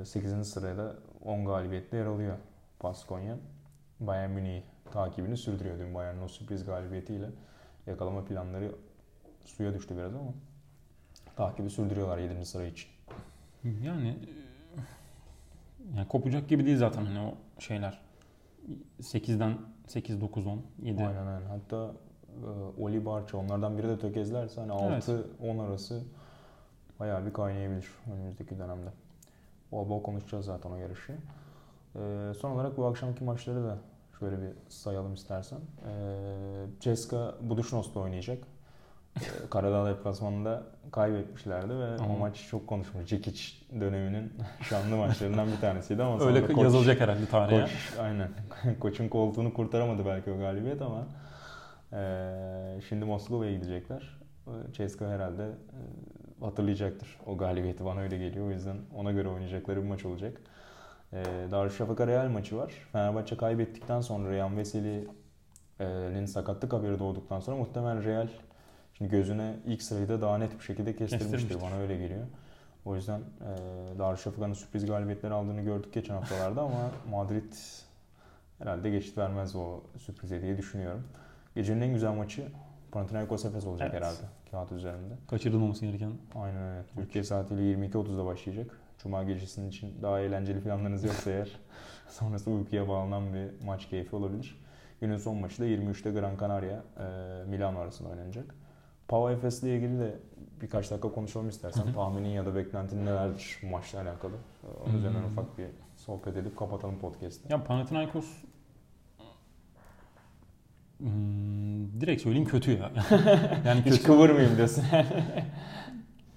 e, 0.00 0.04
8. 0.04 0.44
sırada 0.44 0.96
10 1.24 1.44
galibiyetle 1.44 1.98
yer 1.98 2.06
alıyor 2.06 2.36
Baskonya. 2.82 3.36
Bayern 4.00 4.30
Münih 4.30 4.62
takibini 4.92 5.36
sürdürüyor 5.36 5.78
dün 5.78 5.94
Bayern'in 5.94 6.22
o 6.22 6.28
sürpriz 6.28 6.64
galibiyetiyle. 6.66 7.26
Yakalama 7.86 8.24
planları 8.24 8.72
suya 9.44 9.74
düştü 9.74 9.96
biraz 9.96 10.14
ama 10.14 10.34
takibi 11.36 11.70
sürdürüyorlar 11.70 12.18
7. 12.18 12.44
sıra 12.46 12.66
için. 12.66 12.88
yani 13.82 14.08
e, 14.08 15.96
yani 15.96 16.08
kopacak 16.08 16.48
gibi 16.48 16.66
değil 16.66 16.78
zaten 16.78 17.04
hani 17.06 17.18
o 17.18 17.60
şeyler. 17.60 18.00
8'den 19.00 19.58
8 19.86 20.20
9 20.20 20.46
10 20.46 20.62
7. 20.82 21.04
Aynen 21.04 21.26
aynen. 21.26 21.46
Hatta 21.46 21.92
e, 22.44 22.82
Oli 22.82 23.06
Barça 23.06 23.38
onlardan 23.38 23.78
biri 23.78 23.88
de 23.88 23.98
tökezlerse 23.98 24.60
hani 24.60 24.72
Evet. 24.92 25.08
6-10 25.42 25.62
arası 25.62 26.02
bayağı 27.00 27.26
bir 27.26 27.32
kaynayabilir 27.32 27.88
önümüzdeki 28.12 28.58
dönemde. 28.58 28.90
Bol 29.72 29.88
bol 29.88 30.02
konuşacağız 30.02 30.44
zaten 30.44 30.70
o 30.70 30.76
yarışı. 30.76 31.12
E, 31.96 32.32
son 32.40 32.50
olarak 32.50 32.76
bu 32.76 32.86
akşamki 32.86 33.24
maçları 33.24 33.64
da 33.64 33.78
şöyle 34.20 34.36
bir 34.42 34.48
sayalım 34.68 35.14
istersen. 35.14 35.58
E, 35.58 35.90
Ceska 36.80 37.34
Budućnos'la 37.42 38.00
oynayacak. 38.00 38.38
E, 39.16 39.20
Karadağ 39.50 39.86
deplasmanında 39.90 40.62
kaybetmişlerdi 40.92 41.68
ve 41.78 41.96
o 41.96 42.02
Ama- 42.04 42.18
maç 42.18 42.46
çok 42.50 42.66
konuşmuş. 42.66 43.06
Cekic 43.08 43.42
döneminin 43.80 44.32
şanlı 44.62 44.96
maçlarından 44.96 45.46
bir 45.52 45.60
tanesiydi 45.60 46.02
ama 46.02 46.24
Öyle 46.24 46.46
koç- 46.46 46.62
yazılacak 46.62 47.00
herhalde 47.00 47.26
tarihe. 47.26 47.60
Koç, 47.60 47.70
aynen. 48.00 48.28
Koçun 48.80 49.08
koltuğunu 49.08 49.54
kurtaramadı 49.54 50.06
belki 50.06 50.30
o 50.30 50.38
galibiyet 50.38 50.82
ama 50.82 51.06
eee, 51.92 52.80
şimdi 52.88 53.04
Moskova'ya 53.04 53.52
gidecekler. 53.52 54.18
Ceska 54.72 55.08
herhalde 55.08 55.42
eee, 55.42 55.78
hatırlayacaktır 56.40 57.18
o 57.26 57.36
galibiyeti 57.36 57.84
bana 57.84 58.00
öyle 58.00 58.18
geliyor. 58.18 58.46
O 58.46 58.50
yüzden 58.50 58.76
ona 58.96 59.12
göre 59.12 59.28
oynayacakları 59.28 59.82
bir 59.82 59.88
maç 59.88 60.04
olacak. 60.04 60.40
Eee 61.14 61.50
Darüşşafaka 61.50 62.06
Real 62.06 62.28
maçı 62.28 62.56
var. 62.56 62.72
Fenerbahçe 62.92 63.36
kaybettikten 63.36 64.00
sonra 64.00 64.30
Ryan 64.30 64.56
Veseli'nin 64.56 66.26
sakatlık 66.26 66.72
haberi 66.72 66.98
doğduktan 66.98 67.40
sonra 67.40 67.56
muhtemelen 67.56 68.04
Real 68.04 68.28
şimdi 68.94 69.10
gözüne 69.10 69.56
ilk 69.66 69.82
sırayı 69.82 70.08
da 70.08 70.20
daha 70.20 70.38
net 70.38 70.58
bir 70.58 70.64
şekilde 70.64 70.96
kestirmiştir. 70.96 71.30
Kestirmiştir. 71.38 71.70
Bana 71.70 71.80
öyle 71.80 71.96
geliyor. 71.96 72.26
O 72.84 72.96
yüzden 72.96 73.20
e, 73.20 73.98
Darüşşafaka'nın 73.98 74.52
sürpriz 74.54 74.86
galibiyetler 74.86 75.30
aldığını 75.30 75.60
gördük 75.60 75.92
geçen 75.92 76.14
haftalarda 76.14 76.62
ama 76.62 76.90
Madrid 77.10 77.52
herhalde 78.58 78.90
geçit 78.90 79.18
vermez 79.18 79.56
o 79.56 79.80
sürprize 79.98 80.42
diye 80.42 80.58
düşünüyorum. 80.58 81.04
Gecenin 81.54 81.80
en 81.80 81.92
güzel 81.92 82.12
maçı 82.14 82.42
Panathinaikos 82.92 83.44
Efes 83.44 83.66
olacak 83.66 83.88
Evet. 83.92 84.02
herhalde 84.02 84.20
kağıt 84.50 84.72
üzerinde. 84.72 85.14
Kaçırılmaması 85.30 85.86
gereken. 85.86 86.12
Aynen 86.34 86.62
öyle. 86.62 86.82
Türkiye 86.96 87.24
saatiyle 87.24 87.62
22.30'da 87.62 88.24
başlayacak. 88.26 88.80
Cuma 89.04 89.22
gecesinin 89.22 89.68
için 89.68 90.02
daha 90.02 90.20
eğlenceli 90.20 90.60
planlarınız 90.60 91.04
yoksa 91.04 91.30
eğer 91.30 91.48
sonrası 92.08 92.50
uykuya 92.50 92.88
bağlanan 92.88 93.34
bir 93.34 93.66
maç 93.66 93.88
keyfi 93.88 94.16
olabilir. 94.16 94.60
Günün 95.00 95.16
son 95.16 95.36
maçı 95.36 95.62
da 95.62 95.66
23'te 95.66 96.10
Gran 96.12 96.36
Canaria 96.40 96.82
e, 96.98 97.04
Milano 97.48 97.78
arasında 97.78 98.08
oynanacak. 98.08 98.54
Pau 99.08 99.30
Efes'le 99.30 99.62
ilgili 99.62 99.98
de 99.98 100.14
birkaç 100.62 100.90
dakika 100.90 101.12
konuşalım 101.12 101.48
istersen. 101.48 101.84
Hı 101.84 101.88
hı. 101.88 101.94
Tahminin 101.94 102.28
ya 102.28 102.46
da 102.46 102.54
beklentin 102.54 103.06
nelerdir 103.06 103.58
bu 103.62 103.66
maçla 103.66 104.00
alakalı? 104.00 104.32
E, 104.34 104.66
Onun 104.86 104.98
üzerinden 104.98 105.18
Hmm. 105.20 105.26
ufak 105.26 105.58
bir 105.58 105.66
sohbet 105.96 106.36
edip 106.36 106.56
kapatalım 106.58 106.98
podcast'ı. 106.98 107.52
Ya 107.52 107.64
Panathinaikos 107.64 108.26
Hmm, 110.98 112.00
direkt 112.00 112.22
söyleyeyim 112.22 112.48
kötü 112.48 112.70
ya. 112.70 112.90
yani 113.66 113.80
Hiç 113.80 113.90
kötü, 113.94 114.02
kıvırmayayım 114.02 114.56
diyorsun. 114.56 114.84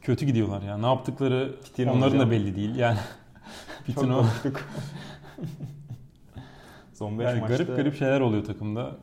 kötü 0.08 0.26
gidiyorlar 0.26 0.62
ya. 0.62 0.78
Ne 0.78 0.86
yaptıkları 0.86 1.56
Fitin 1.64 1.88
onların 1.88 2.04
olacağım. 2.04 2.28
da 2.28 2.32
belli 2.32 2.56
değil. 2.56 2.76
Yani 2.76 2.98
Çok 3.78 3.86
Fitin 3.86 4.10
o. 4.10 4.24
son 6.94 7.20
5 7.20 7.26
Yani 7.26 7.40
maçta... 7.40 7.58
garip 7.58 7.76
garip 7.76 7.98
şeyler 7.98 8.20
oluyor 8.20 8.46
takımda. 8.46 8.96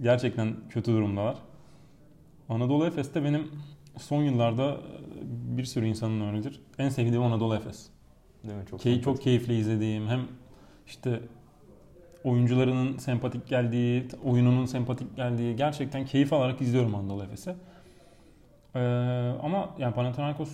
Gerçekten 0.00 0.56
kötü 0.70 0.92
durumdalar. 0.92 1.36
Anadolu 2.48 2.86
Efes'te 2.86 3.24
benim 3.24 3.48
son 3.98 4.22
yıllarda 4.22 4.76
bir 5.56 5.64
sürü 5.64 5.86
insanın 5.86 6.28
öyledir. 6.28 6.60
En 6.78 6.88
sevdiğim 6.88 7.22
Anadolu 7.22 7.54
Efes. 7.54 7.86
Değil 8.44 8.54
mi? 8.54 8.64
Çok, 8.70 8.80
Key, 8.80 9.02
çok 9.02 9.22
keyifli 9.22 9.58
izlediğim 9.58 10.08
hem 10.08 10.20
işte 10.86 11.20
oyuncularının 12.24 12.98
sempatik 12.98 13.48
geldiği, 13.48 14.08
oyununun 14.24 14.66
sempatik 14.66 15.16
geldiği 15.16 15.56
gerçekten 15.56 16.04
keyif 16.04 16.32
alarak 16.32 16.60
izliyorum 16.60 16.94
Anadolu 16.94 17.22
Efes'i. 17.22 17.54
Ee, 18.74 18.80
ama 19.42 19.68
yani 19.78 19.94
Panathinaikos 19.94 20.52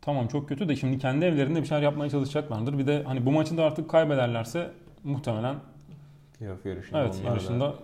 tamam 0.00 0.28
çok 0.28 0.48
kötü 0.48 0.68
de 0.68 0.76
şimdi 0.76 0.98
kendi 0.98 1.24
evlerinde 1.24 1.60
bir 1.60 1.66
şeyler 1.66 1.82
yapmaya 1.82 2.10
çalışacaklardır. 2.10 2.78
Bir 2.78 2.86
de 2.86 3.02
hani 3.02 3.26
bu 3.26 3.32
maçı 3.32 3.56
da 3.56 3.64
artık 3.64 3.90
kaybederlerse 3.90 4.70
muhtemelen 5.04 5.56
Playoff 6.38 6.66
yarışında 6.66 7.00
evet 7.00 7.22
yarışında 7.24 7.74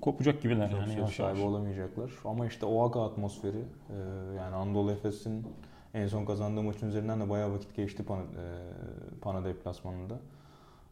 kopacak 0.00 0.42
gibiler 0.42 0.70
Çok 0.70 0.80
yani 0.80 0.94
yavaş. 0.94 1.16
sahibi 1.16 1.40
olamayacaklar. 1.40 2.10
Ama 2.24 2.46
işte 2.46 2.66
o 2.66 2.82
Aka 2.84 3.04
atmosferi 3.04 3.56
e, 3.90 3.96
yani 4.36 4.56
Anadolu 4.56 4.90
Efes'in 4.90 5.46
en 5.94 6.06
son 6.06 6.24
kazandığı 6.24 6.62
maçın 6.62 6.88
üzerinden 6.88 7.20
de 7.20 7.30
bayağı 7.30 7.52
vakit 7.52 7.76
geçti 7.76 8.02
Pana, 8.02 8.22
e, 8.22 8.24
Pana 9.20 9.44
deplasmanında. 9.44 10.14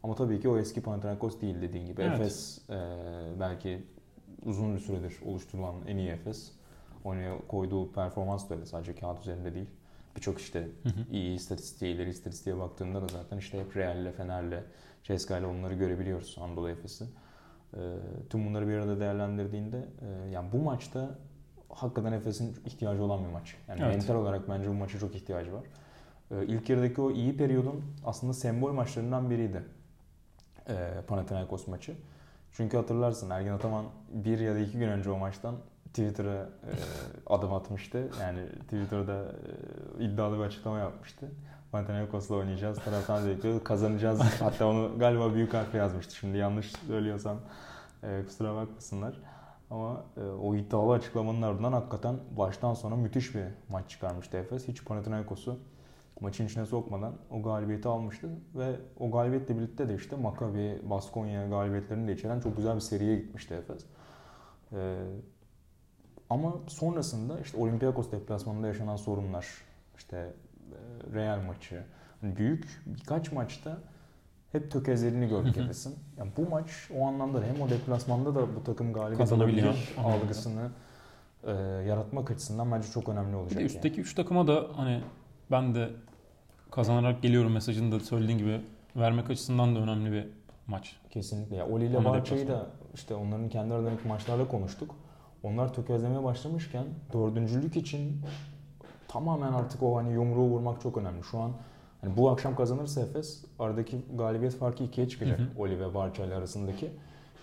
Ama 0.03 0.15
tabii 0.15 0.41
ki 0.41 0.49
o 0.49 0.59
eski 0.59 0.81
Panathinaikos 0.81 1.41
değil 1.41 1.63
dediğin 1.63 1.87
gibi. 1.87 2.03
Evet. 2.03 2.21
Efes 2.21 2.61
e, 2.71 2.79
belki 3.41 3.83
uzun 4.45 4.75
bir 4.75 4.81
süredir 4.81 5.17
oluşturulan 5.27 5.75
en 5.87 5.97
iyi 5.97 6.09
Efes. 6.09 6.53
Oraya 7.05 7.39
koyduğu 7.49 7.93
performans 7.93 8.51
da 8.51 8.55
öyle 8.55 8.67
sadece 8.67 8.95
kağıt 8.95 9.21
üzerinde 9.21 9.55
değil. 9.55 9.71
Birçok 10.17 10.41
işte 10.41 10.69
Hı 10.83 10.89
hı. 10.89 11.13
iyi 11.13 11.37
istatistiğe, 11.37 11.93
ileri 11.93 12.11
istatistiğe 12.11 12.59
baktığında 12.59 13.03
da 13.03 13.07
zaten 13.13 13.39
işte 13.39 13.61
hep 13.61 13.77
Real'le, 13.77 14.13
Fener'le, 14.13 14.63
CSKA'yla 15.03 15.49
onları 15.49 15.75
görebiliyoruz 15.75 16.37
Anadolu 16.41 16.69
Efes'i. 16.71 17.05
E, 17.75 17.79
tüm 18.31 18.47
bunları 18.47 18.69
bir 18.69 18.73
arada 18.73 19.01
değerlendirdiğinde 19.01 19.89
e, 20.03 20.31
yani 20.31 20.53
bu 20.53 20.59
maçta 20.59 21.11
hakikaten 21.69 22.13
Efes'in 22.13 22.57
ihtiyacı 22.67 23.05
olan 23.05 23.25
bir 23.25 23.29
maç. 23.29 23.57
Yani 23.69 23.81
Evet. 23.83 23.97
mental 23.97 24.15
olarak 24.15 24.49
bence 24.49 24.69
bu 24.69 24.75
maça 24.75 24.99
çok 24.99 25.15
ihtiyacı 25.15 25.53
var. 25.53 25.65
E, 26.31 26.47
ilk 26.47 26.71
yarıdaki 26.71 27.01
o 27.01 27.11
iyi 27.11 27.37
periyodun 27.37 27.85
aslında 28.05 28.33
sembol 28.33 28.73
maçlarından 28.73 29.31
biriydi. 29.31 29.63
E, 30.69 30.75
Panathinaikos 31.07 31.67
maçı. 31.67 31.97
Çünkü 32.53 32.77
hatırlarsın 32.77 33.31
Ergin 33.31 33.51
Ataman 33.51 33.85
bir 34.13 34.39
ya 34.39 34.55
da 34.55 34.59
iki 34.59 34.79
gün 34.79 34.89
önce 34.89 35.11
o 35.11 35.19
maçtan 35.19 35.55
Twitter'a 35.89 36.35
e, 36.43 36.73
adım 37.27 37.53
atmıştı. 37.53 38.11
Yani 38.21 38.47
Twitter'da 38.49 39.25
e, 39.99 40.05
iddialı 40.05 40.39
bir 40.39 40.43
açıklama 40.43 40.79
yapmıştı. 40.79 41.27
Panathinaikos'la 41.73 42.35
oynayacağız. 42.35 42.79
Taraftan 42.85 43.27
bekliyoruz. 43.27 43.65
Kazanacağız. 43.65 44.21
Hatta 44.41 44.67
onu 44.67 44.99
galiba 44.99 45.35
büyük 45.35 45.55
harfle 45.55 45.79
yazmıştı. 45.79 46.17
Şimdi 46.17 46.39
yanlış 46.39 46.73
söylüyorsam 46.73 47.37
e, 48.03 48.25
kusura 48.27 48.55
bakmasınlar. 48.55 49.21
Ama 49.71 50.05
e, 50.17 50.21
o 50.21 50.55
iddialı 50.55 50.93
açıklamanın 50.93 51.43
ardından 51.43 51.73
hakikaten 51.73 52.17
baştan 52.37 52.75
sona 52.75 52.97
müthiş 52.97 53.35
bir 53.35 53.45
maç 53.69 53.91
çıkarmıştı 53.91 54.37
Efes. 54.37 54.69
Hiç 54.69 54.85
Panathinaikos'u 54.85 55.59
maçın 56.21 56.47
içine 56.47 56.67
sokmadan 56.67 57.15
o 57.31 57.43
galibiyeti 57.43 57.89
almıştı. 57.89 58.29
Ve 58.55 58.77
o 58.99 59.11
galibiyetle 59.11 59.57
birlikte 59.57 59.89
de 59.89 59.95
işte 59.95 60.17
Maccabi, 60.17 60.81
Baskonya 60.91 61.49
galibiyetlerini 61.49 62.09
de 62.09 62.13
içeren 62.13 62.41
çok 62.41 62.57
güzel 62.57 62.75
bir 62.75 62.81
seriye 62.81 63.17
gitmişti 63.17 63.55
Efes. 63.55 63.85
E, 64.73 64.97
ama 66.31 66.53
sonrasında 66.67 67.41
işte 67.41 67.59
Olympiakos 67.59 68.13
deplasmanında 68.13 68.67
yaşanan 68.67 68.97
sorunlar, 68.97 69.47
işte 69.99 70.17
e, 70.17 71.15
Real 71.15 71.41
maçı, 71.47 71.83
hani 72.21 72.37
büyük 72.37 72.83
birkaç 72.87 73.33
maçta 73.33 73.79
hep 74.53 74.71
tökezlerini 74.71 75.29
gördük 75.29 75.57
Efes'in. 75.57 75.95
Yani 76.19 76.31
bu 76.37 76.49
maç 76.51 76.71
o 76.99 77.07
anlamda 77.07 77.43
da 77.43 77.47
hem 77.47 77.63
o 77.63 77.71
deplasmanda 77.71 78.35
da 78.35 78.57
bu 78.57 78.65
takım 78.65 78.93
galibiyet 78.93 79.33
alabilir 79.33 79.95
algısını 80.05 80.71
e, 81.45 81.51
yaratmak 81.89 82.31
açısından 82.31 82.73
bence 82.73 82.89
çok 82.89 83.09
önemli 83.09 83.33
Bir 83.33 83.37
olacak. 83.37 83.59
de 83.59 83.63
yani. 83.63 83.67
üstteki 83.67 84.01
3 84.01 84.15
takıma 84.15 84.47
da 84.47 84.67
hani 84.77 85.01
ben 85.51 85.75
de 85.75 85.91
kazanarak 86.71 87.23
geliyorum 87.23 87.53
mesajını 87.53 87.93
da 87.93 88.01
söylediğin 88.01 88.39
gibi 88.39 88.61
vermek 88.97 89.31
açısından 89.31 89.77
da 89.77 89.81
önemli 89.81 90.13
bir 90.13 90.29
maç. 90.67 90.97
Kesinlikle. 91.11 91.57
Ya 91.57 91.67
Oli 91.67 91.87
ile 91.87 92.05
Barça'yı 92.05 92.49
da 92.49 92.67
işte 92.95 93.15
onların 93.15 93.49
kendi 93.49 93.75
aralarındaki 93.75 94.09
maçlarda 94.09 94.49
konuştuk. 94.49 94.95
Onlar 95.43 95.75
tökezlemeye 95.75 96.25
başlamışken 96.25 96.85
dördüncülük 97.13 97.77
için 97.77 98.21
tamamen 99.09 99.53
artık 99.53 99.83
o 99.83 99.97
hani 99.97 100.13
yumruğu 100.13 100.49
vurmak 100.49 100.81
çok 100.81 100.97
önemli. 100.97 101.25
Şu 101.25 101.39
an 101.39 101.53
hani 102.01 102.17
bu 102.17 102.31
akşam 102.31 102.57
kazanırsa 102.57 103.01
Efes 103.01 103.45
aradaki 103.59 103.99
galibiyet 104.17 104.57
farkı 104.57 104.85
ikiye 104.85 105.09
çıkacak 105.09 105.39
Hı 105.39 105.43
hı. 105.43 105.49
Oli 105.59 105.81
ve 105.81 105.95
Barça 105.95 106.25
ile 106.25 106.35
arasındaki. 106.35 106.91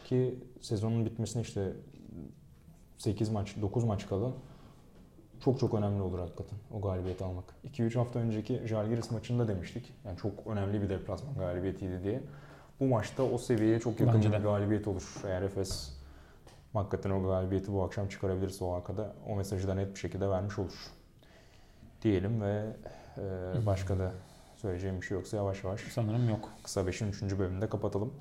Ki 0.05 0.39
sezonun 0.61 1.05
bitmesine 1.05 1.41
işte 1.41 1.73
8 2.97 3.29
maç, 3.29 3.55
9 3.61 3.83
maç 3.83 4.07
kala 4.07 4.31
çok 5.39 5.59
çok 5.59 5.73
önemli 5.73 6.01
olur 6.01 6.19
hakikaten 6.19 6.57
o 6.73 6.81
galibiyeti 6.81 7.23
almak. 7.23 7.43
2-3 7.73 7.97
hafta 7.97 8.19
önceki 8.19 8.61
Žalgiris 8.65 9.11
maçında 9.11 9.47
demiştik. 9.47 9.93
Yani 10.05 10.17
çok 10.17 10.47
önemli 10.47 10.81
bir 10.81 10.89
deplasman 10.89 11.35
galibiyetiydi 11.35 12.03
diye. 12.03 12.21
Bu 12.79 12.85
maçta 12.85 13.23
o 13.23 13.37
seviyeye 13.37 13.79
çok 13.79 13.99
yakın 13.99 14.15
Bence 14.15 14.29
bir 14.29 14.33
de. 14.33 14.37
galibiyet 14.37 14.87
olur. 14.87 15.21
Eğer 15.25 15.41
Efes 15.41 15.94
hakikaten 16.75 17.09
o 17.09 17.23
galibiyeti 17.27 17.73
bu 17.73 17.83
akşam 17.83 18.07
çıkarabilirse 18.07 18.63
o 18.65 18.71
arkada 18.73 19.13
o 19.29 19.35
mesajı 19.35 19.67
da 19.67 19.73
net 19.73 19.93
bir 19.93 19.99
şekilde 19.99 20.29
vermiş 20.29 20.59
olur. 20.59 20.73
Diyelim 22.01 22.41
ve 22.41 22.65
e, 23.17 23.65
başka 23.65 23.99
da 23.99 24.11
söyleyeceğim 24.55 25.01
bir 25.01 25.05
şey 25.05 25.17
yoksa 25.17 25.37
yavaş 25.37 25.63
yavaş 25.63 25.81
Sanırım 25.81 26.29
yok. 26.29 26.49
kısa 26.63 26.81
5'in 26.81 27.11
3. 27.27 27.39
bölümünde 27.39 27.69
kapatalım. 27.69 28.13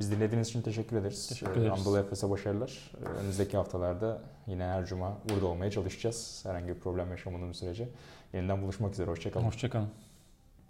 Biz 0.00 0.10
dinlediğiniz 0.12 0.48
için 0.48 0.62
teşekkür 0.62 0.96
ederiz. 0.96 1.28
Teşekkür 1.28 1.56
Ee, 1.56 1.60
ederiz. 1.60 1.72
Anadolu 1.78 1.98
Efes'e 1.98 2.30
başarılar. 2.30 2.92
Ee, 3.02 3.08
Önümüzdeki 3.08 3.56
haftalarda 3.56 4.22
yine 4.46 4.64
her 4.64 4.86
cuma 4.86 5.18
burada 5.28 5.46
olmaya 5.46 5.70
çalışacağız. 5.70 6.40
Herhangi 6.46 6.68
bir 6.68 6.80
problem 6.80 7.10
yaşamadığımız 7.10 7.56
sürece. 7.56 7.88
Yeniden 8.32 8.62
buluşmak 8.62 8.92
üzere. 8.92 9.10
Hoşçakalın. 9.10 9.44
Hoşçakalın. 9.44 9.88